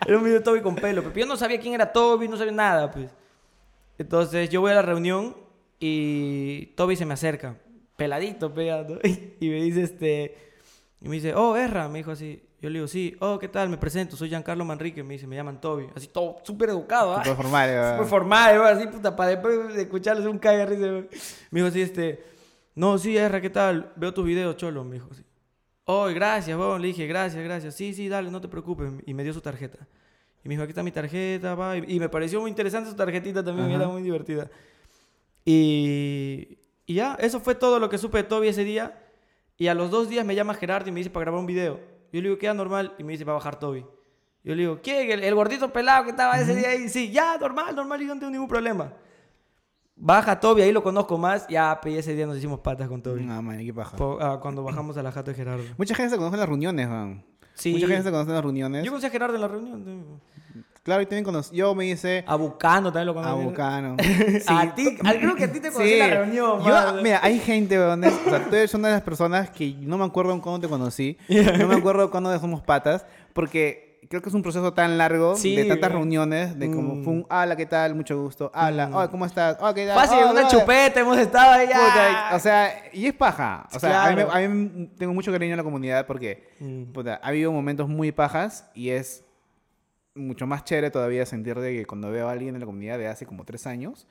Era 0.06 0.16
un 0.16 0.22
video 0.22 0.38
de 0.38 0.44
Toby 0.44 0.60
con 0.60 0.76
pelo. 0.76 1.02
Pero 1.02 1.16
yo 1.16 1.26
no 1.26 1.36
sabía 1.36 1.58
quién 1.58 1.74
era 1.74 1.90
Toby, 1.92 2.28
no 2.28 2.36
sabía 2.36 2.52
nada, 2.52 2.92
pues. 2.92 3.10
Entonces 3.98 4.50
yo 4.50 4.60
voy 4.60 4.70
a 4.70 4.74
la 4.74 4.82
reunión 4.82 5.36
y 5.80 6.66
Toby 6.76 6.94
se 6.94 7.06
me 7.06 7.14
acerca, 7.14 7.56
peladito, 7.96 8.54
pegado. 8.54 9.00
Y 9.40 9.48
me 9.48 9.62
dice, 9.62 9.82
este. 9.82 10.36
Y 11.00 11.08
me 11.08 11.16
dice, 11.16 11.34
oh, 11.34 11.56
Erra, 11.56 11.88
me 11.88 11.98
dijo 11.98 12.12
así. 12.12 12.40
Yo 12.60 12.68
le 12.68 12.74
digo, 12.74 12.86
sí, 12.88 13.16
oh, 13.20 13.38
¿qué 13.38 13.48
tal? 13.48 13.70
Me 13.70 13.78
presento, 13.78 14.16
soy 14.16 14.28
Giancarlo 14.28 14.64
Manrique. 14.66 15.02
Me 15.02 15.14
dice, 15.14 15.26
me 15.26 15.34
llaman 15.34 15.60
Toby. 15.60 15.86
Así 15.94 16.08
todo 16.08 16.36
súper 16.42 16.68
educado, 16.70 17.14
¿ah? 17.14 17.24
Súper 17.24 17.36
formal. 17.36 17.70
¿verdad? 17.70 17.96
Súper 17.96 18.08
formal, 18.08 18.58
güey, 18.58 18.72
así, 18.72 18.86
puta, 18.86 19.16
para 19.16 19.30
después 19.30 19.74
de 19.74 19.82
escucharlo, 19.82 20.22
es 20.22 20.28
un 20.28 20.40
risa, 20.40 20.66
güey. 20.90 21.08
Me 21.50 21.60
dijo 21.60 21.68
así, 21.68 21.80
este, 21.80 22.22
no, 22.74 22.98
sí, 22.98 23.16
Erra, 23.16 23.40
¿qué 23.40 23.48
tal? 23.50 23.92
Veo 23.96 24.12
tus 24.12 24.26
videos, 24.26 24.56
cholo, 24.56 24.84
me 24.84 24.94
dijo 24.96 25.08
así. 25.10 25.24
Oh, 25.84 26.06
gracias, 26.06 26.56
weón. 26.56 26.82
Le 26.82 26.88
dije, 26.88 27.06
gracias, 27.06 27.42
gracias. 27.42 27.74
Sí, 27.74 27.94
sí, 27.94 28.08
dale, 28.08 28.30
no 28.30 28.40
te 28.40 28.48
preocupes. 28.48 28.92
Y 29.06 29.14
me 29.14 29.24
dio 29.24 29.32
su 29.32 29.40
tarjeta. 29.40 29.78
Y 30.44 30.48
me 30.48 30.54
dijo, 30.54 30.62
aquí 30.62 30.70
está 30.70 30.82
mi 30.82 30.92
tarjeta, 30.92 31.54
va. 31.54 31.78
Y 31.78 31.96
y 31.96 31.98
me 31.98 32.08
pareció 32.08 32.40
muy 32.40 32.50
interesante 32.50 32.90
su 32.90 32.96
tarjetita 32.96 33.42
también, 33.42 33.68
Ajá. 33.68 33.76
era 33.76 33.88
muy 33.88 34.02
divertida. 34.02 34.50
Y, 35.44 36.58
y 36.86 36.94
ya, 36.94 37.16
eso 37.20 37.40
fue 37.40 37.54
todo 37.54 37.78
lo 37.78 37.88
que 37.88 37.98
supe 37.98 38.18
de 38.18 38.24
Toby 38.24 38.48
ese 38.48 38.64
día. 38.64 39.02
Y 39.56 39.68
a 39.68 39.74
los 39.74 39.90
dos 39.90 40.08
días 40.08 40.24
me 40.24 40.34
llama 40.34 40.54
Gerardo 40.54 40.88
y 40.88 40.92
me 40.92 41.00
dice 41.00 41.10
para 41.10 41.24
grabar 41.24 41.40
un 41.40 41.46
video. 41.46 41.80
Yo 42.12 42.20
le 42.20 42.28
digo, 42.28 42.38
queda 42.38 42.54
normal. 42.54 42.94
Y 42.98 43.04
me 43.04 43.12
dice, 43.12 43.24
para 43.24 43.34
bajar 43.36 43.58
Toby. 43.58 43.84
Yo 44.42 44.54
le 44.54 44.62
digo, 44.62 44.80
¿quién? 44.82 45.10
El, 45.10 45.22
el 45.22 45.34
gordito 45.34 45.72
pelado 45.72 46.04
que 46.04 46.10
estaba 46.10 46.40
ese 46.40 46.54
día 46.56 46.70
ahí. 46.70 46.88
Sí, 46.88 47.10
ya, 47.10 47.36
normal, 47.38 47.74
normal, 47.76 48.00
yo 48.00 48.06
no 48.14 48.18
tengo 48.18 48.30
ningún 48.32 48.48
problema. 48.48 48.92
Baja 49.96 50.40
Toby, 50.40 50.62
ahí 50.62 50.72
lo 50.72 50.82
conozco 50.82 51.18
más. 51.18 51.46
Ya, 51.48 51.78
y 51.84 51.94
ese 51.96 52.14
día 52.14 52.26
nos 52.26 52.38
hicimos 52.38 52.60
patas 52.60 52.88
con 52.88 53.02
Toby. 53.02 53.22
No, 53.22 53.42
man, 53.42 53.58
qué 53.58 53.74
paja. 53.74 53.96
Po- 53.96 54.18
ah, 54.20 54.40
cuando 54.40 54.62
bajamos 54.62 54.96
a 54.96 55.02
la 55.02 55.12
jato 55.12 55.30
de 55.30 55.36
Gerardo. 55.36 55.62
Mucha 55.76 55.94
gente 55.94 56.10
se 56.10 56.16
conoce 56.16 56.36
en 56.36 56.40
las 56.40 56.48
reuniones, 56.48 56.88
man. 56.88 57.22
Sí. 57.52 57.72
Mucha 57.74 57.86
gente 57.86 58.04
se 58.04 58.10
conoce 58.10 58.30
en 58.30 58.34
las 58.34 58.42
reuniones. 58.44 58.84
Yo 58.84 58.90
conocí 58.90 59.06
a 59.06 59.10
Gerardo 59.10 59.34
en 59.34 59.40
la 59.42 59.48
reunión. 59.48 60.20
Claro, 60.82 61.02
y 61.02 61.06
también 61.06 61.24
conocí. 61.24 61.54
Yo 61.54 61.74
me 61.74 61.86
hice 61.86 62.24
A 62.26 62.36
Bucano 62.36 62.90
también 62.90 63.06
lo 63.08 63.14
conocí. 63.14 63.30
a 63.30 63.34
Bucano. 63.44 63.96
A 64.48 64.74
ti, 64.74 64.96
creo 65.20 65.36
que 65.36 65.44
a 65.44 65.52
ti 65.52 65.60
te 65.60 65.70
conocí 65.70 65.92
en 65.92 65.98
la 65.98 66.06
reunión, 66.08 66.64
Yo, 66.64 67.02
mira, 67.02 67.20
hay 67.22 67.38
gente, 67.38 67.78
weón, 67.78 68.02
o 68.04 68.10
sea, 68.30 68.44
tú 68.48 68.54
eres 68.56 68.72
una 68.74 68.88
de 68.88 68.94
las 68.94 69.02
personas 69.02 69.50
que 69.50 69.74
no 69.80 69.98
me 69.98 70.04
acuerdo 70.06 70.40
cuándo 70.40 70.60
te 70.60 70.68
conocí. 70.68 71.18
No 71.58 71.66
me 71.68 71.74
acuerdo 71.76 72.10
cuándo 72.10 72.36
somos 72.40 72.62
patas. 72.62 73.04
Porque 73.34 74.00
creo 74.08 74.22
que 74.22 74.28
es 74.30 74.34
un 74.34 74.42
proceso 74.42 74.72
tan 74.72 74.96
largo 74.98 75.36
Sí, 75.36 75.54
de 75.54 75.66
tantas 75.66 75.90
weón. 75.90 76.00
reuniones. 76.02 76.58
De 76.58 76.66
como, 76.70 76.94
Mm. 76.96 77.04
fue 77.04 77.12
un, 77.12 77.26
hola, 77.30 77.54
¿qué 77.56 77.66
tal? 77.66 77.94
Mucho 77.94 78.20
gusto. 78.20 78.50
Hola, 78.54 78.88
Mm. 78.88 78.94
hola, 78.94 79.08
¿cómo 79.08 79.26
estás? 79.26 79.58
Oh, 79.60 79.72
¿qué 79.74 79.86
tal? 79.86 79.96
Fácil, 79.96 80.18
Oh, 80.24 80.30
una 80.30 80.48
chupeta, 80.48 80.98
hemos 81.00 81.18
estado 81.18 81.62
ya. 81.62 81.76
Puta, 81.78 82.30
o 82.36 82.38
sea, 82.40 82.72
y 82.94 83.06
es 83.06 83.12
paja. 83.12 83.68
O 83.74 83.78
sea, 83.78 84.06
a, 84.06 84.08
mí, 84.10 84.14
Claro. 84.16 84.32
a 84.32 84.40
mí 84.48 84.90
tengo 84.98 85.12
mucho 85.12 85.30
cariño 85.30 85.52
a 85.54 85.56
la 85.58 85.62
comunidad 85.62 86.06
porque 86.06 86.48
Mm. 86.58 86.84
puta, 86.92 87.20
ha 87.22 87.28
habido 87.28 87.52
momentos 87.52 87.86
muy 87.88 88.10
pajas 88.12 88.68
y 88.74 88.88
es 88.90 89.24
mucho 90.14 90.46
más 90.46 90.64
chévere 90.64 90.90
todavía 90.90 91.24
sentir 91.26 91.58
de 91.58 91.72
que 91.78 91.86
cuando 91.86 92.10
veo 92.10 92.28
a 92.28 92.32
alguien 92.32 92.54
en 92.54 92.60
la 92.60 92.66
comunidad 92.66 92.98
de 92.98 93.06
hace 93.08 93.26
como 93.26 93.44
tres 93.44 93.66
años, 93.66 94.06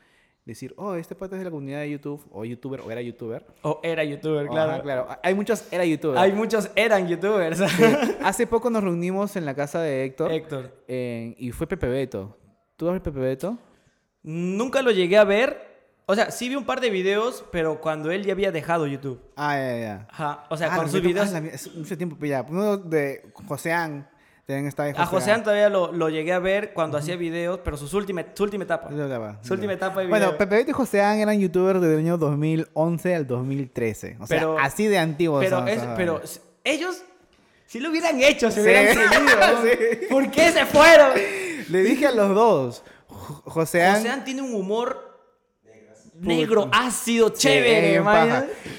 decir, 0.46 0.74
oh, 0.78 0.96
este 0.96 1.14
pata 1.16 1.36
es 1.36 1.40
de 1.42 1.46
la 1.46 1.52
comunidad 1.52 1.82
de 1.82 1.92
YouTube, 1.92 2.26
o 2.32 2.44
youtuber, 2.46 2.82
o 2.82 2.90
era 2.90 3.02
youtuber. 3.02 3.46
O 3.62 3.80
era 3.84 4.04
youtuber, 4.04 4.48
claro. 4.48 4.72
ajá, 4.72 4.82
claro. 4.82 5.08
Hay 5.22 5.36
muchos, 5.36 5.72
era 5.72 5.86
youtuber. 5.86 6.18
Hay 6.18 6.32
muchos 6.34 6.72
eran 6.76 7.08
youtubers. 7.08 7.62
Hace 8.24 8.48
poco 8.48 8.70
nos 8.70 8.84
reunimos 8.84 9.36
en 9.36 9.46
la 9.46 9.54
casa 9.54 9.82
de 9.82 10.06
Héctor 10.06 10.32
Héctor. 10.32 10.84
eh, 10.88 11.36
y 11.38 11.52
fue 11.52 11.68
Pepe 11.68 11.88
Beto. 11.88 12.36
¿Tú 12.78 12.90
ves 12.92 13.02
Pepe 13.02 13.20
Beto? 13.20 13.58
Nunca 14.24 14.82
lo 14.82 14.92
llegué 14.92 15.18
a 15.18 15.24
ver. 15.24 15.68
O 16.08 16.16
sea, 16.16 16.32
sí 16.32 16.50
vi 16.50 16.56
un 16.56 16.66
par 16.66 16.82
de 16.82 16.90
videos, 16.90 17.46
pero 17.52 17.80
cuando 17.80 18.10
él 18.10 18.26
ya 18.26 18.34
había 18.34 18.52
dejado 18.52 18.88
YouTube. 18.88 19.22
Ah, 19.36 19.56
ya, 19.56 19.78
ya. 19.80 20.08
Ajá. 20.10 20.46
O 20.50 20.58
sea, 20.58 20.74
Ah, 20.74 20.78
con 20.78 20.90
sus 20.90 21.02
videos. 21.04 21.32
ah, 21.32 21.40
la 21.42 21.52
mucho 21.76 21.96
tiempo 21.98 22.26
ya. 22.26 22.44
Uno 22.50 22.78
de 22.78 23.32
Joseán. 23.48 24.10
También 24.50 24.66
está 24.66 24.82
ahí 24.82 24.94
A 24.98 25.06
José 25.06 25.32
todavía 25.44 25.70
lo, 25.70 25.92
lo 25.92 26.10
llegué 26.10 26.34
a 26.34 26.40
ver 26.40 26.74
cuando 26.74 26.98
hacía 26.98 27.16
videos, 27.16 27.60
pero 27.64 27.78
sus 27.78 27.94
última, 27.94 28.26
su 28.34 28.42
última 28.44 28.64
etapa. 28.64 28.90
Su 29.44 29.54
última 29.54 29.74
etapa 29.74 30.02
de 30.02 30.08
Bueno, 30.08 30.26
video. 30.26 30.38
Pepe 30.40 30.56
Beto 30.56 30.72
y 30.72 30.74
Joseán 30.74 31.20
eran 31.20 31.40
youtubers 31.40 31.80
desde 31.80 31.94
el 31.94 32.00
año 32.00 32.18
2011 32.18 33.14
al 33.14 33.28
2013. 33.28 34.18
O 34.20 34.26
sea, 34.26 34.40
Pero- 34.40 34.58
así 34.58 34.88
de 34.88 34.98
antiguos 34.98 35.44
Pero, 35.44 35.60
son 35.60 35.68
es- 35.68 35.78
esos 35.78 35.90
pero 35.96 36.20
ellos, 36.64 37.00
si 37.68 37.80
lo 37.80 37.92
hubieran 37.92 38.20
hecho, 38.24 38.50
se 38.50 38.56
Sí. 38.56 38.62
hubieran 38.62 38.88
seguido. 38.88 39.36
¿no? 39.36 39.62
Sí. 39.62 40.06
¿Por 40.10 40.32
qué 40.32 40.52
se 40.52 40.66
fueron? 40.66 41.12
Le 41.70 41.84
dije 41.84 42.08
a 42.08 42.12
los 42.12 42.34
dos. 42.34 42.84
Jo- 43.06 43.44
Joseán... 43.46 43.98
Josean 43.98 44.24
tiene 44.24 44.42
un 44.42 44.56
humor 44.56 45.20
negro, 46.16 46.70
ácido, 46.74 47.30
chévere. 47.30 48.02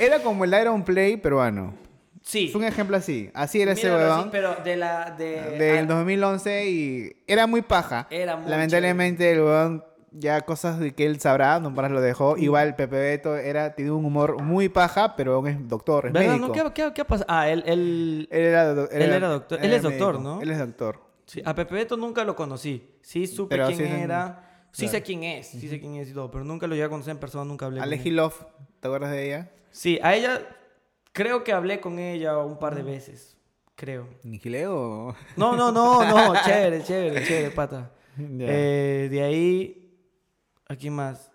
Era 0.00 0.20
como 0.24 0.44
el 0.44 0.52
Iron 0.60 0.82
Play 0.84 1.16
peruano. 1.16 1.74
Sí. 2.22 2.46
Es 2.48 2.54
un 2.54 2.64
ejemplo 2.64 2.96
así. 2.96 3.30
Así 3.34 3.60
era 3.62 3.72
ese 3.72 3.90
huevón. 3.90 4.30
pero 4.30 4.56
de 4.56 4.76
la... 4.76 5.10
De, 5.10 5.40
Del 5.58 5.84
ah, 5.90 5.94
2011 5.94 6.70
y 6.70 7.16
era 7.26 7.46
muy 7.46 7.62
paja. 7.62 8.06
Era 8.10 8.36
muy 8.36 8.50
Lamentablemente 8.50 9.30
el 9.32 9.38
huevón 9.40 9.84
ya 10.12 10.40
cosas 10.42 10.78
de 10.80 10.92
que 10.92 11.06
él 11.06 11.20
sabrá, 11.20 11.60
no 11.60 11.72
para 11.74 11.88
lo 11.88 12.00
dejó. 12.00 12.36
Igual 12.36 12.74
Pepe 12.76 12.96
Beto 12.98 13.36
era, 13.36 13.74
tiene 13.74 13.92
un 13.92 14.04
humor 14.04 14.42
muy 14.42 14.68
paja, 14.68 15.14
pero 15.16 15.46
es 15.46 15.68
doctor, 15.68 16.06
es 16.06 16.12
¿Verdad? 16.12 16.28
médico. 16.36 16.46
¿No? 16.48 16.52
¿Qué, 16.52 16.82
qué, 16.82 16.92
qué 16.92 17.00
ha 17.00 17.06
pasado? 17.06 17.26
Ah, 17.28 17.48
él... 17.48 17.62
él... 17.66 18.28
Él 18.30 18.42
era, 18.42 18.74
do- 18.74 18.90
Él 18.90 19.02
era 19.02 19.28
doctor. 19.28 19.58
Él 19.64 19.72
es 19.72 19.82
doctor, 19.82 20.14
médico. 20.14 20.34
¿no? 20.36 20.42
Él 20.42 20.50
es 20.50 20.58
doctor. 20.58 21.00
Sí, 21.26 21.40
a 21.44 21.54
Pepe 21.54 21.74
Beto 21.76 21.96
nunca 21.96 22.24
lo 22.24 22.34
conocí. 22.34 22.90
Sí 23.02 23.26
supe 23.28 23.54
Pero 23.54 23.66
quién 23.68 23.78
sí 23.78 23.84
en- 23.84 24.00
era. 24.00 24.66
Sí 24.72 24.82
claro. 24.82 24.92
sé 24.98 25.02
quién 25.02 25.22
es. 25.24 25.46
Sí 25.46 25.68
sé 25.68 25.80
quién 25.80 25.94
es 25.96 26.08
y 26.08 26.12
todo. 26.12 26.30
Pero 26.30 26.44
nunca 26.44 26.66
lo 26.66 26.74
llegué 26.74 26.84
a 26.86 26.88
conocer 26.88 27.12
en 27.12 27.18
persona, 27.18 27.44
nunca 27.44 27.66
hablé 27.66 27.78
con 27.78 27.84
Aleji 27.84 28.08
él. 28.10 28.16
Love, 28.16 28.44
¿te 28.80 28.88
acuerdas 28.88 29.10
de 29.12 29.26
ella? 29.26 29.50
Sí, 29.70 29.98
a 30.02 30.14
ella... 30.14 30.40
Creo 31.12 31.42
que 31.44 31.52
hablé 31.52 31.80
con 31.80 31.98
ella 31.98 32.38
un 32.38 32.58
par 32.58 32.74
de 32.74 32.82
veces. 32.82 33.36
Creo. 33.74 34.08
¿Nigileo? 34.22 35.14
No, 35.36 35.56
no, 35.56 35.72
no, 35.72 36.04
no. 36.04 36.34
chévere, 36.44 36.82
chévere, 36.82 37.24
chévere, 37.26 37.50
pata. 37.50 37.90
Eh, 38.18 39.08
de 39.10 39.22
ahí... 39.22 39.76
¿A 40.68 40.76
quién 40.76 40.94
más? 40.94 41.30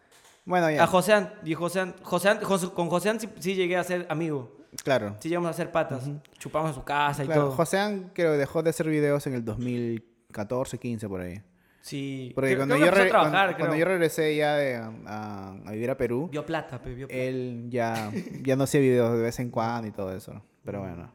Bueno, 0.45 0.69
ya. 0.69 0.83
A 0.83 0.87
Josean. 0.87 1.33
Y 1.43 1.55
Josean, 1.55 1.95
Josean, 2.03 2.39
Jos- 2.41 2.69
con 2.71 2.87
Josean 2.89 3.19
sí, 3.19 3.27
sí 3.39 3.55
llegué 3.55 3.75
a 3.77 3.83
ser 3.83 4.05
amigo. 4.09 4.55
Claro. 4.83 5.15
Sí 5.19 5.29
llegamos 5.29 5.47
a 5.47 5.51
hacer 5.51 5.71
patas. 5.71 6.03
Chupamos 6.37 6.69
en 6.69 6.75
su 6.75 6.83
casa 6.83 7.23
y 7.23 7.25
claro. 7.25 7.45
todo. 7.45 7.51
Joseán 7.51 8.11
creo 8.13 8.33
que 8.33 8.37
dejó 8.37 8.61
de 8.63 8.69
hacer 8.69 8.87
videos 8.87 9.25
en 9.27 9.33
el 9.33 9.43
2014, 9.43 10.77
15 10.77 11.09
por 11.09 11.21
ahí. 11.21 11.41
Sí. 11.85 12.31
Porque 12.33 12.55
cuando, 12.57 12.77
yo 12.77 12.89
re- 12.89 13.09
trabajar, 13.09 13.55
cuando, 13.57 13.75
yo 13.75 13.85
regresé 13.85 14.35
ya 14.35 14.55
de, 14.55 14.75
a, 14.75 15.51
a 15.67 15.71
vivir 15.71 15.91
a 15.91 15.95
Perú, 15.95 16.29
Vio 16.31 16.43
plata, 16.43 16.81
pe, 16.81 16.95
vio 16.95 17.07
plata. 17.07 17.21
él 17.21 17.67
ya, 17.69 18.11
ya 18.41 18.55
no 18.55 18.63
hacía 18.63 18.79
videos 18.79 19.15
de 19.15 19.21
vez 19.21 19.39
en 19.39 19.51
cuando 19.51 19.87
y 19.87 19.91
todo 19.91 20.11
eso. 20.15 20.41
Pero 20.63 20.79
bueno. 20.79 21.13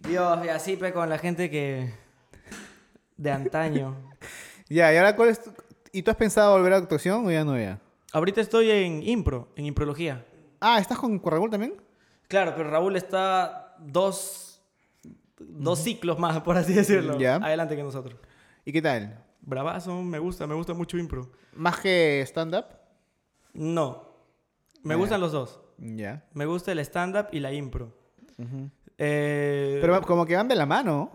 Dios, 0.00 0.44
y 0.44 0.48
así, 0.48 0.76
pe, 0.76 0.92
con 0.92 1.08
la 1.08 1.18
gente 1.18 1.48
que... 1.48 1.92
De 3.16 3.30
antaño. 3.30 3.96
Ya, 4.68 4.92
¿y 4.92 4.96
ahora 4.96 5.14
cuál 5.14 5.28
es 5.28 5.44
tu- 5.44 5.52
¿Y 5.92 6.02
tú 6.02 6.10
has 6.10 6.16
pensado 6.16 6.52
volver 6.56 6.72
a 6.72 6.78
actuación 6.78 7.26
o 7.26 7.30
ya 7.30 7.44
no 7.44 7.56
ya? 7.56 7.78
Ahorita 8.12 8.40
estoy 8.40 8.70
en 8.70 9.02
impro, 9.02 9.52
en 9.56 9.66
imprología. 9.66 10.24
Ah, 10.58 10.78
¿estás 10.80 10.98
con, 10.98 11.18
con 11.20 11.32
Raúl 11.32 11.50
también? 11.50 11.74
Claro, 12.26 12.54
pero 12.56 12.70
Raúl 12.70 12.96
está 12.96 13.76
dos, 13.78 14.60
dos 15.38 15.78
ciclos 15.78 16.18
más, 16.18 16.40
por 16.40 16.56
así 16.56 16.72
decirlo. 16.72 17.18
Ya. 17.18 17.36
Adelante 17.36 17.76
que 17.76 17.82
nosotros. 17.84 18.16
¿Y 18.64 18.72
qué 18.72 18.80
tal? 18.82 19.22
Bravazo, 19.46 20.02
me 20.02 20.18
gusta, 20.18 20.46
me 20.46 20.54
gusta 20.54 20.74
mucho 20.74 20.96
impro. 20.98 21.30
¿Más 21.54 21.78
que 21.80 22.20
stand-up? 22.26 22.64
No, 23.52 24.08
me 24.82 24.94
gustan 24.94 25.20
los 25.20 25.32
dos. 25.32 25.60
Ya. 25.78 26.24
Me 26.32 26.46
gusta 26.46 26.72
el 26.72 26.78
stand-up 26.80 27.26
y 27.32 27.40
la 27.40 27.52
impro. 27.52 27.92
Eh, 28.98 29.78
Pero 29.80 30.00
como 30.02 30.24
que 30.26 30.36
van 30.36 30.48
de 30.48 30.54
la 30.54 30.66
mano. 30.66 31.10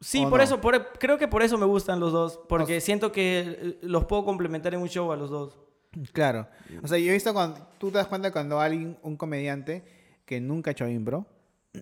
sí, 0.00 0.24
¿o 0.24 0.30
por 0.30 0.38
no? 0.38 0.44
eso, 0.44 0.60
por- 0.60 0.92
creo 0.98 1.18
que 1.18 1.28
por 1.28 1.42
eso 1.42 1.58
me 1.58 1.66
gustan 1.66 2.00
los 2.00 2.12
dos, 2.12 2.40
porque 2.48 2.80
siento 2.80 3.10
que 3.12 3.40
eh, 3.40 3.78
los 3.82 4.04
puedo 4.06 4.24
complementar 4.24 4.74
en 4.74 4.80
un 4.80 4.88
show 4.88 5.10
a 5.12 5.16
los 5.16 5.30
dos. 5.30 5.58
Claro. 6.12 6.46
O 6.82 6.86
sea, 6.88 6.98
yo 6.98 7.10
he 7.10 7.14
visto 7.14 7.32
cuando... 7.32 7.66
Tú 7.78 7.90
te 7.90 7.98
das 7.98 8.06
cuenta 8.06 8.30
cuando 8.30 8.60
alguien, 8.60 8.98
un 9.02 9.16
comediante 9.16 9.84
que 10.24 10.40
nunca 10.40 10.70
ha 10.70 10.72
hecho 10.72 10.86
impro, 10.86 11.26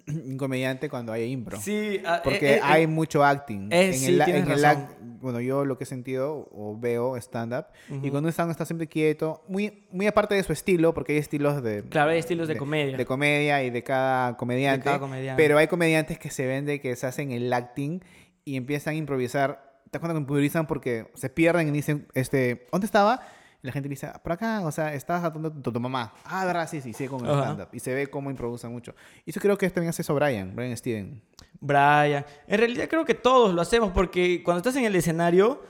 un 0.06 0.36
comediante 0.36 0.88
cuando 0.88 1.12
hay 1.12 1.30
impro. 1.30 1.60
Sí, 1.60 2.00
ah, 2.06 2.20
Porque 2.22 2.54
eh, 2.54 2.56
eh, 2.56 2.60
hay 2.62 2.82
eh, 2.84 2.86
mucho 2.86 3.24
acting. 3.24 3.72
eh, 3.72 3.86
en 3.88 3.94
sí, 3.94 4.06
el, 4.06 4.20
en 4.22 4.50
el 4.50 4.64
act- 4.64 4.96
bueno, 5.20 5.40
yo 5.40 5.64
lo 5.64 5.76
que 5.78 5.84
he 5.84 5.86
sentido 5.86 6.48
o 6.52 6.76
veo 6.78 7.16
stand-up. 7.16 7.66
Y 7.88 7.94
Ujú. 7.94 8.10
cuando 8.10 8.28
un 8.28 8.32
stand 8.32 8.50
está 8.50 8.64
siempre 8.64 8.86
quieto, 8.86 9.42
muy, 9.48 9.86
muy 9.90 10.06
aparte 10.06 10.34
de 10.34 10.42
su 10.42 10.52
estilo, 10.52 10.94
porque 10.94 11.12
hay 11.14 11.18
estilos 11.18 11.62
de... 11.62 11.82
Claro, 11.84 12.10
hay 12.10 12.18
estilos 12.18 12.46
de, 12.48 12.56
comedia. 12.56 12.96
De 12.96 13.04
comedia 13.06 13.62
y 13.64 13.70
de 13.70 13.82
cada 13.82 14.36
comediante. 14.36 14.84
cada 14.84 15.00
comediante. 15.00 15.42
Pero 15.42 15.58
hay 15.58 15.66
comediantes 15.66 16.18
que 16.18 16.30
se 16.30 16.46
ven 16.46 16.66
de 16.66 16.80
que 16.80 16.94
se 16.96 17.06
hacen 17.06 17.32
el 17.32 17.52
acting 17.52 18.00
y 18.44 18.56
empiezan 18.56 18.94
a 18.94 18.96
improvisar. 18.98 19.80
¿Te 19.90 19.98
das 19.98 20.00
cuenta 20.00 20.14
que 20.14 20.20
improvisan 20.20 20.66
porque 20.66 21.06
se 21.14 21.30
pierden 21.30 21.68
y 21.68 21.70
dicen, 21.72 22.06
este, 22.14 22.66
¿dónde 22.70 22.84
estaba? 22.86 23.26
La 23.66 23.72
gente 23.72 23.88
dice, 23.88 24.10
por 24.22 24.32
acá, 24.32 24.62
o 24.64 24.70
sea, 24.70 24.94
estabas 24.94 25.24
atando 25.24 25.52
tu, 25.52 25.72
tu 25.72 25.80
mamá. 25.80 26.14
Ah, 26.24 26.44
verdad, 26.44 26.68
sí, 26.68 26.80
sí, 26.80 26.92
sí, 26.92 27.08
con 27.08 27.24
el 27.24 27.30
Ajá. 27.30 27.42
stand-up. 27.42 27.68
Y 27.72 27.80
se 27.80 27.92
ve 27.92 28.08
cómo 28.08 28.30
improvisan 28.30 28.72
mucho. 28.72 28.94
Y 29.24 29.30
eso 29.30 29.40
creo 29.40 29.58
que 29.58 29.68
también 29.70 29.90
hace 29.90 30.02
eso 30.02 30.14
Brian, 30.14 30.54
Brian 30.54 30.76
Steven. 30.76 31.22
Brian. 31.60 32.24
En 32.46 32.58
realidad 32.58 32.88
creo 32.88 33.04
que 33.04 33.14
todos 33.14 33.54
lo 33.54 33.60
hacemos 33.60 33.90
porque 33.92 34.42
cuando 34.44 34.58
estás 34.58 34.76
en 34.76 34.84
el 34.84 34.94
escenario, 34.94 35.62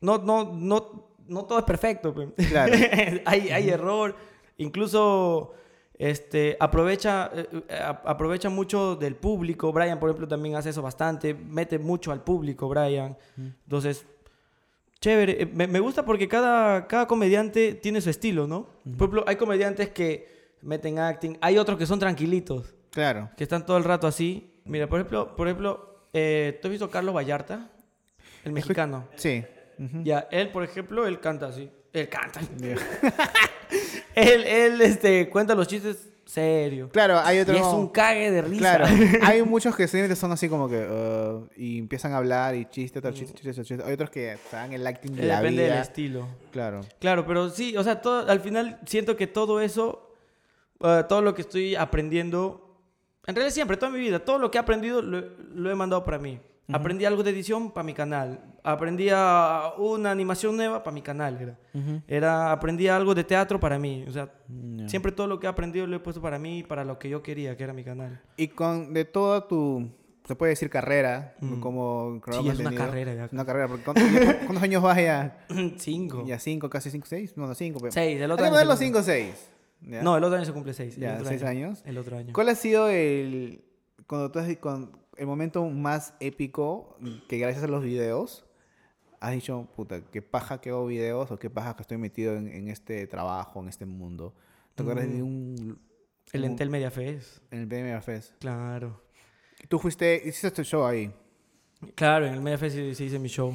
no, 0.00 0.18
no, 0.18 0.52
no, 0.54 1.08
no 1.26 1.44
todo 1.44 1.58
es 1.58 1.64
perfecto. 1.64 2.14
pe. 2.14 2.32
Claro. 2.48 2.72
hay, 3.24 3.50
hay 3.50 3.68
error. 3.68 4.14
Incluso 4.58 5.54
este, 5.94 6.56
aprovecha, 6.58 7.30
eh, 7.34 7.48
eh, 7.68 7.80
aprovecha 8.04 8.48
mucho 8.48 8.96
del 8.96 9.16
público. 9.16 9.72
Brian, 9.72 9.98
por 10.00 10.10
ejemplo, 10.10 10.26
también 10.28 10.56
hace 10.56 10.70
eso 10.70 10.82
bastante. 10.82 11.34
Mete 11.34 11.78
mucho 11.78 12.12
al 12.12 12.22
público, 12.22 12.68
Brian. 12.68 13.16
Entonces, 13.36 14.06
chévere. 15.02 15.42
Eh, 15.42 15.46
Me, 15.52 15.66
me 15.66 15.80
gusta 15.80 16.04
porque 16.06 16.26
cada, 16.28 16.86
cada 16.86 17.06
comediante 17.06 17.74
tiene 17.74 18.00
su 18.00 18.08
estilo, 18.08 18.46
¿no? 18.46 18.68
Por 18.84 19.08
ejemplo, 19.08 19.24
hay 19.26 19.36
comediantes 19.36 19.90
que 19.90 20.54
meten 20.62 20.98
acting. 20.98 21.36
Hay 21.42 21.58
otros 21.58 21.76
que 21.76 21.84
son 21.84 21.98
tranquilitos 21.98 22.72
Claro. 22.90 23.28
que 23.36 23.42
están 23.42 23.66
todo 23.66 23.76
el 23.76 23.84
rato 23.84 24.06
así. 24.06 24.60
Mira, 24.64 24.86
por 24.88 25.00
ejemplo, 25.00 25.34
por 25.36 25.48
ejemplo, 25.48 26.06
eh, 26.12 26.58
¿tú 26.62 26.68
has 26.68 26.70
visto 26.70 26.84
a 26.86 26.90
Carlos 26.90 27.14
Vallarta? 27.14 27.68
El 28.44 28.52
mexicano. 28.52 29.08
Sí. 29.16 29.44
Ya, 30.04 30.28
él, 30.30 30.50
por 30.50 30.62
ejemplo, 30.62 31.06
él 31.06 31.18
canta 31.18 31.46
así. 31.48 31.68
Él 31.92 32.08
canta. 32.08 32.40
Ya. 32.58 32.76
él, 34.14 34.44
él, 34.44 34.80
este, 34.82 35.28
cuenta 35.28 35.54
los 35.56 35.66
chistes 35.66 36.11
serio. 36.32 36.88
Claro, 36.90 37.18
hay 37.18 37.38
Y 37.38 37.40
otro... 37.40 37.54
es 37.56 37.62
un 37.62 37.88
cague 37.88 38.30
de 38.30 38.42
risa. 38.42 38.76
Claro, 38.76 38.86
hay 39.22 39.42
muchos 39.42 39.76
que 39.76 39.86
simplemente 39.86 40.16
son 40.16 40.32
así 40.32 40.48
como 40.48 40.68
que... 40.68 40.86
uh, 40.86 41.46
y 41.56 41.78
empiezan 41.78 42.12
a 42.12 42.18
hablar 42.18 42.54
y 42.54 42.64
chiste, 42.66 42.98
otro 42.98 43.12
chiste, 43.12 43.34
chiste, 43.34 43.50
otro 43.50 43.64
chiste. 43.64 43.84
Hay 43.84 43.92
otros 43.92 44.10
que 44.10 44.36
dan 44.50 44.72
el 44.72 44.86
acting 44.86 45.14
de 45.14 45.26
la 45.26 45.40
Mm. 45.40 45.42
Depende 45.42 45.62
del 45.64 45.78
estilo. 45.78 46.28
Claro. 46.50 46.80
Claro, 46.98 47.26
pero 47.26 47.50
sí, 47.50 47.76
o 47.76 47.82
sea, 47.84 48.00
todo, 48.00 48.28
al 48.30 48.40
final 48.40 48.78
siento 48.86 49.16
que 49.16 49.26
todo 49.26 49.60
eso, 49.60 50.14
eh, 50.80 51.04
todo 51.08 51.20
lo 51.22 51.34
que 51.34 51.42
estoy 51.42 51.74
aprendiendo, 51.74 52.76
en 53.26 53.34
realidad 53.34 53.52
siempre, 53.54 53.76
toda 53.76 53.92
mi 53.92 53.98
vida, 54.00 54.18
todo 54.24 54.38
lo 54.38 54.50
que 54.50 54.58
he 54.58 54.60
aprendido 54.60 55.02
lo, 55.02 55.20
lo 55.54 55.70
he 55.70 55.74
mandado 55.74 56.04
para 56.04 56.18
mí. 56.18 56.40
Aprendí 56.72 57.04
algo 57.04 57.22
de 57.22 57.30
edición 57.30 57.70
para 57.72 57.84
mi 57.84 57.92
canal. 57.92 58.40
Aprendí 58.62 59.08
a- 59.12 59.72
una 59.78 60.10
animación 60.10 60.56
nueva 60.56 60.82
para 60.82 60.94
mi 60.94 61.02
canal. 61.02 61.38
Era. 61.40 61.58
era. 62.06 62.52
Aprendí 62.52 62.88
algo 62.88 63.14
de 63.14 63.24
teatro 63.24 63.58
para 63.60 63.78
mí. 63.78 64.04
O 64.08 64.12
sea, 64.12 64.32
Ya. 64.76 64.88
siempre 64.88 65.12
todo 65.12 65.26
lo 65.26 65.38
que 65.40 65.46
he 65.46 65.50
aprendido 65.50 65.86
lo 65.86 65.96
he 65.96 66.00
puesto 66.00 66.22
para 66.22 66.38
mí, 66.38 66.62
para 66.62 66.84
lo 66.84 66.98
que 66.98 67.08
yo 67.08 67.22
quería, 67.22 67.56
que 67.56 67.64
era 67.64 67.72
mi 67.72 67.84
canal. 67.84 68.20
Y 68.36 68.48
con 68.48 68.94
de 68.94 69.04
toda 69.04 69.48
tu, 69.48 69.90
se 70.24 70.36
puede 70.36 70.50
decir 70.50 70.70
carrera, 70.70 71.34
Mm. 71.40 71.60
como 71.60 72.20
Sí, 72.30 72.48
es 72.48 72.58
una 72.60 72.72
carrera 72.74 73.12
ya. 73.14 73.28
Una 73.32 73.44
carrera, 73.44 73.66
porque 73.68 73.84
¿cuántos, 73.84 74.04
¿cuántos 74.46 74.62
años 74.62 74.82
vas 74.82 74.96
ya? 74.98 75.44
Cinco. 75.78 76.24
Ya 76.26 76.38
cinco, 76.38 76.70
casi 76.70 76.90
cinco, 76.90 77.06
seis, 77.08 77.36
no, 77.36 77.46
no 77.48 77.54
cinco. 77.54 77.80
pero- 77.80 77.92
Seis, 77.92 78.20
el 78.20 78.30
otro 78.30 78.46
año. 78.46 78.56
se 78.56 78.64
los 78.64 78.78
cinco 78.78 78.98
o 79.00 79.02
seis. 79.02 79.50
¿ya? 79.80 80.00
No, 80.02 80.16
el 80.16 80.22
otro 80.24 80.36
año 80.36 80.44
se 80.46 80.52
cumple 80.52 80.72
seis. 80.74 80.96
Ya, 80.96 81.18
seis 81.24 81.42
año. 81.42 81.66
años. 81.66 81.82
El 81.84 81.98
otro 81.98 82.16
año. 82.16 82.32
¿Cuál 82.32 82.48
ha 82.50 82.54
sido 82.54 82.88
el, 82.88 83.64
cuando 84.06 84.30
tú 84.30 84.38
has, 84.38 84.56
con, 84.58 84.92
el 85.16 85.26
momento 85.26 85.64
más 85.68 86.14
épico 86.20 86.96
que 87.28 87.38
gracias 87.38 87.64
a 87.64 87.68
los 87.68 87.82
videos 87.82 88.44
has 89.20 89.32
dicho, 89.32 89.68
puta, 89.76 90.00
qué 90.10 90.20
paja 90.20 90.60
que 90.60 90.70
hago 90.70 90.86
videos 90.86 91.30
o 91.30 91.38
qué 91.38 91.48
paja 91.48 91.76
que 91.76 91.82
estoy 91.82 91.96
metido 91.96 92.34
en, 92.36 92.48
en 92.48 92.68
este 92.68 93.06
trabajo, 93.06 93.60
en 93.60 93.68
este 93.68 93.86
mundo? 93.86 94.34
¿Te 94.74 94.82
acuerdas 94.82 95.06
de 95.08 95.22
Mm. 95.22 95.22
un... 95.22 95.78
El 96.32 96.44
Entel 96.44 96.70
Media 96.70 96.90
Fest. 96.90 97.38
En 97.52 97.60
el 97.60 97.66
BMA 97.66 98.00
Fest. 98.00 98.32
Claro. 98.40 99.02
Tú 99.68 99.78
fuiste, 99.78 100.16
hiciste 100.24 100.50
tu 100.50 100.64
show 100.64 100.84
ahí. 100.84 101.12
Claro, 101.94 102.26
en 102.26 102.34
el 102.34 102.40
Media 102.40 102.58
Fest 102.58 102.74
sí, 102.76 102.94
sí 102.94 103.04
hice 103.04 103.18
mi 103.18 103.28
show. 103.28 103.54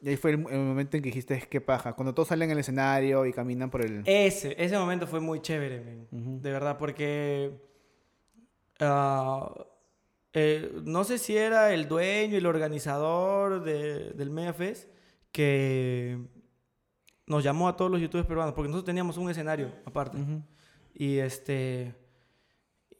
Y 0.00 0.08
ahí 0.08 0.16
fue 0.16 0.32
el, 0.32 0.40
el 0.50 0.58
momento 0.60 0.96
en 0.96 1.02
que 1.02 1.08
dijiste, 1.10 1.40
qué 1.48 1.60
paja. 1.60 1.92
Cuando 1.92 2.12
todos 2.14 2.28
salen 2.28 2.50
al 2.50 2.58
escenario 2.58 3.24
y 3.26 3.32
caminan 3.32 3.70
por 3.70 3.82
el... 3.84 4.02
Ese, 4.06 4.54
ese 4.62 4.76
momento 4.78 5.06
fue 5.06 5.20
muy 5.20 5.40
chévere, 5.40 5.80
men. 5.80 6.08
Ujú. 6.10 6.40
de 6.42 6.50
verdad, 6.52 6.76
porque 6.78 7.52
ah, 8.80 9.52
eh, 10.34 10.72
no 10.84 11.04
sé 11.04 11.18
si 11.18 11.36
era 11.36 11.72
el 11.72 11.88
dueño 11.88 12.34
y 12.34 12.38
el 12.38 12.46
organizador 12.46 13.62
de- 13.62 14.10
del 14.10 14.30
Megafest 14.30 14.88
que 15.32 16.18
nos 17.26 17.42
llamó 17.42 17.68
a 17.68 17.76
todos 17.76 17.90
los 17.90 18.00
youtubers 18.00 18.26
peruanos, 18.26 18.52
porque 18.54 18.68
nosotros 18.68 18.86
teníamos 18.86 19.16
un 19.16 19.30
escenario 19.30 19.72
aparte. 19.86 20.18
Ujú. 20.18 20.42
Y 20.94 21.18
este. 21.18 21.94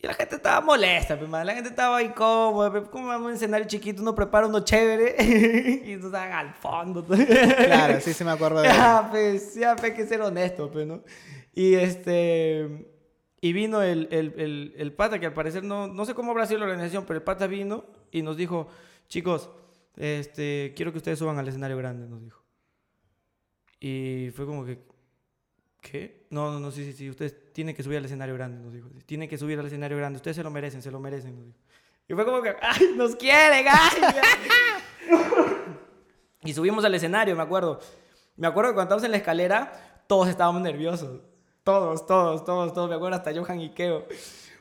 Y 0.00 0.06
la 0.06 0.14
gente 0.14 0.36
estaba 0.36 0.60
molesta, 0.60 1.16
la 1.16 1.54
gente 1.54 1.70
estaba 1.70 2.02
incómoda. 2.02 2.72
pe. 2.72 2.82
¿Cómo 2.90 3.06
vamos 3.08 3.26
a 3.26 3.28
un 3.30 3.34
escenario 3.34 3.66
chiquito? 3.66 4.02
Uno 4.02 4.14
prepara 4.14 4.46
uno 4.46 4.60
chévere 4.60 5.16
y 5.86 5.96
nos 5.96 6.12
hagan 6.14 6.46
al 6.48 6.54
fondo. 6.54 7.04
Claro, 7.04 8.00
sí, 8.00 8.12
sí 8.12 8.22
me 8.24 8.32
acuerdo 8.32 8.60
de... 8.62 8.68
Ya, 8.72 9.08
pues, 9.10 9.54
ya, 9.54 9.72
pues, 9.76 9.84
hay 9.84 9.94
que 9.96 10.06
ser 10.06 10.20
honesto, 10.20 10.70
pues, 10.70 10.86
¿no? 10.86 11.02
Y 11.54 11.74
este. 11.74 12.93
Y 13.44 13.52
vino 13.52 13.82
el, 13.82 14.08
el, 14.10 14.32
el, 14.38 14.74
el 14.74 14.92
pata, 14.94 15.18
que 15.18 15.26
al 15.26 15.34
parecer 15.34 15.64
no, 15.64 15.86
no 15.86 16.06
sé 16.06 16.14
cómo 16.14 16.30
habrá 16.30 16.46
sido 16.46 16.60
la 16.60 16.64
organización, 16.64 17.04
pero 17.04 17.18
el 17.18 17.22
pata 17.22 17.46
vino 17.46 17.84
y 18.10 18.22
nos 18.22 18.38
dijo: 18.38 18.68
Chicos, 19.06 19.50
este, 19.96 20.72
quiero 20.74 20.92
que 20.92 20.96
ustedes 20.96 21.18
suban 21.18 21.38
al 21.38 21.46
escenario 21.46 21.76
grande, 21.76 22.08
nos 22.08 22.22
dijo. 22.22 22.42
Y 23.80 24.30
fue 24.34 24.46
como 24.46 24.64
que. 24.64 24.78
¿Qué? 25.82 26.26
No, 26.30 26.52
no, 26.52 26.58
no, 26.58 26.70
sí, 26.70 26.86
sí, 26.86 26.94
sí. 26.94 27.10
Ustedes 27.10 27.52
tienen 27.52 27.76
que 27.76 27.82
subir 27.82 27.98
al 27.98 28.06
escenario 28.06 28.34
grande, 28.34 28.64
nos 28.64 28.72
dijo. 28.72 28.88
Tienen 29.04 29.28
que 29.28 29.36
subir 29.36 29.58
al 29.58 29.66
escenario 29.66 29.98
grande. 29.98 30.16
Ustedes 30.16 30.38
se 30.38 30.42
lo 30.42 30.50
merecen, 30.50 30.80
se 30.80 30.90
lo 30.90 30.98
merecen, 30.98 31.36
nos 31.36 31.44
dijo. 31.44 31.58
Y 32.08 32.14
fue 32.14 32.24
como 32.24 32.40
que, 32.40 32.56
¡ay, 32.62 32.94
nos 32.96 33.14
quieren! 33.14 33.66
¡ay! 33.68 34.02
y 36.44 36.54
subimos 36.54 36.82
al 36.82 36.94
escenario, 36.94 37.36
me 37.36 37.42
acuerdo. 37.42 37.78
Me 38.36 38.46
acuerdo 38.46 38.70
que 38.70 38.76
cuando 38.76 38.94
estábamos 38.94 39.04
en 39.04 39.10
la 39.10 39.18
escalera, 39.18 40.02
todos 40.06 40.28
estábamos 40.28 40.62
nerviosos. 40.62 41.20
Todos, 41.64 42.06
todos, 42.06 42.44
todos, 42.44 42.72
todos. 42.74 42.88
Me 42.90 42.94
acuerdo 42.96 43.16
hasta 43.16 43.32
Johan 43.34 43.60
y 43.60 43.70
Keo. 43.70 44.06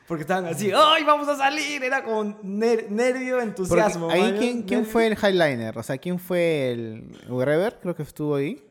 Porque 0.08 0.22
estaban 0.22 0.44
así, 0.46 0.70
¡ay, 0.74 1.02
vamos 1.04 1.26
a 1.28 1.36
salir! 1.36 1.82
Era 1.82 2.04
como 2.04 2.24
ner- 2.42 2.88
nervio, 2.90 3.36
Porque 3.36 3.48
entusiasmo. 3.48 4.10
ahí. 4.10 4.34
¿quién, 4.38 4.62
¿quién 4.62 4.80
Nervio. 4.80 4.92
fue 4.92 5.06
el 5.06 5.14
highliner? 5.16 5.78
O 5.78 5.82
sea, 5.82 5.96
¿quién 5.96 6.18
fue 6.18 6.72
el... 6.72 7.18
Wherever, 7.28 7.78
creo 7.80 7.94
que 7.94 8.02
estuvo 8.02 8.36
ahí. 8.36 8.62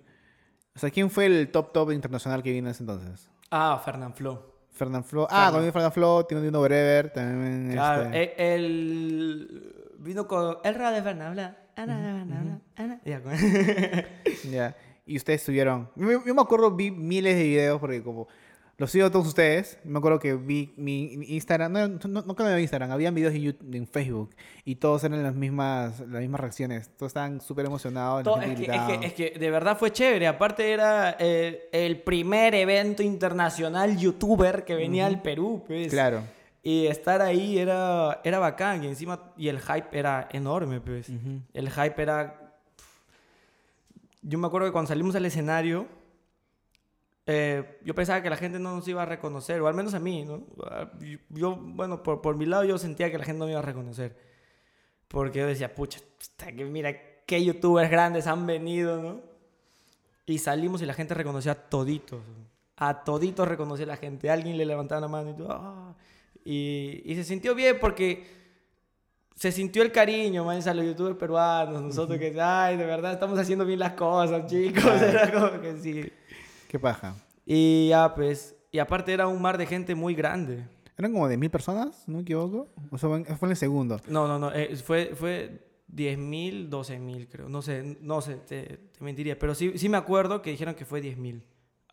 O 0.75 0.79
sea, 0.79 0.91
¿quién 0.91 1.09
fue 1.09 1.25
el 1.25 1.49
top 1.51 1.71
top 1.73 1.91
internacional 1.91 2.43
que 2.43 2.51
vino 2.51 2.67
en 2.67 2.71
ese 2.71 2.83
entonces? 2.83 3.29
Ah, 3.49 3.81
Fernand 3.83 4.13
Flo. 4.15 4.53
Fernand 4.71 5.05
Flo. 5.05 5.27
Ah, 5.29 5.49
Fernan- 5.51 5.59
vino 5.61 5.71
Fernand 5.71 5.93
Flo, 5.93 6.25
tiene 6.25 6.47
uno 6.47 6.61
Wherever, 6.61 7.09
también... 7.13 7.71
Claro, 7.71 8.03
este- 8.03 8.23
eh, 8.23 8.55
él 8.55 9.91
vino 9.99 10.27
con 10.27 10.57
el 10.63 10.75
radio 10.75 10.95
de 10.97 11.01
Fernand. 11.03 11.39
Ana, 11.39 11.57
ana, 11.75 12.61
ana, 12.75 12.99
con- 13.23 14.51
Ya. 14.51 14.75
Y 15.05 15.17
ustedes 15.17 15.41
subieron. 15.41 15.89
Yo, 15.95 16.25
yo 16.25 16.33
me 16.33 16.41
acuerdo, 16.41 16.71
vi 16.71 16.91
miles 16.91 17.35
de 17.35 17.43
videos 17.43 17.79
porque 17.79 18.01
como 18.01 18.27
Los 18.77 18.89
sigo 18.89 19.05
a 19.05 19.11
todos 19.11 19.27
ustedes. 19.27 19.77
Me 19.83 19.99
acuerdo 19.99 20.17
que 20.17 20.33
vi 20.33 20.73
mi, 20.77 21.15
mi 21.17 21.27
Instagram, 21.27 21.71
no, 21.71 21.87
no, 21.87 22.21
no 22.23 22.35
que 22.35 22.43
no 22.43 22.57
Instagram, 22.59 22.89
habían 22.91 23.13
videos 23.13 23.33
en, 23.35 23.41
YouTube, 23.43 23.75
en 23.75 23.87
Facebook 23.87 24.31
y 24.65 24.75
todos 24.75 25.03
eran 25.03 25.21
las 25.21 25.35
mismas, 25.35 25.99
las 25.99 26.21
mismas 26.21 26.41
reacciones. 26.41 26.89
Todos 26.97 27.11
estaban 27.11 27.39
súper 27.39 27.65
emocionados. 27.67 28.25
la 28.25 28.31
To- 28.33 28.39
gente 28.41 28.63
es, 28.63 28.67
que, 28.67 28.75
es, 28.75 28.99
que, 28.99 29.05
es 29.25 29.33
que 29.33 29.39
de 29.39 29.51
verdad 29.51 29.77
fue 29.77 29.91
chévere. 29.91 30.25
Aparte 30.27 30.71
era 30.71 31.15
eh, 31.19 31.69
el 31.71 32.01
primer 32.01 32.55
evento 32.55 33.03
internacional 33.03 33.95
youtuber 33.97 34.65
que 34.65 34.73
venía 34.75 35.05
al 35.05 35.21
Perú, 35.21 35.63
pues. 35.67 35.89
Claro. 35.91 36.21
Y 36.63 36.87
estar 36.87 37.21
ahí 37.21 37.59
era, 37.59 38.21
era 38.23 38.39
bacán. 38.39 38.83
Y 38.83 38.87
encima, 38.87 39.33
y 39.37 39.49
el 39.49 39.59
hype 39.59 39.89
era 39.99 40.27
enorme, 40.31 40.79
pues. 40.81 41.09
El 41.53 41.69
hype 41.69 42.01
era... 42.01 42.39
Yo 44.23 44.39
me 44.39 44.47
acuerdo 44.47 44.67
que 44.67 44.71
cuando 44.71 44.87
salimos 44.89 45.15
al 45.15 45.25
escenario, 45.25 45.87
eh, 47.25 47.79
yo 47.83 47.95
pensaba 47.95 48.21
que 48.21 48.29
la 48.29 48.35
gente 48.37 48.59
no 48.59 48.75
nos 48.75 48.87
iba 48.87 49.01
a 49.03 49.05
reconocer, 49.05 49.61
o 49.61 49.67
al 49.67 49.73
menos 49.73 49.93
a 49.93 49.99
mí, 49.99 50.25
¿no? 50.25 50.43
Ah, 50.65 50.91
Yo, 51.29 51.55
bueno, 51.55 52.03
por, 52.03 52.21
por 52.21 52.35
mi 52.35 52.45
lado 52.45 52.65
yo 52.65 52.77
sentía 52.77 53.09
que 53.11 53.17
la 53.17 53.23
gente 53.25 53.39
no 53.39 53.45
me 53.45 53.51
iba 53.51 53.59
a 53.59 53.63
reconocer. 53.63 54.15
Porque 55.07 55.39
yo 55.39 55.47
decía, 55.47 55.73
pucha, 55.73 55.99
que 56.37 56.65
mira 56.65 56.93
qué 57.25 57.43
youtubers 57.43 57.89
grandes 57.89 58.27
han 58.27 58.45
venido, 58.45 59.01
¿no? 59.01 59.21
Y 60.25 60.39
salimos 60.39 60.81
y 60.81 60.85
la 60.85 60.93
gente 60.93 61.13
reconocía 61.13 61.51
a 61.53 61.55
toditos. 61.55 62.21
A 62.77 63.03
toditos 63.03 63.47
reconocía 63.47 63.85
la 63.85 63.97
gente. 63.97 64.29
Alguien 64.29 64.57
le 64.57 64.65
levantaba 64.65 65.01
la 65.01 65.07
mano 65.07 65.31
y 65.31 65.33
todo. 65.35 65.49
"Ah". 65.51 65.95
Y, 66.45 67.01
y 67.05 67.15
se 67.15 67.23
sintió 67.23 67.55
bien 67.55 67.77
porque 67.79 68.25
se 69.35 69.51
sintió 69.51 69.83
el 69.83 69.91
cariño, 69.91 70.45
man, 70.45 70.59
a 70.67 70.73
los 70.73 70.85
youtubers 70.85 71.17
peruanos. 71.17 71.81
Nosotros 71.81 72.17
que, 72.19 72.39
ay, 72.39 72.77
de 72.77 72.85
verdad 72.85 73.13
estamos 73.13 73.37
haciendo 73.39 73.65
bien 73.65 73.79
las 73.79 73.93
cosas, 73.93 74.45
chicos. 74.45 74.83
Era 75.01 75.31
como 75.31 75.61
que 75.61 75.77
sí. 75.79 76.11
Qué 76.67 76.79
paja. 76.79 77.15
Y 77.45 77.89
ya, 77.89 78.13
pues. 78.15 78.55
Y 78.71 78.79
aparte 78.79 79.13
era 79.13 79.27
un 79.27 79.39
mar 79.39 79.57
de 79.59 79.67
gente 79.67 79.93
muy 79.93 80.15
grande. 80.15 80.65
¿Eran 80.97 81.11
como 81.11 81.27
de 81.27 81.37
mil 81.37 81.51
personas? 81.51 82.03
¿No 82.07 82.17
me 82.17 82.21
equivoco? 82.23 82.67
O 82.89 82.97
sea, 82.97 83.09
fue 83.09 83.47
en 83.47 83.51
el 83.51 83.57
segundo. 83.57 83.99
No, 84.07 84.27
no, 84.27 84.39
no. 84.39 84.51
eh, 84.51 84.75
fue, 84.77 85.11
fue 85.13 85.61
10.000, 85.93 86.69
12.000, 86.69 87.27
creo. 87.29 87.49
No 87.49 87.61
sé, 87.61 87.97
no 88.01 88.21
sé, 88.21 88.35
te, 88.37 88.63
te 88.97 89.03
mentiría. 89.03 89.37
Pero 89.37 89.53
sí, 89.53 89.73
sí 89.77 89.89
me 89.89 89.97
acuerdo 89.97 90.41
que 90.41 90.49
dijeron 90.49 90.73
que 90.73 90.85
fue 90.85 91.01
10.000. 91.03 91.41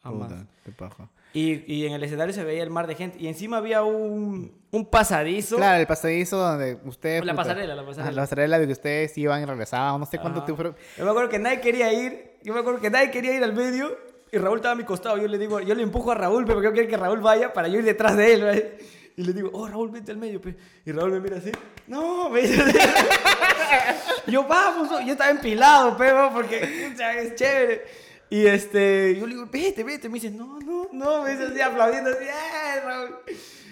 a 0.03 0.11
más. 0.11 0.33
Puta, 0.33 0.47
qué 0.65 0.73
paja. 0.73 1.09
Y, 1.33 1.73
y 1.73 1.87
en 1.87 1.93
el 1.93 2.03
escenario 2.03 2.35
se 2.35 2.43
veía 2.43 2.63
el 2.63 2.71
mar 2.71 2.87
de 2.89 2.97
gente. 2.97 3.17
Y 3.21 3.29
encima 3.29 3.59
había 3.59 3.85
un, 3.85 4.53
un 4.73 4.87
pasadizo. 4.87 5.57
Claro, 5.57 5.81
el 5.81 5.87
pasadizo 5.87 6.39
donde 6.39 6.79
ustedes... 6.85 7.25
La 7.25 7.35
pasarela, 7.35 7.75
la 7.77 7.87
pasarela. 7.87 8.13
la 8.13 8.23
pasarela 8.23 8.59
de 8.59 8.67
que 8.67 8.73
ustedes 8.73 9.17
iban 9.17 9.41
y 9.41 9.45
regresaban. 9.45 10.01
No 10.01 10.07
sé 10.07 10.19
cuánto 10.19 10.43
tiempo... 10.43 10.75
Yo 10.99 11.05
me 11.05 11.11
acuerdo 11.11 11.29
que 11.29 11.39
nadie 11.39 11.61
quería 11.61 11.93
ir. 11.93 12.33
Yo 12.43 12.53
me 12.53 12.61
acuerdo 12.61 12.81
que 12.81 12.91
nadie 12.91 13.11
quería 13.13 13.37
ir 13.37 13.45
al 13.45 13.53
medio. 13.53 13.97
Y 14.33 14.39
Raúl 14.39 14.57
estaba 14.59 14.73
a 14.73 14.77
mi 14.77 14.85
costado. 14.85 15.19
Yo 15.19 15.29
le 15.29 15.39
digo, 15.39 15.61
yo 15.61 15.75
le 15.75 15.83
empujo 15.85 16.11
a 16.11 16.15
Raúl, 16.17 16.45
pero 16.47 16.63
yo 16.63 16.73
quiero 16.73 16.89
que 16.89 16.97
Raúl 16.97 17.21
vaya 17.21 17.53
para 17.53 17.69
yo 17.69 17.79
ir 17.79 17.85
detrás 17.85 18.17
de 18.17 18.33
él. 18.33 18.43
¿ve? 18.43 18.79
Y 19.17 19.23
le 19.23 19.33
digo, 19.33 19.51
oh, 19.53 19.69
Raúl, 19.69 19.91
vente 19.91 20.11
al 20.11 20.19
medio. 20.19 20.41
pe". 20.41 20.57
Y 20.85 20.91
Raúl 20.91 21.13
me 21.13 21.21
mira 21.21 21.37
así. 21.39 21.53
No, 21.87 22.29
me 22.29 22.43
dice 22.43 22.57
yo, 24.27 24.45
vamos. 24.49 24.89
oh". 24.91 25.01
Yo 25.01 25.13
estaba 25.13 25.31
empilado, 25.31 25.97
pero 25.97 26.31
porque 26.33 26.89
pucha, 26.91 27.13
es 27.15 27.37
chévere. 27.37 28.10
Y 28.31 28.47
este, 28.47 29.17
yo 29.19 29.27
le 29.27 29.35
digo, 29.35 29.47
vete, 29.51 29.83
vete. 29.85 30.09
Me 30.09 30.15
dice, 30.15 30.31
no, 30.31 30.59
no, 30.61 30.87
no. 30.93 31.25
Me 31.25 31.31
dice 31.33 31.45
así, 31.47 31.61
aplaudiendo 31.61 32.11
así. 32.11 32.25
¡Ay, 32.25 32.81
Raúl! 32.85 33.17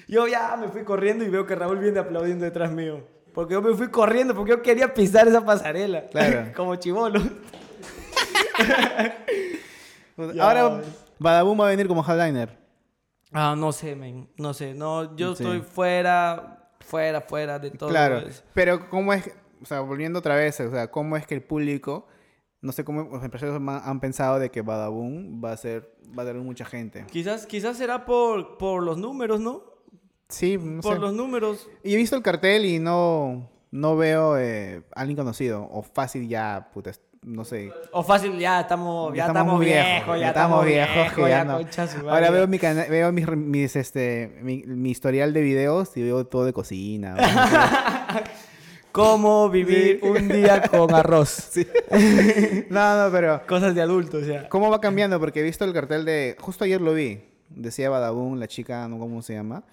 Yo 0.08 0.26
ya 0.26 0.56
me 0.56 0.68
fui 0.68 0.82
corriendo 0.84 1.24
y 1.24 1.28
veo 1.28 1.46
que 1.46 1.54
Raúl 1.54 1.78
viene 1.78 1.98
aplaudiendo 2.00 2.44
detrás 2.44 2.70
mío. 2.72 3.02
Porque 3.34 3.54
yo 3.54 3.62
me 3.62 3.74
fui 3.74 3.88
corriendo 3.88 4.34
porque 4.34 4.50
yo 4.50 4.62
quería 4.62 4.92
pisar 4.92 5.28
esa 5.28 5.44
pasarela. 5.44 6.06
Claro. 6.08 6.50
Como 6.56 6.74
chivolo. 6.76 7.20
Ahora 10.40 10.68
ves. 10.68 10.86
Badaboom 11.18 11.60
va 11.60 11.66
a 11.66 11.70
venir 11.70 11.88
como 11.88 12.04
headliner. 12.06 12.56
Ah, 13.32 13.54
no 13.56 13.72
sé, 13.72 13.94
men. 13.96 14.28
No 14.36 14.54
sé. 14.54 14.74
No, 14.74 15.16
yo 15.16 15.34
Sí. 15.34 15.42
estoy 15.42 15.60
fuera, 15.60 16.70
fuera, 16.80 17.20
fuera 17.20 17.58
de 17.58 17.70
todo. 17.70 17.90
Claro, 17.90 18.18
eso. 18.18 18.42
pero 18.54 18.88
¿cómo 18.88 19.12
es, 19.12 19.30
o 19.62 19.66
sea, 19.66 19.80
volviendo 19.80 20.18
otra 20.20 20.36
vez, 20.36 20.58
o 20.60 20.70
sea, 20.70 20.90
cómo 20.90 21.16
es 21.16 21.26
que 21.26 21.34
el 21.34 21.42
público, 21.42 22.06
no 22.60 22.72
sé 22.72 22.84
cómo 22.84 23.02
los 23.04 23.22
empresarios 23.24 23.60
han 23.60 24.00
pensado 24.00 24.38
de 24.38 24.50
que 24.50 24.62
Badaboom 24.62 25.42
va 25.42 25.52
a 25.52 25.56
ser, 25.56 25.94
va 26.16 26.24
a 26.24 26.26
tener 26.26 26.42
mucha 26.42 26.64
gente? 26.64 27.04
Quizás, 27.10 27.46
quizás 27.46 27.76
será 27.76 28.04
por, 28.04 28.58
por 28.58 28.82
los 28.82 28.98
números, 28.98 29.40
¿no? 29.40 29.62
Sí, 30.28 30.58
no 30.60 30.82
por 30.82 30.94
sé. 30.94 31.00
los 31.00 31.14
números. 31.14 31.68
Y 31.84 31.94
he 31.94 31.96
visto 31.96 32.16
el 32.16 32.22
cartel 32.22 32.64
y 32.64 32.78
no, 32.78 33.48
no 33.70 33.96
veo 33.96 34.36
eh, 34.38 34.82
a 34.94 35.00
alguien 35.00 35.16
conocido, 35.16 35.68
o 35.70 35.82
fácil 35.82 36.28
ya, 36.28 36.68
puta, 36.74 36.90
no 37.22 37.44
sé. 37.44 37.72
O 37.92 38.02
fácil, 38.02 38.38
ya 38.38 38.60
estamos, 38.60 39.12
ya, 39.12 39.16
Ya 39.16 39.26
estamos, 39.28 39.56
muy 39.56 39.66
viejos, 39.66 40.20
ya 40.20 40.28
estamos 40.28 40.64
viejos, 40.64 41.12
que 41.12 41.28
ya 41.28 41.44
no. 41.44 41.60
su 41.60 42.10
Ahora 42.10 42.30
veo 42.30 42.46
mi 42.46 42.58
veo 42.58 43.12
mis, 43.12 43.28
mis, 43.28 43.76
este, 43.76 44.38
mi, 44.42 44.64
mi 44.66 44.90
historial 44.90 45.32
de 45.32 45.42
videos 45.42 45.96
y 45.96 46.02
veo 46.02 46.26
todo 46.26 46.44
de 46.44 46.52
cocina. 46.52 47.16
¿Cómo 48.92 49.48
vivir 49.50 50.00
Sí. 50.02 50.08
un 50.08 50.28
día 50.28 50.62
con 50.62 50.92
arroz? 50.94 51.50
no, 52.70 53.04
no, 53.04 53.12
pero 53.12 53.42
Cosas 53.46 53.74
de 53.74 53.82
adultos, 53.82 54.26
ya. 54.26 54.48
¿Cómo 54.48 54.70
va 54.70 54.80
cambiando? 54.80 55.20
Porque 55.20 55.40
he 55.40 55.42
visto 55.42 55.64
el 55.64 55.72
cartel 55.72 56.04
de... 56.04 56.36
Justo 56.40 56.64
ayer 56.64 56.80
lo 56.80 56.94
vi. 56.94 57.20
Decía 57.50 57.90
Badaboom, 57.90 58.38
la 58.38 58.46
chica, 58.48 58.86
no 58.88 58.96
sé 58.96 59.00
cómo 59.00 59.22
se 59.22 59.34
llama. 59.34 59.64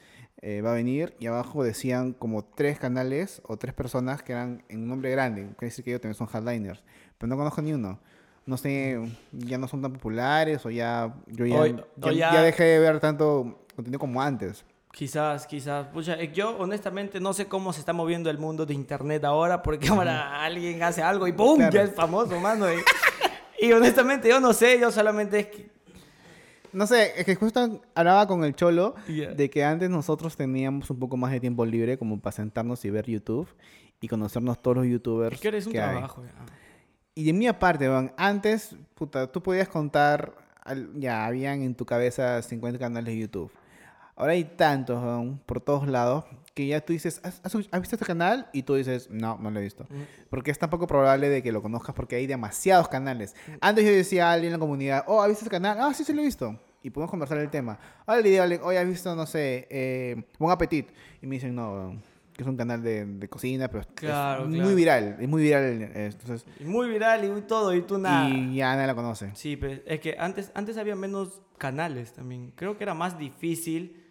eh, 0.41 0.61
va 0.61 0.72
a 0.72 0.76
venir 0.76 1.16
y 1.20 1.26
abajo 1.28 1.63
decían 1.63 2.13
como 2.13 2.43
tres 2.43 2.78
canales 2.80 3.41
o 3.45 3.57
tres 3.57 3.74
personas 3.74 4.22
que 4.22 4.34
eran 4.34 4.63
en 4.70 4.82
un 4.84 4.89
nombre 4.89 5.09
grande. 5.11 5.43
Quiere 5.57 5.68
decir 5.72 5.84
que 5.84 5.91
ellos 5.91 6.01
también 6.01 6.16
son 6.18 6.28
headliners. 6.32 6.84
Pero 7.18 7.28
no 7.30 7.38
conozco 7.38 7.61
ni 7.61 7.74
uno. 7.74 7.99
No 8.45 8.57
sé, 8.57 8.99
ya 9.32 9.57
no 9.57 9.68
son 9.68 9.82
tan 9.82 9.93
populares 9.93 10.63
o 10.66 10.70
ya... 10.70 11.16
Yo 11.28 11.45
ya, 11.47 11.59
O- 11.61 11.66
ya, 11.66 11.84
o 12.01 12.11
ya- 12.11 12.34
ya 12.34 12.41
dejé 12.43 12.63
de 12.63 12.80
ver 12.80 12.99
tanto 12.99 13.66
contenido 13.76 13.99
como 13.99 14.22
antes. 14.22 14.63
Quizás, 14.96 15.46
quizás. 15.46 15.88
Pucha, 15.88 16.14
eh, 16.14 16.32
yo 16.34 16.56
honestamente 16.58 17.20
no 17.20 17.34
sé 17.34 17.48
cómo 17.48 17.74
se 17.74 17.82
está 17.82 17.91
moviendo 17.91 18.30
el 18.30 18.38
mundo 18.38 18.66
de 18.66 18.74
internet 18.74 19.26
ahora, 19.26 19.62
porque 19.62 19.89
ahora 19.89 20.41
alguien 20.41 20.82
hace 20.84 21.04
algo 21.04 21.28
y 21.28 21.34
¡boom! 21.34 21.58
Claro. 21.58 21.74
Ya 21.74 21.82
es 21.84 21.93
famoso, 21.93 22.39
mano. 22.39 22.66
Y, 22.72 22.78
y 23.68 23.74
honestamente 23.74 24.30
yo 24.30 24.39
no 24.39 24.54
sé, 24.54 24.80
yo 24.80 24.89
solamente 24.91 25.39
es 25.39 25.48
que... 25.48 25.70
No 26.72 26.88
sé, 26.88 27.12
es 27.18 27.26
que 27.26 27.36
justo 27.36 27.82
hablaba 27.93 28.26
con 28.26 28.43
el 28.46 28.56
Cholo 28.56 28.96
Ya. 29.10 29.32
de 29.32 29.50
que 29.50 29.66
antes 29.66 29.89
nosotros 29.89 30.38
teníamos 30.38 30.89
un 30.89 30.98
poco 31.00 31.18
más 31.18 31.32
de 31.34 31.41
tiempo 31.41 31.66
libre 31.66 31.98
como 31.98 32.20
para 32.22 32.34
sentarnos 32.34 32.84
y 32.86 32.89
ver 32.89 33.06
YouTube 33.06 33.50
y 34.00 34.08
conocernos 34.08 34.62
todos 34.62 34.78
los 34.78 34.86
youtubers 34.88 35.36
Es 35.36 35.41
que 35.41 35.48
eres 35.50 35.66
un 35.66 35.74
que 35.74 35.78
trabajo. 35.80 36.24
ya. 36.24 36.32
Y 37.16 37.26
de 37.26 37.34
mi 37.34 37.48
aparte, 37.48 37.89
weón, 37.89 38.14
antes, 38.18 38.76
puta, 38.93 39.30
tú 39.30 39.41
podías 39.43 39.68
contar, 39.70 40.34
ya, 40.96 41.26
habían 41.26 41.62
en 41.64 41.76
tu 41.76 41.86
cabeza 41.86 42.41
50 42.41 42.78
canales 42.80 43.14
de 43.14 43.20
YouTube. 43.22 43.52
Ahora 44.16 44.34
hay 44.34 44.43
tantos, 44.45 45.01
weón, 45.03 45.39
por 45.45 45.59
todos 45.59 45.88
lados, 45.88 46.24
que 46.53 46.66
ya 46.68 46.80
tú 46.80 46.93
dices, 46.93 47.20
¿has, 47.24 47.41
has- 47.43 47.53
visto 47.82 47.95
este 47.95 48.05
canal? 48.05 48.47
Y 48.53 48.63
tú 48.63 48.76
dices, 48.76 49.09
no, 49.11 49.38
no 49.41 49.51
lo 49.51 49.59
he 49.59 49.63
visto. 49.63 49.86
Porque 50.30 50.51
es 50.51 50.57
tan 50.59 50.70
poco 50.70 50.88
probable 50.88 51.28
de 51.28 51.43
que 51.43 51.51
lo 51.51 51.61
conozcas 51.61 51.93
porque 51.93 52.16
hay 52.16 52.26
demasiados 52.28 52.88
canales. 52.88 53.36
Antes 53.59 53.84
yo 53.84 53.91
decía 53.91 54.30
a 54.30 54.34
alguien 54.34 54.53
en 54.53 54.59
la 54.59 54.63
comunidad, 54.63 55.03
oh, 55.07 55.22
¿has 55.22 55.28
visto 55.28 55.43
este 55.43 55.51
canal? 55.51 55.78
Ah, 55.82 55.93
sí, 55.93 56.05
sí 56.05 56.13
lo 56.13 56.22
he 56.22 56.26
visto. 56.26 56.57
Y 56.82 56.91
podemos 56.91 57.11
conversar 57.11 57.39
el 57.39 57.49
tema. 57.49 57.78
Ahora 58.05 58.22
le 58.22 58.30
digo, 58.30 58.41
a 58.41 58.43
alguien, 58.43 58.61
oye, 58.63 58.78
¿has 58.78 58.88
visto, 58.88 59.13
no 59.16 59.26
sé, 59.26 59.68
eh, 59.70 60.24
Buen 60.39 60.51
Appetit? 60.53 60.88
Y 61.22 61.28
me 61.28 61.36
dicen, 61.36 61.53
no, 61.53 61.99
que 62.32 62.43
es 62.43 62.47
un 62.47 62.55
canal 62.55 62.82
de, 62.82 63.05
de 63.05 63.28
cocina, 63.28 63.68
pero 63.68 63.84
Claro, 63.95 64.43
es 64.43 64.49
claro. 64.49 64.66
muy 64.66 64.76
viral, 64.76 65.18
es 65.20 65.28
muy 65.28 65.41
viral. 65.43 65.91
Entonces, 65.93 66.45
Y 66.59 66.63
Muy 66.63 66.88
viral 66.88 67.26
y 67.38 67.41
todo, 67.41 67.74
y 67.76 67.82
tú 67.82 67.97
nada. 67.97 68.30
y 68.30 68.55
ya 68.55 68.74
nadie 68.76 68.88
la 68.88 68.95
conoce. 68.95 69.32
Sí, 69.36 69.57
pues, 69.57 69.82
es 69.86 69.99
que 69.99 70.16
antes, 70.18 70.51
antes 70.53 70.78
había 70.78 70.95
menos 70.95 71.41
canales 71.57 72.13
también. 72.13 72.53
Creo 72.55 72.78
que 72.78 72.84
era 72.86 72.93
más 72.93 73.18
difícil. 73.18 74.03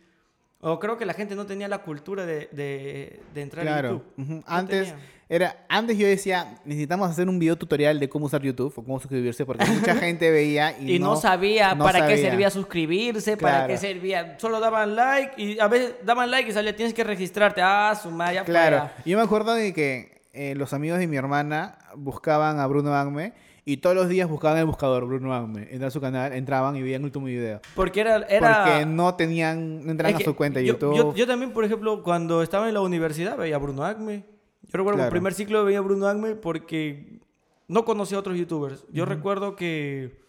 O 0.66 0.78
creo 0.80 0.96
que 0.96 1.04
la 1.04 1.12
gente 1.14 1.34
no 1.36 1.44
tenía 1.46 1.68
la 1.68 1.78
cultura 1.78 2.24
de, 2.24 2.48
de, 2.52 3.20
de 3.34 3.42
entrar 3.42 3.64
Claro. 3.66 3.88
a 3.88 3.92
YouTube. 3.92 4.12
No 4.38 4.42
Antes 4.46 4.88
tenía. 4.88 5.04
era 5.28 5.56
antes 5.68 5.98
yo 5.98 6.06
decía, 6.06 6.56
necesitamos 6.64 7.10
hacer 7.10 7.28
un 7.28 7.38
video 7.38 7.56
tutorial 7.56 8.00
de 8.00 8.08
cómo 8.08 8.26
usar 8.26 8.40
YouTube 8.42 8.72
o 8.76 8.82
cómo 8.82 8.98
suscribirse 8.98 9.44
porque 9.44 9.64
mucha 9.66 9.94
gente 9.96 10.30
veía 10.30 10.74
y, 10.80 10.94
Y 10.94 10.98
no, 10.98 11.16
sabía 11.16 11.74
no 11.74 11.84
para 11.84 12.06
qué 12.06 12.16
servía 12.16 12.48
suscribirse, 12.50 13.36
para 13.36 13.66
qué 13.66 13.76
servía. 13.76 14.38
Solo 14.38 14.58
daban 14.58 14.96
like 14.96 15.34
y 15.40 15.58
a 15.60 15.68
veces 15.68 15.96
daban 16.04 16.30
like 16.30 16.48
y 16.48 16.52
salía, 16.52 16.74
tienes 16.74 16.94
que 16.94 17.04
registrarte. 17.04 17.60
Ah, 17.62 17.94
su 18.00 18.10
madre, 18.10 18.42
Claro. 18.44 18.78
fuera. 18.78 18.94
Yo 19.04 19.18
me 19.18 19.22
acuerdo 19.22 19.52
de 19.54 19.72
que 19.74 20.22
eh, 20.32 20.54
los 20.56 20.72
amigos 20.72 20.98
de 20.98 21.06
mi 21.06 21.16
hermana 21.16 21.76
buscaban 21.94 22.58
a 22.58 22.66
Bruno 22.66 22.94
Agme 22.94 23.32
y 23.64 23.78
todos 23.78 23.96
los 23.96 24.08
días 24.08 24.28
buscaban 24.28 24.58
el 24.58 24.66
buscador 24.66 25.06
Bruno 25.06 25.32
Agme. 25.34 25.62
Entraban 25.62 25.86
a 25.86 25.90
su 25.90 26.00
canal, 26.00 26.32
entraban 26.34 26.76
y 26.76 26.82
veían 26.82 27.00
el 27.00 27.06
último 27.06 27.26
video. 27.26 27.60
Porque 27.74 28.00
era... 28.00 28.16
era 28.28 28.64
Porque 28.64 28.86
no 28.86 29.14
tenían, 29.14 29.84
no 29.84 29.90
entraban 29.92 30.10
es 30.12 30.16
a 30.16 30.18
que 30.18 30.24
su 30.24 30.36
cuenta 30.36 30.58
de 30.60 30.66
yo, 30.66 30.74
YouTube. 30.74 30.96
Yo, 30.96 31.14
yo 31.14 31.26
también, 31.26 31.52
por 31.52 31.64
ejemplo, 31.64 32.02
cuando 32.02 32.42
estaba 32.42 32.68
en 32.68 32.74
la 32.74 32.80
universidad 32.82 33.36
veía 33.38 33.56
a 33.56 33.58
Bruno 33.58 33.84
Acme. 33.84 34.24
Yo 34.62 34.78
recuerdo 34.78 34.92
que 34.92 34.96
Claro. 34.96 35.04
el 35.06 35.10
primer 35.10 35.34
ciclo 35.34 35.64
veía 35.64 35.78
a 35.78 35.82
Bruno 35.82 36.06
Acme 36.08 36.34
porque 36.34 37.20
no 37.68 37.84
conocía 37.84 38.16
a 38.18 38.20
otros 38.20 38.36
youtubers. 38.36 38.84
Yo 38.92 39.04
recuerdo 39.06 39.56
que... 39.56 40.20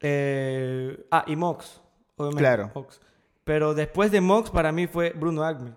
eh, 0.00 1.04
ah, 1.10 1.24
y 1.26 1.36
Mox. 1.36 1.80
Obviamente, 2.16 2.40
Claro. 2.42 2.70
Mox. 2.74 3.00
Pero 3.44 3.74
después 3.74 4.10
de 4.10 4.20
Mox, 4.20 4.50
para 4.50 4.72
mí 4.72 4.86
fue 4.86 5.10
Bruno 5.10 5.44
Acme. 5.44 5.72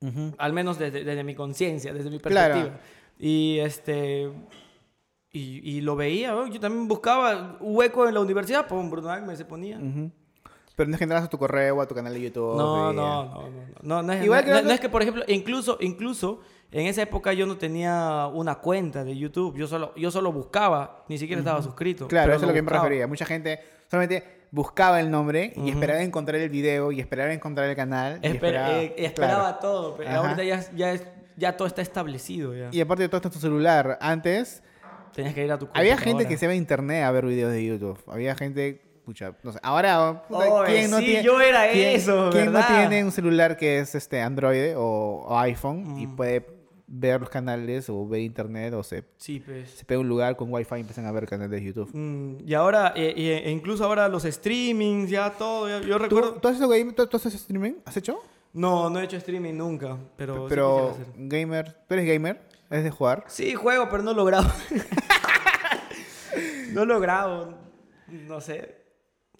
Ujú. 0.00 0.34
Al 0.38 0.52
menos 0.52 0.78
desde, 0.78 1.04
desde 1.04 1.24
mi 1.24 1.34
conciencia, 1.34 1.92
desde 1.92 2.10
mi 2.10 2.18
Claro. 2.18 2.54
perspectiva. 2.54 2.80
Y 3.18 3.58
este. 3.58 4.30
Y, 5.34 5.60
y 5.64 5.80
lo 5.80 5.96
veía, 5.96 6.32
¿no? 6.32 6.46
yo 6.46 6.60
también 6.60 6.86
buscaba 6.86 7.56
un 7.60 7.74
hueco 7.74 8.06
en 8.06 8.12
la 8.12 8.20
universidad, 8.20 8.66
pum, 8.66 8.90
Bruno 8.90 9.08
Agme 9.10 9.34
se 9.34 9.46
ponía. 9.46 9.78
Pero 10.76 10.88
no 10.88 10.94
es 10.94 10.98
que 10.98 11.04
entras 11.04 11.24
a 11.24 11.28
tu 11.28 11.38
correo 11.38 11.76
o 11.76 11.80
a 11.80 11.88
tu 11.88 11.94
canal 11.94 12.12
de 12.12 12.20
YouTube. 12.20 12.54
No, 12.56 12.92
y- 12.92 12.96
no, 12.96 13.24
no, 13.24 13.24
no, 13.24 13.40
no. 13.40 13.62
No, 13.82 14.02
no 14.02 14.12
es, 14.12 14.24
Igual 14.24 14.40
no- 14.40 14.44
creo 14.50 14.62
no 14.62 14.68
que- 14.68 14.74
es 14.74 14.80
que, 14.80 14.88
por 14.90 15.00
ejemplo, 15.00 15.24
incluso, 15.28 15.78
incluso 15.80 16.40
en 16.70 16.86
esa 16.86 17.00
época 17.02 17.32
yo 17.32 17.46
no 17.46 17.56
tenía 17.56 18.26
una 18.32 18.56
cuenta 18.56 19.04
de 19.04 19.16
YouTube. 19.16 19.56
Yo 19.56 19.66
solo, 19.66 19.94
yo 19.96 20.10
solo 20.10 20.32
buscaba, 20.32 21.04
ni 21.08 21.16
siquiera 21.16 21.40
estaba 21.40 21.62
suscrito. 21.62 22.08
Claro, 22.08 22.32
eso 22.34 22.42
es 22.42 22.48
lo 22.48 22.52
que 22.54 22.62
me 22.62 22.70
refería. 22.70 23.06
Mucha 23.06 23.24
gente 23.24 23.60
solamente 23.90 24.42
buscaba 24.50 25.00
el 25.00 25.10
nombre 25.10 25.54
y 25.56 25.70
esperaba 25.70 26.02
encontrar 26.02 26.40
el 26.42 26.50
video 26.50 26.92
y 26.92 27.00
esperaba 27.00 27.32
encontrar 27.32 27.70
el 27.70 27.76
canal. 27.76 28.18
y 28.22 28.26
Esper- 28.26 28.34
esperaba, 28.34 28.82
eh, 28.82 28.94
esperaba 28.98 29.42
claro. 29.44 29.58
todo, 29.60 29.96
pero 29.96 30.10
Ajá. 30.10 30.18
ahorita 30.18 30.44
ya, 30.44 30.70
ya, 30.74 30.92
es- 30.92 31.06
ya 31.38 31.56
todo 31.56 31.66
está 31.68 31.80
establecido. 31.80 32.54
Ya. 32.54 32.68
Y 32.70 32.82
aparte 32.82 33.02
de 33.04 33.08
todo 33.08 33.16
esto 33.16 33.28
en 33.28 33.32
tu 33.32 33.38
celular, 33.40 33.98
antes 34.02 34.62
Tenías 35.14 35.34
que 35.34 35.44
ir 35.44 35.52
a 35.52 35.58
tu 35.58 35.68
había 35.74 35.96
gente 35.96 36.26
que 36.26 36.36
se 36.38 36.46
iba 36.46 36.52
a 36.52 36.56
internet 36.56 37.04
a 37.04 37.10
ver 37.10 37.26
videos 37.26 37.52
de 37.52 37.64
YouTube. 37.64 37.98
Había 38.06 38.34
gente, 38.34 38.80
pucha, 39.04 39.34
no 39.42 39.52
sé. 39.52 39.58
Ahora, 39.62 40.22
puta, 40.28 40.64
¿quién 40.66 40.90
no 40.90 40.98
sí, 40.98 41.04
tiene? 41.06 41.22
yo 41.22 41.40
era 41.40 41.70
quién- 41.70 41.96
eso, 41.96 42.30
¿Quién 42.32 42.52
no 42.52 42.60
tiene 42.66 43.04
un 43.04 43.12
celular 43.12 43.56
que 43.56 43.78
es 43.80 43.94
este 43.94 44.20
Android 44.20 44.74
o, 44.76 45.24
o 45.28 45.38
iPhone 45.38 45.98
y 45.98 46.06
Mm. 46.06 46.16
puede 46.16 46.46
ver 46.94 47.20
los 47.20 47.30
canales 47.30 47.88
o 47.88 48.06
ver 48.06 48.20
internet 48.20 48.74
o 48.74 48.82
se, 48.82 49.02
Sí, 49.16 49.40
pues. 49.40 49.70
se 49.70 49.84
pega 49.84 49.98
un 50.00 50.08
lugar 50.08 50.36
con 50.36 50.52
wifi 50.52 50.74
y 50.76 50.80
empiezan 50.80 51.06
a 51.06 51.12
ver 51.12 51.26
canales 51.26 51.50
de 51.50 51.64
YouTube? 51.66 51.88
Mm, 51.94 52.46
y 52.46 52.52
ahora, 52.54 52.92
e 52.94 53.50
incluso 53.50 53.84
ahora 53.84 54.08
los 54.08 54.24
streamings, 54.24 55.08
ya 55.10 55.30
todo. 55.30 55.68
ya- 55.68 55.80
yo 55.86 55.96
¿Tú, 55.96 56.02
recuerdo. 56.02 56.32
¿Tú 56.34 56.48
haces, 56.48 56.60
game- 56.68 56.92
tú- 56.92 57.06
tú 57.06 57.16
haces 57.16 57.34
streaming? 57.34 57.74
¿Has 57.86 57.96
hecho? 57.96 58.18
No, 58.54 58.90
no 58.90 59.00
he 59.00 59.04
hecho 59.04 59.16
streaming 59.16 59.54
nunca, 59.54 59.96
pero. 60.16 60.34
sí 60.34 60.46
Pero 60.50 60.88
quisiera 60.90 61.10
hacer. 61.10 61.14
gamer, 61.28 61.72
¿tú 61.88 61.94
eres 61.94 62.06
gamer? 62.06 62.42
¿Es 62.72 62.82
de 62.84 62.90
jugar? 62.90 63.24
Sí, 63.28 63.54
juego, 63.54 63.88
pero 63.90 64.02
no 64.02 64.14
lo 64.14 64.24
grabo. 64.24 64.48
no 66.72 66.84
lo 66.84 67.00
grabo. 67.00 67.54
No 68.08 68.40
sé. 68.40 68.82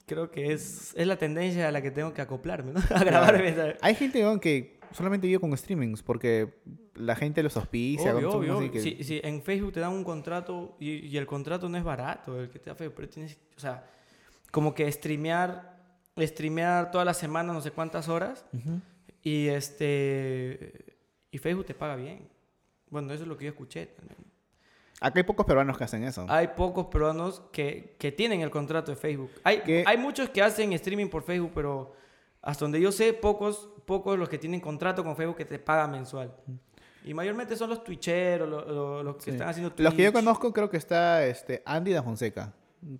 Creo 0.06 0.30
que 0.30 0.52
es, 0.52 0.92
es 0.96 1.06
la 1.06 1.16
tendencia 1.16 1.68
a 1.68 1.72
la 1.72 1.80
que 1.80 1.90
tengo 1.90 2.12
que 2.12 2.20
acoplarme, 2.22 2.72
¿no? 2.72 2.80
A 2.94 3.04
grabarme. 3.04 3.54
¿sabes? 3.54 3.76
Hay 3.80 3.94
gente 3.94 4.22
que 4.40 4.78
solamente 4.92 5.26
vive 5.26 5.40
con 5.40 5.56
streamings 5.56 6.02
porque 6.02 6.54
la 6.94 7.16
gente 7.16 7.42
los 7.42 7.56
auspicia. 7.56 8.14
Obvio, 8.14 8.30
obvio, 8.32 8.58
así 8.58 8.70
que- 8.70 8.80
Sí, 8.80 8.98
sí, 9.02 9.20
en 9.24 9.42
Facebook 9.42 9.72
te 9.72 9.80
dan 9.80 9.92
un 9.92 10.04
contrato 10.04 10.76
y, 10.78 11.06
y 11.06 11.16
el 11.16 11.26
contrato 11.26 11.68
no 11.68 11.78
es 11.78 11.84
barato, 11.84 12.38
el 12.40 12.50
que 12.50 12.58
te 12.58 12.70
da 12.70 12.76
Facebook, 12.76 12.96
pero 12.96 13.08
tienes, 13.08 13.38
o 13.56 13.60
sea, 13.60 13.86
como 14.50 14.74
que 14.74 14.90
streamear, 14.92 15.78
streamear 16.18 16.90
toda 16.90 17.06
la 17.06 17.14
semana 17.14 17.54
no 17.54 17.62
sé 17.62 17.70
cuántas 17.70 18.08
horas 18.08 18.44
y 19.22 19.46
este 19.48 20.84
y 21.30 21.38
Facebook 21.38 21.64
te 21.64 21.74
paga 21.74 21.96
bien. 21.96 22.28
Bueno, 22.92 23.12
eso 23.12 23.22
es 23.24 23.28
lo 23.28 23.36
que 23.36 23.46
yo 23.46 23.50
escuché 23.50 23.86
también. 23.86 24.18
Acá 25.00 25.18
hay 25.18 25.24
pocos 25.24 25.44
peruanos 25.46 25.76
que 25.76 25.82
hacen 25.84 26.04
eso. 26.04 26.26
Hay 26.28 26.48
pocos 26.48 26.86
peruanos 26.86 27.42
que, 27.50 27.96
que 27.98 28.12
tienen 28.12 28.40
el 28.42 28.50
contrato 28.50 28.92
de 28.92 28.96
Facebook. 28.96 29.30
Hay, 29.42 29.60
¿Qué? 29.62 29.82
hay 29.84 29.96
muchos 29.98 30.28
que 30.28 30.40
hacen 30.42 30.72
streaming 30.74 31.08
por 31.08 31.24
Facebook, 31.24 31.50
pero 31.54 31.92
hasta 32.40 32.64
donde 32.66 32.80
yo 32.80 32.92
sé, 32.92 33.12
pocos, 33.12 33.68
pocos 33.84 34.16
los 34.16 34.28
que 34.28 34.38
tienen 34.38 34.60
contrato 34.60 35.02
con 35.02 35.16
Facebook 35.16 35.38
que 35.38 35.44
te 35.44 35.58
pagan 35.58 35.90
mensual. 35.90 36.32
Y 37.04 37.14
mayormente 37.14 37.56
son 37.56 37.70
los 37.70 37.82
twitcheros, 37.82 38.48
lo- 38.48 38.64
lo- 38.64 39.02
los 39.02 39.16
que 39.16 39.22
Sí. 39.22 39.30
están 39.30 39.48
haciendo 39.48 39.70
Los 39.76 39.94
que 39.94 40.02
yo 40.04 40.12
Twitch. 40.12 40.22
conozco 40.24 40.52
creo 40.52 40.70
que 40.70 40.76
está 40.76 41.26
este 41.26 41.62
Andy 41.66 41.92
da 41.92 42.02
Fonseca, 42.04 42.54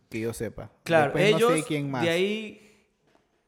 que 0.08 0.20
yo 0.20 0.32
sepa. 0.32 0.72
Claro, 0.82 1.12
Después 1.12 1.24
ellos 1.36 1.50
no 1.52 1.56
sé 1.58 1.62
quién 1.64 1.88
más. 1.90 2.02
de 2.02 2.10
ahí... 2.10 2.88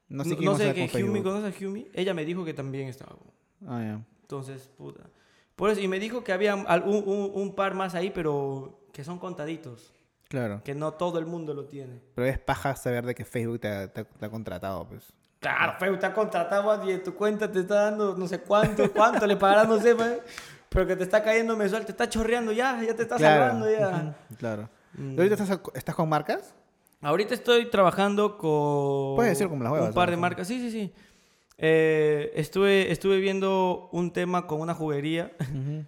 no 0.08 0.22
sé 0.22 0.30
No, 0.30 0.36
quién 0.36 0.44
no 0.44 0.52
más 0.52 0.60
sé 0.60 0.74
que 0.74 1.02
Humi. 1.04 1.22
¿conoces 1.22 1.60
a 1.60 1.66
Humi? 1.66 1.88
Ella 1.92 2.14
me 2.14 2.24
dijo 2.24 2.44
que 2.44 2.54
también 2.54 2.86
estaba. 2.88 3.16
Ah, 3.66 3.80
ya. 3.82 4.04
Entonces, 4.20 4.68
puta. 4.76 5.00
Por 5.56 5.70
eso, 5.70 5.80
y 5.80 5.88
me 5.88 5.98
dijo 6.00 6.24
que 6.24 6.32
había 6.32 6.54
un, 6.54 6.66
un- 6.84 7.30
un 7.34 7.54
par 7.54 7.74
más 7.74 7.94
ahí, 7.94 8.10
pero 8.10 8.80
que 8.92 9.04
son 9.04 9.18
contaditos. 9.18 9.92
Claro. 10.28 10.62
Que 10.64 10.74
no 10.74 10.92
todo 10.94 11.18
el 11.18 11.26
mundo 11.26 11.54
lo 11.54 11.66
tiene. 11.66 12.00
Pero 12.14 12.26
es 12.26 12.38
paja 12.38 12.74
saber 12.76 13.06
de 13.06 13.14
que 13.14 13.24
Facebook 13.24 13.60
te 13.60 13.68
ha, 13.68 13.92
te 13.92 14.00
ha- 14.00 14.04
te 14.04 14.26
ha 14.26 14.30
contratado, 14.30 14.86
pues. 14.88 15.12
Claro, 15.38 15.74
Facebook 15.78 16.00
te 16.00 16.06
ha 16.06 16.14
contratado 16.14 16.88
y 16.88 16.92
en 16.92 17.02
tu 17.04 17.14
cuenta 17.14 17.50
te 17.52 17.60
está 17.60 17.84
dando 17.90 18.16
no 18.16 18.26
sé 18.26 18.40
cuánto, 18.40 18.90
cuánto 18.92 19.26
le 19.26 19.36
pagarás, 19.36 19.68
no 19.68 19.78
sé, 19.78 19.94
pues, 19.94 20.20
pero 20.70 20.86
que 20.86 20.96
te 20.96 21.04
está 21.04 21.22
cayendo 21.22 21.54
mensual, 21.56 21.84
te 21.84 21.92
está 21.92 22.08
chorreando 22.08 22.50
ya, 22.50 22.82
ya 22.82 22.96
te 22.96 23.02
está 23.02 23.16
Claro. 23.16 23.42
salvando 23.44 23.70
ya. 23.70 24.16
Claro. 24.38 24.68
Mm. 24.94 25.12
¿Y 25.12 25.16
ahorita 25.18 25.42
estás, 25.42 25.60
estás 25.74 25.94
con 25.94 26.08
marcas? 26.08 26.54
Ahorita 27.02 27.34
estoy 27.34 27.68
trabajando 27.70 28.38
con 28.38 29.16
Puedes 29.16 29.32
decir 29.32 29.48
como 29.48 29.62
las 29.62 29.72
huevas, 29.72 29.88
un 29.88 29.94
par 29.94 30.10
de 30.10 30.16
marcas. 30.16 30.48
Sí, 30.48 30.58
sí, 30.58 30.70
sí. 30.70 30.92
Eh, 31.58 32.32
estuve, 32.34 32.90
estuve 32.90 33.18
viendo 33.20 33.88
un 33.92 34.12
tema 34.12 34.46
con 34.46 34.60
una 34.60 34.74
juguería. 34.74 35.32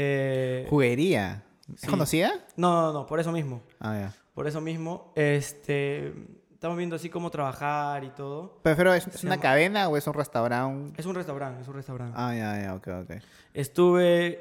Eh, 0.00 0.66
Juguería. 0.70 1.42
¿Es 1.74 1.80
sí. 1.80 1.86
conocida? 1.88 2.30
no, 2.56 2.82
no, 2.82 2.92
no, 2.92 3.06
por 3.06 3.18
eso 3.18 3.32
mismo. 3.32 3.62
Ah, 3.80 3.94
ya. 3.98 4.14
Por 4.32 4.46
eso 4.46 4.60
mismo. 4.60 5.10
Este, 5.16 6.12
estamos 6.52 6.76
viendo 6.76 6.94
así 6.94 7.08
cómo 7.10 7.30
trabajar 7.30 8.04
y 8.04 8.10
todo. 8.10 8.60
Pero, 8.62 8.94
¿es, 8.94 9.06
una 9.24 9.34
llama- 9.34 9.40
cadena 9.42 9.88
o 9.88 9.96
es 9.96 10.06
un 10.06 10.14
restaurante? 10.14 11.00
Es 11.00 11.06
un 11.06 11.16
restaurante, 11.16 11.62
es 11.62 11.68
un 11.68 11.74
restaurante. 11.74 12.14
Ah, 12.16 12.32
ya, 12.32 12.62
ya, 12.62 12.74
ok, 12.76 12.88
ok. 13.02 13.22
Estuve 13.54 14.38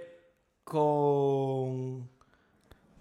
con 0.63 2.07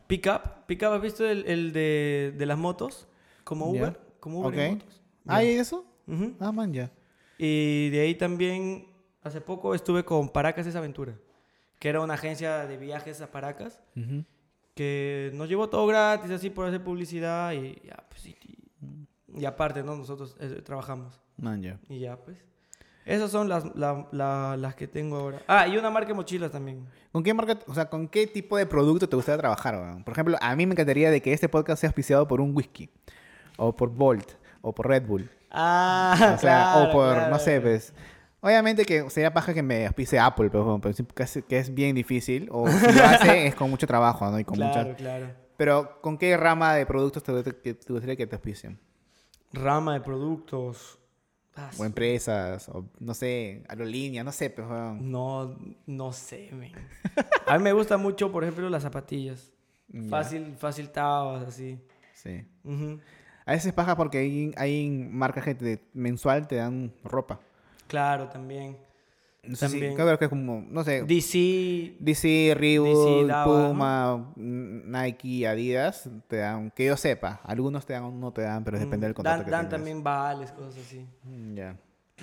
Pickup. 0.06 0.64
Pickup, 0.66 0.92
¿has 0.92 1.02
visto 1.02 1.28
el, 1.28 1.44
el 1.46 1.72
de, 1.74 2.32
de 2.38 2.46
las 2.46 2.56
motos? 2.56 3.06
Como. 3.44 3.66
Uber. 3.70 4.00
Como 4.18 4.40
Uber 4.40 4.58
en 4.58 4.72
Ok. 4.76 4.78
motos. 4.80 5.02
Ah, 5.26 5.42
Ya. 5.42 5.50
¿y 5.50 5.54
eso? 5.56 5.84
Ujú. 6.06 6.32
Ah, 6.40 6.52
man, 6.52 6.72
ya. 6.72 6.90
Y 7.39 7.91
de 7.91 8.01
ahí 8.01 8.14
también, 8.14 8.87
hace 9.22 9.41
poco 9.41 9.74
estuve 9.74 10.05
con 10.05 10.28
Paracas 10.28 10.66
es 10.66 10.76
Aventura, 10.76 11.14
que 11.78 11.89
era 11.89 12.01
una 12.01 12.14
agencia 12.14 12.66
de 12.66 12.76
viajes 12.76 13.20
a 13.20 13.30
Paracas, 13.30 13.80
Ujú. 13.97 14.24
que 14.74 15.30
nos 15.34 15.49
llevó 15.49 15.68
todo 15.68 15.87
gratis, 15.87 16.30
así 16.30 16.51
por 16.51 16.66
hacer 16.66 16.82
publicidad 16.82 17.53
y 17.53 17.80
ya, 17.87 18.05
pues, 18.09 18.26
y, 18.26 18.37
y 19.34 19.45
aparte, 19.45 19.82
¿no? 19.82 19.97
Nosotros 19.97 20.37
eh, 20.41 20.62
trabajamos 20.64 21.20
Man, 21.37 21.62
ya. 21.62 21.78
y 21.89 22.01
ya, 22.01 22.16
pues. 22.16 22.39
Esas 23.05 23.30
son 23.30 23.49
las, 23.49 23.64
la- 23.76 24.09
la- 24.11 24.57
las 24.57 24.74
que 24.74 24.89
tengo 24.89 25.16
ahora. 25.16 25.41
Ah, 25.47 25.68
y 25.68 25.76
una 25.76 25.91
marca 25.91 26.09
de 26.09 26.14
mochilas 26.14 26.51
también. 26.51 26.84
¿Con 27.12 27.22
qué 27.22 27.32
marca, 27.32 27.57
o 27.68 27.74
sea, 27.74 27.89
con 27.89 28.09
qué 28.09 28.26
tipo 28.26 28.57
de 28.57 28.66
producto 28.66 29.09
te 29.09 29.14
gustaría 29.14 29.39
trabajar? 29.39 29.76
weón? 29.76 30.03
Por 30.03 30.12
ejemplo, 30.12 30.37
a 30.41 30.57
mí 30.57 30.66
me 30.66 30.72
encantaría 30.72 31.11
de 31.11 31.22
que 31.22 31.32
este 31.32 31.49
podcast 31.49 31.80
sea 31.82 31.89
auspiciado 31.91 32.26
por 32.26 32.41
un 32.41 32.55
whisky, 32.57 32.91
o 33.59 33.76
por 33.76 33.91
Bolt, 33.91 34.32
o 34.68 34.72
por 34.74 34.88
Red 34.88 35.06
Bull. 35.06 35.30
Ah, 35.50 36.12
O 36.14 36.18
sea, 36.18 36.36
claro, 36.38 36.88
o 36.88 36.92
por, 36.92 37.14
claro, 37.14 37.30
no 37.30 37.38
sé, 37.38 37.60
pues. 37.60 37.92
Obviamente 38.40 38.84
que 38.84 39.08
sería 39.10 39.32
paja 39.32 39.54
que 39.54 39.62
me 39.62 39.86
auspice 39.86 40.18
Apple, 40.18 40.50
pero, 40.50 40.78
pero 40.80 40.94
es, 41.24 41.42
que 41.48 41.58
es 41.58 41.74
bien 41.74 41.94
difícil. 41.94 42.48
O 42.52 42.68
si 42.68 42.92
lo 42.92 43.04
hace, 43.04 43.46
es 43.46 43.54
con 43.54 43.70
mucho 43.70 43.86
trabajo, 43.86 44.30
¿no? 44.30 44.38
Y 44.38 44.44
con 44.44 44.56
Claro, 44.56 44.88
mucha... 44.88 44.96
claro. 44.96 45.26
Pero, 45.56 46.00
¿con 46.02 46.18
qué 46.18 46.36
rama 46.36 46.74
de 46.74 46.84
productos 46.84 47.22
te, 47.22 47.42
te- 47.42 47.56
que 47.56 47.74
te 47.74 47.92
gustaría 47.92 48.16
que 48.16 48.26
te 48.26 48.36
auspicien? 48.36 48.78
Rama 49.52 49.94
de 49.94 50.00
productos. 50.00 50.98
Ah, 51.56 51.70
O 51.78 51.84
empresas, 51.86 52.68
o 52.68 52.84
no 53.00 53.14
sé, 53.14 53.62
aerolínea, 53.68 54.22
no 54.22 54.30
sé, 54.32 54.50
pero... 54.50 54.68
weón. 54.68 55.10
No, 55.10 55.56
no 55.86 56.12
sé, 56.12 56.50
men. 56.52 56.72
A 57.46 57.56
mí 57.56 57.64
me 57.64 57.72
gusta 57.72 57.96
mucho, 57.96 58.30
por 58.30 58.42
ejemplo, 58.44 58.68
las 58.68 58.82
zapatillas. 58.82 59.50
Fácil, 60.10 60.54
fácil 60.58 60.90
tabas, 60.90 61.44
así. 61.48 61.80
Sí. 62.12 62.44
Ujú. 62.64 62.98
A 63.47 63.53
veces 63.53 63.72
paja 63.72 63.97
porque 63.97 64.18
hay, 64.18 64.53
hay 64.57 64.88
marcas 64.90 65.44
que 65.44 65.55
te- 65.55 65.82
mensual 65.94 66.47
te 66.49 66.57
dan 66.57 66.92
ropa. 67.05 67.40
Claro, 67.86 68.28
también. 68.28 68.76
No 69.44 69.55
sé 69.55 69.68
si- 69.68 69.72
También. 69.74 69.94
creo 69.94 70.18
que 70.18 70.24
es 70.24 70.28
como, 70.28 70.64
no 70.68 70.82
sé, 70.82 71.05
DC, 71.05 71.94
DC, 72.01 72.55
Reebok, 72.57 73.30
Puma, 73.44 74.32
Nike, 74.34 75.47
Adidas, 75.47 76.11
te 76.26 76.38
dan, 76.38 76.72
que 76.72 76.86
yo 76.86 76.97
sepa, 76.97 77.40
algunos 77.44 77.86
te 77.86 77.92
dan, 77.92 78.18
no 78.18 78.32
te 78.32 78.42
dan, 78.42 78.64
pero 78.64 78.76
depende 78.78 79.07
del 79.07 79.12
mm, 79.12 79.14
contrato 79.14 79.36
dan, 79.38 79.44
que 79.44 79.51
dan 79.53 79.61
tengas. 79.68 79.70
también 79.78 80.03
vales, 80.03 80.51
cosas 80.51 80.78
así. 80.78 81.07
Mm, 81.22 81.55
Ya. 81.55 81.76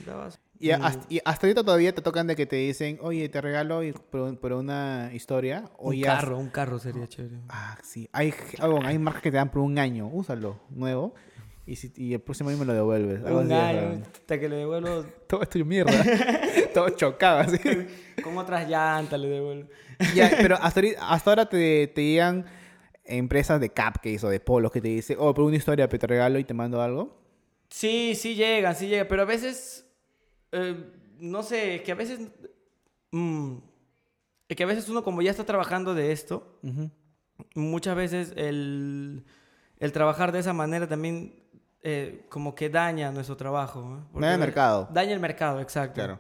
Dabas- 0.06 0.38
Y, 0.66 0.70
Mm, 0.72 0.82
hasta, 0.84 1.06
y 1.10 1.20
hasta 1.26 1.46
ahorita 1.48 1.64
todavía 1.64 1.94
te 1.94 2.02
tocan 2.02 2.26
de 2.28 2.36
que 2.38 2.46
te 2.46 2.56
dicen, 2.56 2.98
oye, 3.02 3.28
te 3.28 3.42
regalo 3.42 3.84
y- 3.84 3.92
por, 3.92 4.40
por 4.40 4.54
una 4.54 5.10
historia. 5.14 5.66
O 5.78 5.90
un 5.90 5.96
ya- 5.96 6.16
carro, 6.16 6.38
un 6.38 6.50
carro 6.50 6.80
sería 6.80 7.06
chévere. 7.08 7.36
Ah, 7.50 7.78
sí. 7.84 8.08
Hay, 8.14 8.34
bueno, 8.60 8.88
hay 8.88 8.98
marcas 8.98 9.22
que 9.24 9.32
te 9.32 9.38
dan 9.38 9.50
por 9.52 9.62
un 9.62 9.78
año. 9.78 10.08
Úsalo, 10.08 10.60
nuevo. 10.70 11.14
Y, 11.66 11.76
si, 11.76 11.92
y 11.98 12.14
el 12.14 12.22
próximo 12.22 12.50
año 12.50 12.58
me 12.60 12.66
lo 12.66 12.74
devuelves. 12.74 13.22
Un 13.24 13.52
año, 13.52 14.02
hasta 14.14 14.40
que 14.40 14.48
le 14.50 14.56
devuelvo 14.58 15.04
Todo 15.28 15.42
esto 15.44 15.60
es 15.60 15.66
mierda. 15.66 15.92
Todo 16.74 16.90
chocado 16.92 17.40
así. 17.40 17.58
con 18.24 18.38
otras 18.38 18.68
llantas, 18.70 19.20
le 19.20 19.28
devuelvo. 19.30 19.68
Ya, 20.16 20.32
pero 20.42 20.56
hasta, 20.62 20.80
ahorita- 20.80 21.10
hasta 21.10 21.30
ahora 21.32 21.46
te, 21.50 21.88
te 21.88 22.04
llegan 22.04 22.46
empresas 23.06 23.60
de 23.60 23.68
cupcakes 23.70 24.24
o 24.24 24.30
de 24.30 24.40
polos 24.40 24.72
que 24.72 24.80
te 24.80 24.88
dicen, 24.88 25.18
oh, 25.20 25.34
por 25.34 25.44
una 25.44 25.58
historia 25.58 25.90
pero 25.90 26.00
te 26.00 26.08
regalo 26.08 26.40
y 26.40 26.46
te 26.46 26.54
mando 26.54 26.82
algo. 26.82 27.22
Sí, 27.70 28.16
sí 28.16 28.36
llegan, 28.36 28.76
sí 28.76 28.88
llegan, 28.88 29.08
pero 29.10 29.24
a 29.24 29.26
veces, 29.26 29.86
eh, 30.54 30.76
no 31.20 31.44
sé, 31.44 31.84
que 31.84 31.92
a 31.92 31.96
veces, 31.96 32.20
mm, 33.12 33.56
que 34.48 34.64
a 34.64 34.68
veces 34.68 34.88
uno 34.90 35.04
como 35.04 35.22
ya 35.22 35.32
está 35.32 35.44
trabajando 35.44 35.94
de 35.94 36.12
esto, 36.12 36.60
muchas 37.56 37.96
veces 37.96 38.34
el, 38.36 39.26
el 39.80 39.92
trabajar 39.92 40.32
de 40.32 40.40
esa 40.40 40.54
manera 40.54 40.88
también 40.88 41.44
eh, 41.82 42.26
como 42.30 42.56
que 42.56 42.70
daña 42.70 43.12
nuestro 43.12 43.36
trabajo. 43.36 44.08
Daña 44.14 44.36
el 44.36 44.40
mercado. 44.40 44.88
Daña 44.92 45.12
el 45.12 45.20
mercado, 45.20 45.60
exacto. 45.60 45.96
Claro. 45.96 46.20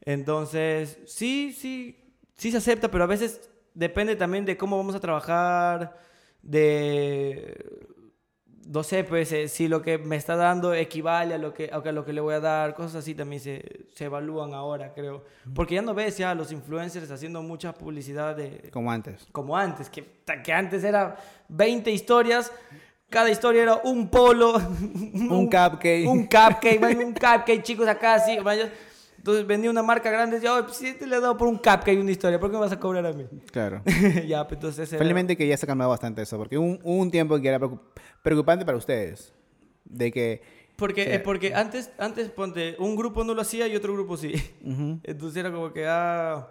Entonces, 0.00 0.98
sí, 1.06 1.52
sí, 1.52 2.14
sí 2.34 2.52
se 2.52 2.58
acepta, 2.58 2.90
pero 2.90 3.04
a 3.04 3.08
veces 3.08 3.50
depende 3.74 4.14
también 4.14 4.44
de 4.44 4.56
cómo 4.56 4.76
vamos 4.76 4.94
a 4.94 5.00
trabajar, 5.00 5.96
de, 6.42 7.88
no 8.66 8.82
sé, 8.82 9.04
pues 9.04 9.32
eh, 9.32 9.48
si 9.48 9.68
lo 9.68 9.82
que 9.82 9.98
me 9.98 10.16
está 10.16 10.36
dando 10.36 10.74
equivale 10.74 11.34
a 11.34 11.38
lo 11.38 11.52
que, 11.52 11.70
a 11.72 11.92
lo 11.92 12.04
que 12.04 12.12
le 12.12 12.20
voy 12.20 12.34
a 12.34 12.40
dar, 12.40 12.74
cosas 12.74 12.96
así 12.96 13.14
también 13.14 13.40
se, 13.40 13.86
se 13.94 14.04
evalúan 14.04 14.54
ahora, 14.54 14.92
creo. 14.94 15.24
Porque 15.54 15.74
ya 15.74 15.82
no 15.82 15.94
ves 15.94 16.18
ya 16.18 16.30
a 16.30 16.34
los 16.34 16.52
influencers 16.52 17.10
haciendo 17.10 17.42
mucha 17.42 17.72
publicidad 17.74 18.36
de... 18.36 18.70
Como 18.72 18.90
antes. 18.90 19.26
Como 19.32 19.56
antes, 19.56 19.90
que, 19.90 20.22
que 20.44 20.52
antes 20.52 20.84
era 20.84 21.16
20 21.48 21.90
historias, 21.90 22.52
cada 23.10 23.30
historia 23.30 23.62
era 23.62 23.76
un 23.76 24.08
polo, 24.08 24.54
un 24.58 25.46
cupcake. 25.46 26.06
Un 26.06 26.22
cupcake, 26.24 26.80
man, 26.80 26.98
un 26.98 27.12
cupcake, 27.12 27.62
chicos, 27.62 27.88
acá 27.88 28.14
así. 28.14 28.38
Man, 28.40 28.58
entonces 29.22 29.46
vendía 29.46 29.70
una 29.70 29.84
marca 29.84 30.10
grande 30.10 30.38
y 30.38 30.40
decía, 30.40 30.66
si 30.72 30.94
te 30.94 31.06
le 31.06 31.14
he 31.14 31.20
dado 31.20 31.36
por 31.36 31.46
un 31.46 31.54
cupcake 31.54 31.96
una 31.96 32.10
historia, 32.10 32.40
¿por 32.40 32.50
qué 32.50 32.56
me 32.56 32.62
vas 32.62 32.72
a 32.72 32.80
cobrar 32.80 33.06
a 33.06 33.12
mí? 33.12 33.24
Claro. 33.52 33.80
ya, 34.26 34.48
pues 34.48 34.56
entonces... 34.56 34.88
Felizmente 34.88 35.36
que 35.36 35.46
ya 35.46 35.56
se 35.56 35.64
ha 35.64 35.68
cambiado 35.68 35.90
bastante 35.90 36.22
eso, 36.22 36.36
porque 36.38 36.58
un, 36.58 36.80
un 36.82 37.08
tiempo 37.08 37.40
que 37.40 37.46
era 37.46 37.60
preocupante 38.20 38.64
para 38.64 38.76
ustedes. 38.76 39.32
De 39.84 40.10
que... 40.10 40.42
Porque, 40.74 41.20
porque 41.24 41.54
antes, 41.54 41.92
antes, 41.98 42.30
ponte, 42.30 42.74
un 42.80 42.96
grupo 42.96 43.22
no 43.22 43.32
lo 43.32 43.42
hacía 43.42 43.68
y 43.68 43.76
otro 43.76 43.92
grupo 43.92 44.16
sí. 44.16 44.32
Entonces 45.04 45.36
era 45.36 45.52
como 45.52 45.72
que, 45.72 45.86
ah... 45.86 46.48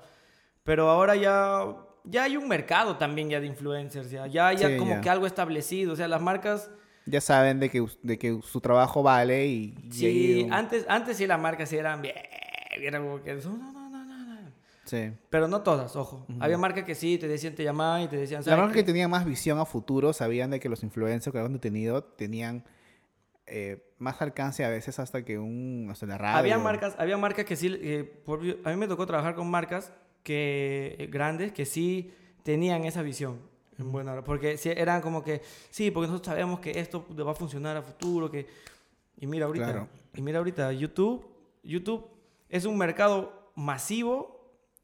Pero 0.63 0.89
ahora 0.89 1.17
ya, 1.17 1.75
ya 2.05 2.23
hay 2.23 2.37
un 2.37 2.47
mercado 2.47 2.95
también 2.95 3.29
ya 3.29 3.41
de 3.41 3.47
influencers, 3.47 4.09
ya, 4.11 4.27
ya, 4.27 4.53
ya 4.53 4.77
como 4.77 5.01
que 5.01 5.09
algo 5.09 5.27
establecido. 5.27 5.91
O 5.91 5.95
sea, 5.97 6.07
las 6.07 6.21
marcas 6.21 6.71
ya 7.05 7.19
saben 7.19 7.59
de 7.59 7.69
que, 7.69 7.85
de 8.03 8.17
que 8.17 8.39
su 8.43 8.61
trabajo 8.61 9.03
vale 9.03 9.47
y... 9.47 9.75
Sí, 9.91 10.47
antes, 10.51 10.85
antes 10.87 11.17
sí 11.17 11.27
las 11.27 11.39
marcas 11.39 11.67
sí 11.67 11.75
eran 11.75 12.01
bien 12.01 12.15
era 12.87 12.99
como 12.99 13.21
que, 13.21 13.33
no, 13.33 13.57
no, 13.57 13.71
no, 13.71 13.89
no, 13.89 14.01
Sí. 14.85 15.11
Pero 15.29 15.47
no 15.47 15.61
todas, 15.61 15.95
ojo. 15.95 16.25
Había 16.39 16.57
marcas 16.57 16.83
que 16.83 16.95
sí, 16.95 17.17
te 17.17 17.27
decían, 17.27 17.55
te 17.55 17.63
llamaban 17.63 18.01
y 18.01 18.07
te 18.07 18.17
decían... 18.17 18.43
Las 18.45 18.57
marcas 18.57 18.75
que 18.75 18.83
tenían 18.83 19.09
más 19.09 19.25
visión 19.25 19.59
a 19.59 19.65
futuro 19.65 20.11
sabían 20.11 20.49
de 20.49 20.59
que 20.59 20.69
los 20.69 20.83
influencers 20.83 21.31
que 21.31 21.39
habían 21.39 21.59
tenido 21.59 22.03
tenían 22.03 22.65
eh, 23.45 23.93
más 23.99 24.21
alcance 24.21 24.65
a 24.65 24.69
veces 24.69 24.99
hasta 24.99 25.23
que 25.23 25.37
un... 25.37 25.87
hasta 25.91 26.07
la 26.07 26.17
radio. 26.17 26.39
Había 26.39 26.57
marcas, 26.57 26.95
había 26.97 27.17
marcas 27.17 27.45
que 27.45 27.55
sí... 27.55 27.67
a 28.63 28.69
mí 28.69 28.75
me 28.75 28.87
tocó 28.87 29.05
trabajar 29.05 29.35
con 29.35 29.49
marcas 29.49 29.93
que 30.23 30.95
eh, 30.99 31.07
grandes 31.07 31.51
que 31.51 31.65
sí 31.65 32.13
tenían 32.43 32.83
esa 32.83 33.01
visión. 33.01 33.39
Bueno, 33.77 34.23
porque 34.23 34.59
eran 34.63 35.01
como 35.01 35.23
que, 35.23 35.41
sí, 35.69 35.91
porque 35.91 36.07
nosotros 36.07 36.33
sabemos 36.33 36.59
que 36.59 36.79
esto 36.79 37.05
va 37.25 37.31
a 37.31 37.35
funcionar 37.35 37.77
a 37.77 37.81
futuro, 37.81 38.29
que... 38.29 38.47
Y 39.17 39.27
mira 39.27 39.45
ahorita, 39.45 39.87
y 40.15 40.21
mira 40.21 40.39
ahorita, 40.39 40.71
YouTube, 40.73 41.25
YouTube 41.63 42.20
es 42.51 42.65
un 42.65 42.77
mercado 42.77 43.51
masivo, 43.55 44.39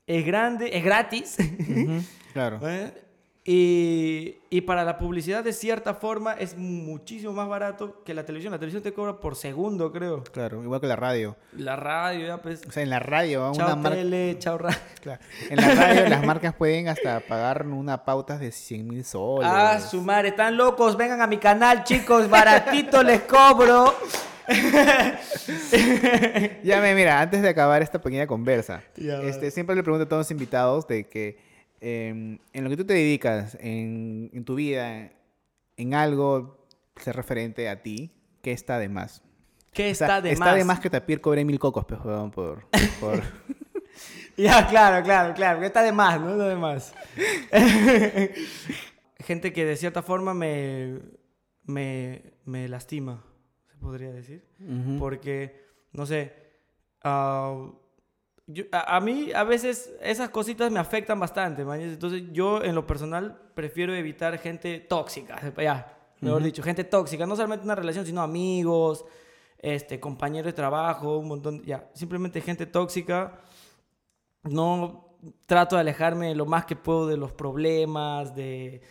es 0.08 0.26
grande, 0.26 0.76
es 0.76 0.84
gratis. 0.84 1.38
claro. 2.34 2.60
¿Eh? 2.64 3.04
Y, 3.50 4.40
y, 4.50 4.60
para 4.62 4.84
la 4.84 4.98
publicidad, 4.98 5.42
de 5.42 5.54
cierta 5.54 5.94
forma, 5.94 6.34
es 6.34 6.58
muchísimo 6.58 7.32
más 7.32 7.48
barato 7.48 8.04
que 8.04 8.14
la 8.14 8.26
televisión. 8.26 8.52
La 8.52 8.60
televisión 8.60 8.84
te 8.84 8.92
cobra 8.92 9.22
por 9.22 9.38
segundo, 9.38 9.90
creo. 9.94 10.22
Claro, 10.34 10.62
igual 10.64 10.82
que 10.82 10.88
la 10.88 10.98
radio. 10.98 11.38
La 11.54 11.78
radio, 11.78 12.28
ya 12.28 12.42
pues. 12.42 12.62
O 12.68 12.72
sea, 12.72 12.84
en 12.84 12.90
la 12.90 13.00
radio, 13.00 13.54
chao 13.54 13.78
una 13.78 13.90
tele, 13.90 14.36
chao 14.38 14.58
radio. 14.58 14.78
Claro. 15.02 15.22
En 15.50 15.62
la 15.62 15.76
radio, 15.76 16.10
las 16.10 16.26
marcas 16.26 16.56
pueden 16.56 16.90
hasta 16.90 17.22
pagar 17.22 17.66
una 17.68 18.04
pauta 18.04 18.38
de 18.38 18.52
100 18.52 18.86
mil 18.86 19.06
soles. 19.06 19.50
Ah, 19.50 19.80
su 19.80 20.02
madre, 20.02 20.30
están 20.30 20.58
locos. 20.58 20.98
Vengan 20.98 21.22
a 21.22 21.28
mi 21.28 21.38
canal, 21.38 21.86
chicos. 21.86 22.30
Baratito 22.30 23.02
les 23.02 23.22
cobro. 23.22 23.96
Ya 26.64 26.82
me 26.82 26.96
mira, 26.96 27.20
antes 27.20 27.42
de 27.42 27.50
acabar 27.50 27.82
esta 27.82 28.00
pequeña 28.02 28.28
conversa, 28.28 28.82
este, 28.96 29.52
siempre 29.52 29.76
le 29.76 29.84
pregunto 29.84 30.06
a 30.06 30.08
todos 30.08 30.22
los 30.22 30.32
invitados 30.32 30.88
de 30.88 31.08
que 31.08 31.38
em, 31.82 32.40
en 32.54 32.64
lo 32.64 32.70
que 32.70 32.78
tú 32.78 32.86
te 32.86 32.94
dedicas, 32.94 33.58
en, 33.60 34.44
tu 34.46 34.56
vida, 34.56 35.12
en 35.76 35.94
algo 35.94 36.66
ser 36.96 37.16
referente 37.16 37.68
a 37.68 37.82
ti, 37.82 38.12
¿qué 38.42 38.54
está 38.54 38.80
de 38.80 38.88
más? 38.88 39.22
¿Qué 39.74 39.90
está, 39.90 40.22
de 40.22 40.30
más? 40.30 40.40
Está 40.40 40.56
de 40.56 40.64
más 40.64 40.80
que 40.80 40.90
Tapir 40.90 41.20
cobre 41.20 41.44
mil 41.44 41.60
cocos, 41.60 41.86
pues, 41.86 42.00
por... 42.00 42.68
por... 43.00 43.22
ya, 44.38 44.66
claro, 44.68 45.04
claro, 45.04 45.34
claro, 45.34 45.62
está 45.64 45.84
de 45.84 45.92
más, 45.92 46.22
no 46.22 46.32
está 46.32 46.48
de 46.48 46.56
más. 46.56 46.94
Gente 49.20 49.52
que 49.52 49.66
de 49.66 49.76
cierta 49.76 50.02
forma 50.02 50.34
me, 50.34 51.00
me, 51.66 52.22
me 52.46 52.70
lastima 52.70 53.27
podría 53.80 54.12
decir. 54.12 54.44
Porque, 55.00 55.66
no 55.92 56.06
sé, 56.06 56.34
ah, 57.04 57.72
a, 58.72 59.00
mí 59.00 59.32
a 59.34 59.44
veces 59.44 59.94
esas 60.02 60.30
cositas 60.30 60.72
me 60.72 60.80
afectan 60.80 61.20
bastante, 61.20 61.64
Entonces 61.64 62.24
yo 62.32 62.64
en 62.64 62.76
lo 62.76 62.88
personal 62.88 63.40
prefiero 63.54 63.94
evitar 63.94 64.38
gente 64.38 64.80
tóxica, 64.80 65.40
ya, 65.58 65.98
mejor 66.22 66.44
dicho, 66.44 66.64
gente 66.64 66.84
tóxica, 66.84 67.26
no 67.26 67.36
solamente 67.36 67.66
una 67.66 67.76
relación, 67.76 68.06
sino 68.06 68.22
amigos, 68.22 69.06
este, 69.60 70.00
compañeros 70.00 70.46
de 70.46 70.54
trabajo, 70.54 71.18
un 71.18 71.28
montón, 71.28 71.64
ya, 71.64 71.90
simplemente 71.94 72.42
gente 72.42 72.66
tóxica. 72.66 73.42
No 74.44 75.18
trato 75.46 75.76
de 75.76 75.82
alejarme 75.82 76.36
lo 76.36 76.46
más 76.46 76.66
que 76.66 76.76
puedo 76.76 77.08
de 77.08 77.18
los 77.18 77.34
problemas, 77.34 78.36
de 78.36 78.82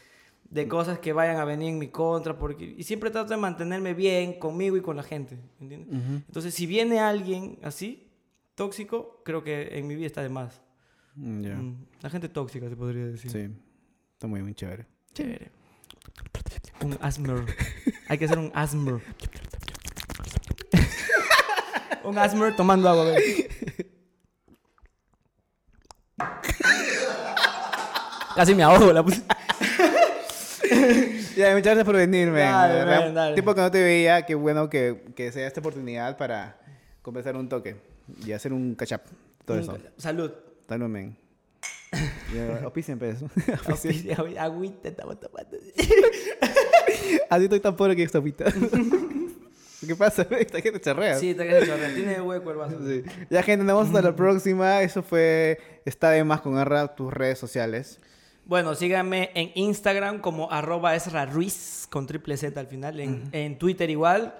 de 0.50 0.68
cosas 0.68 0.98
que 0.98 1.12
vayan 1.12 1.36
a 1.36 1.44
venir 1.44 1.70
en 1.70 1.78
mi 1.78 1.88
contra, 1.88 2.38
porque, 2.38 2.74
y 2.76 2.82
siempre 2.82 3.10
trato 3.10 3.30
de 3.30 3.36
mantenerme 3.36 3.94
bien 3.94 4.38
conmigo 4.38 4.76
y 4.76 4.80
con 4.80 4.96
la 4.96 5.02
gente, 5.02 5.38
¿entiendes? 5.60 5.88
Entonces, 6.26 6.54
si 6.54 6.66
viene 6.66 7.00
alguien 7.00 7.58
así, 7.62 8.10
tóxico, 8.54 9.22
creo 9.24 9.42
que 9.42 9.78
en 9.78 9.86
mi 9.86 9.94
vida 9.94 10.06
está 10.06 10.22
de 10.22 10.28
más. 10.28 10.60
Mm, 11.14 11.46
mm, 11.46 11.86
la 12.02 12.10
gente 12.10 12.28
tóxica, 12.28 12.68
se 12.68 12.76
podría 12.76 13.06
decir. 13.06 13.30
Sí, 13.30 13.48
está 14.12 14.26
muy, 14.26 14.42
muy 14.42 14.54
chévere. 14.54 14.86
Chévere. 15.14 15.50
Un 16.84 16.98
asmer. 17.00 17.44
Hay 18.08 18.18
que 18.18 18.26
hacer 18.26 18.38
un 18.38 18.52
asmer. 18.54 19.00
un 22.04 22.18
asmer 22.18 22.54
tomando 22.54 22.88
agua, 22.88 23.14
Casi 28.34 28.54
me 28.54 28.62
ahogo 28.62 28.92
la 28.92 29.02
puse. 29.02 29.22
Ya, 31.36 31.50
muchas 31.50 31.64
gracias 31.64 31.84
por 31.84 31.96
venirme. 31.96 32.40
Dale, 32.40 33.34
Tipo 33.34 33.54
que 33.54 33.60
no 33.60 33.70
te 33.70 33.82
veía, 33.82 34.26
qué 34.26 34.34
bueno 34.34 34.68
que, 34.68 35.04
que 35.14 35.30
sea 35.32 35.46
esta 35.46 35.60
oportunidad 35.60 36.16
para 36.16 36.58
conversar 37.02 37.36
un 37.36 37.48
toque 37.48 37.76
y 38.24 38.32
hacer 38.32 38.52
un 38.52 38.74
catch 38.74 38.92
up. 38.92 39.02
Todo 39.44 39.58
eso. 39.58 39.78
Salud. 39.96 40.32
Salud, 40.68 40.88
men. 40.88 41.16
Opicien, 42.64 42.98
pues. 42.98 43.18
Agüita 44.38 44.88
estamos 44.88 45.20
tomando. 45.20 45.56
Así 47.30 47.44
estoy 47.44 47.60
tan 47.60 47.76
pobre 47.76 47.94
que 47.96 48.02
esta 48.02 48.18
agüita. 48.18 48.46
¿Qué 49.86 49.94
pasa? 49.94 50.26
Esta 50.30 50.60
gente 50.60 50.80
charrea. 50.80 51.16
Sí, 51.16 51.30
esta 51.30 51.44
gente 51.44 51.66
charrea. 51.66 51.94
Tiene 51.94 52.20
hueco 52.20 52.50
el 52.50 52.56
vaso. 52.56 52.78
Sí. 52.86 53.02
Ya, 53.30 53.42
gente, 53.42 53.64
nos 53.64 53.76
vemos 53.76 53.88
hasta 53.88 54.02
la 54.02 54.16
próxima. 54.16 54.82
Eso 54.82 55.02
fue 55.02 55.58
Está 55.84 56.10
de 56.10 56.24
más 56.24 56.40
con 56.40 56.56
Arra, 56.56 56.94
tus 56.94 57.12
redes 57.12 57.38
sociales. 57.38 58.00
Bueno, 58.46 58.76
síganme 58.76 59.32
en 59.34 59.50
Instagram 59.56 60.20
como 60.20 60.52
arroba 60.52 60.94
Esra 60.94 61.26
Ruiz, 61.26 61.88
con 61.90 62.06
triple 62.06 62.36
Z 62.36 62.58
al 62.60 62.68
final, 62.68 63.00
en, 63.00 63.58
Twitter 63.58 63.90
igual. 63.90 64.36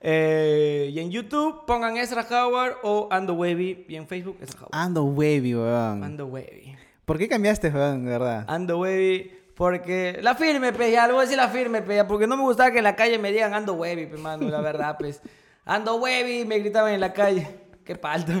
Eh, 0.00 0.90
y 0.90 0.98
en 0.98 1.10
YouTube 1.10 1.66
pongan 1.66 1.98
Ezra 1.98 2.26
Howard 2.30 2.76
o 2.82 3.08
Ando 3.10 3.34
Wavy. 3.34 3.84
Y 3.90 3.96
en 3.96 4.08
Facebook 4.08 4.38
Ezra 4.40 4.60
Howard. 4.60 4.70
Ando 4.72 5.04
Wavy, 5.04 5.54
weón. 5.54 6.02
Ando 6.02 6.26
Wavy. 6.28 6.74
¿Por 7.04 7.18
qué 7.18 7.28
cambiaste, 7.28 7.68
weón, 7.68 8.06
de 8.06 8.10
verdad? 8.12 8.46
Ando 8.48 8.78
Wavy. 8.78 9.30
Porque 9.54 10.18
la 10.22 10.34
firme, 10.34 10.72
pues, 10.72 10.90
ya, 10.90 11.06
le 11.06 11.12
voy 11.12 11.20
a 11.20 11.24
decir 11.24 11.36
la 11.36 11.48
firme, 11.48 11.82
pues, 11.82 12.02
porque 12.04 12.26
no 12.26 12.38
me 12.38 12.44
gustaba 12.44 12.70
que 12.70 12.78
en 12.78 12.84
la 12.84 12.96
calle 12.96 13.18
me 13.18 13.32
digan 13.32 13.52
Ando 13.52 13.74
Wavy, 13.74 14.06
pues, 14.06 14.20
mano, 14.20 14.48
la 14.48 14.62
verdad, 14.62 14.96
pues. 14.98 15.20
Ando 15.66 15.96
Wavy, 15.96 16.46
me 16.46 16.58
gritaban 16.58 16.94
en 16.94 17.00
la 17.00 17.12
calle. 17.12 17.46
Qué 17.92 17.98
palto. 17.98 18.32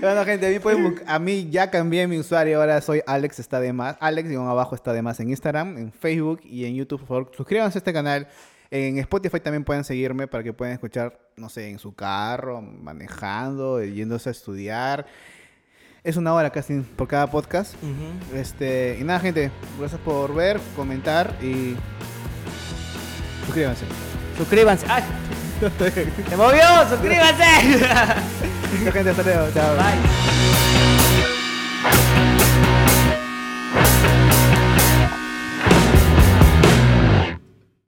bueno, 0.00 0.24
gente, 0.24 0.60
a 1.06 1.18
mí, 1.20 1.48
ya 1.52 1.70
cambié 1.70 2.08
mi 2.08 2.18
usuario. 2.18 2.58
Ahora 2.58 2.80
soy 2.80 3.00
Alex 3.06 3.38
está 3.38 3.60
de 3.60 3.72
más. 3.72 3.96
Alex, 4.00 4.28
y 4.28 4.34
abajo 4.34 4.74
está 4.74 4.92
de 4.92 5.02
más 5.02 5.20
en 5.20 5.30
Instagram, 5.30 5.78
en 5.78 5.92
Facebook 5.92 6.40
y 6.42 6.64
en 6.64 6.74
YouTube. 6.74 6.98
Por 6.98 7.08
favor, 7.08 7.30
suscríbanse 7.36 7.78
a 7.78 7.80
este 7.80 7.92
canal. 7.92 8.26
En 8.72 8.98
Spotify 8.98 9.38
también 9.38 9.62
pueden 9.62 9.84
seguirme 9.84 10.26
para 10.26 10.42
que 10.42 10.52
puedan 10.52 10.74
escuchar, 10.74 11.16
no 11.36 11.48
sé, 11.48 11.70
en 11.70 11.78
su 11.78 11.94
carro, 11.94 12.60
manejando, 12.60 13.80
yéndose 13.84 14.30
a 14.30 14.32
estudiar. 14.32 15.06
Es 16.02 16.16
una 16.16 16.34
hora 16.34 16.50
casi 16.50 16.80
por 16.80 17.06
cada 17.06 17.28
podcast. 17.28 17.76
este, 18.34 18.98
y 19.00 19.04
nada, 19.04 19.20
gente, 19.20 19.52
gracias 19.78 20.00
por 20.00 20.34
ver, 20.34 20.58
comentar 20.74 21.36
y 21.40 21.76
suscríbanse. 23.46 23.84
Suscríbanse. 24.36 24.86
¡Ay! 24.88 25.04
¡Se 26.28 26.36
movió! 26.36 26.62
¡Suscríbase! 26.88 27.44
Gente, 28.92 29.10
hasta 29.10 29.22
luego. 29.22 29.46
Chao. 29.54 29.76
Bye. 29.76 29.84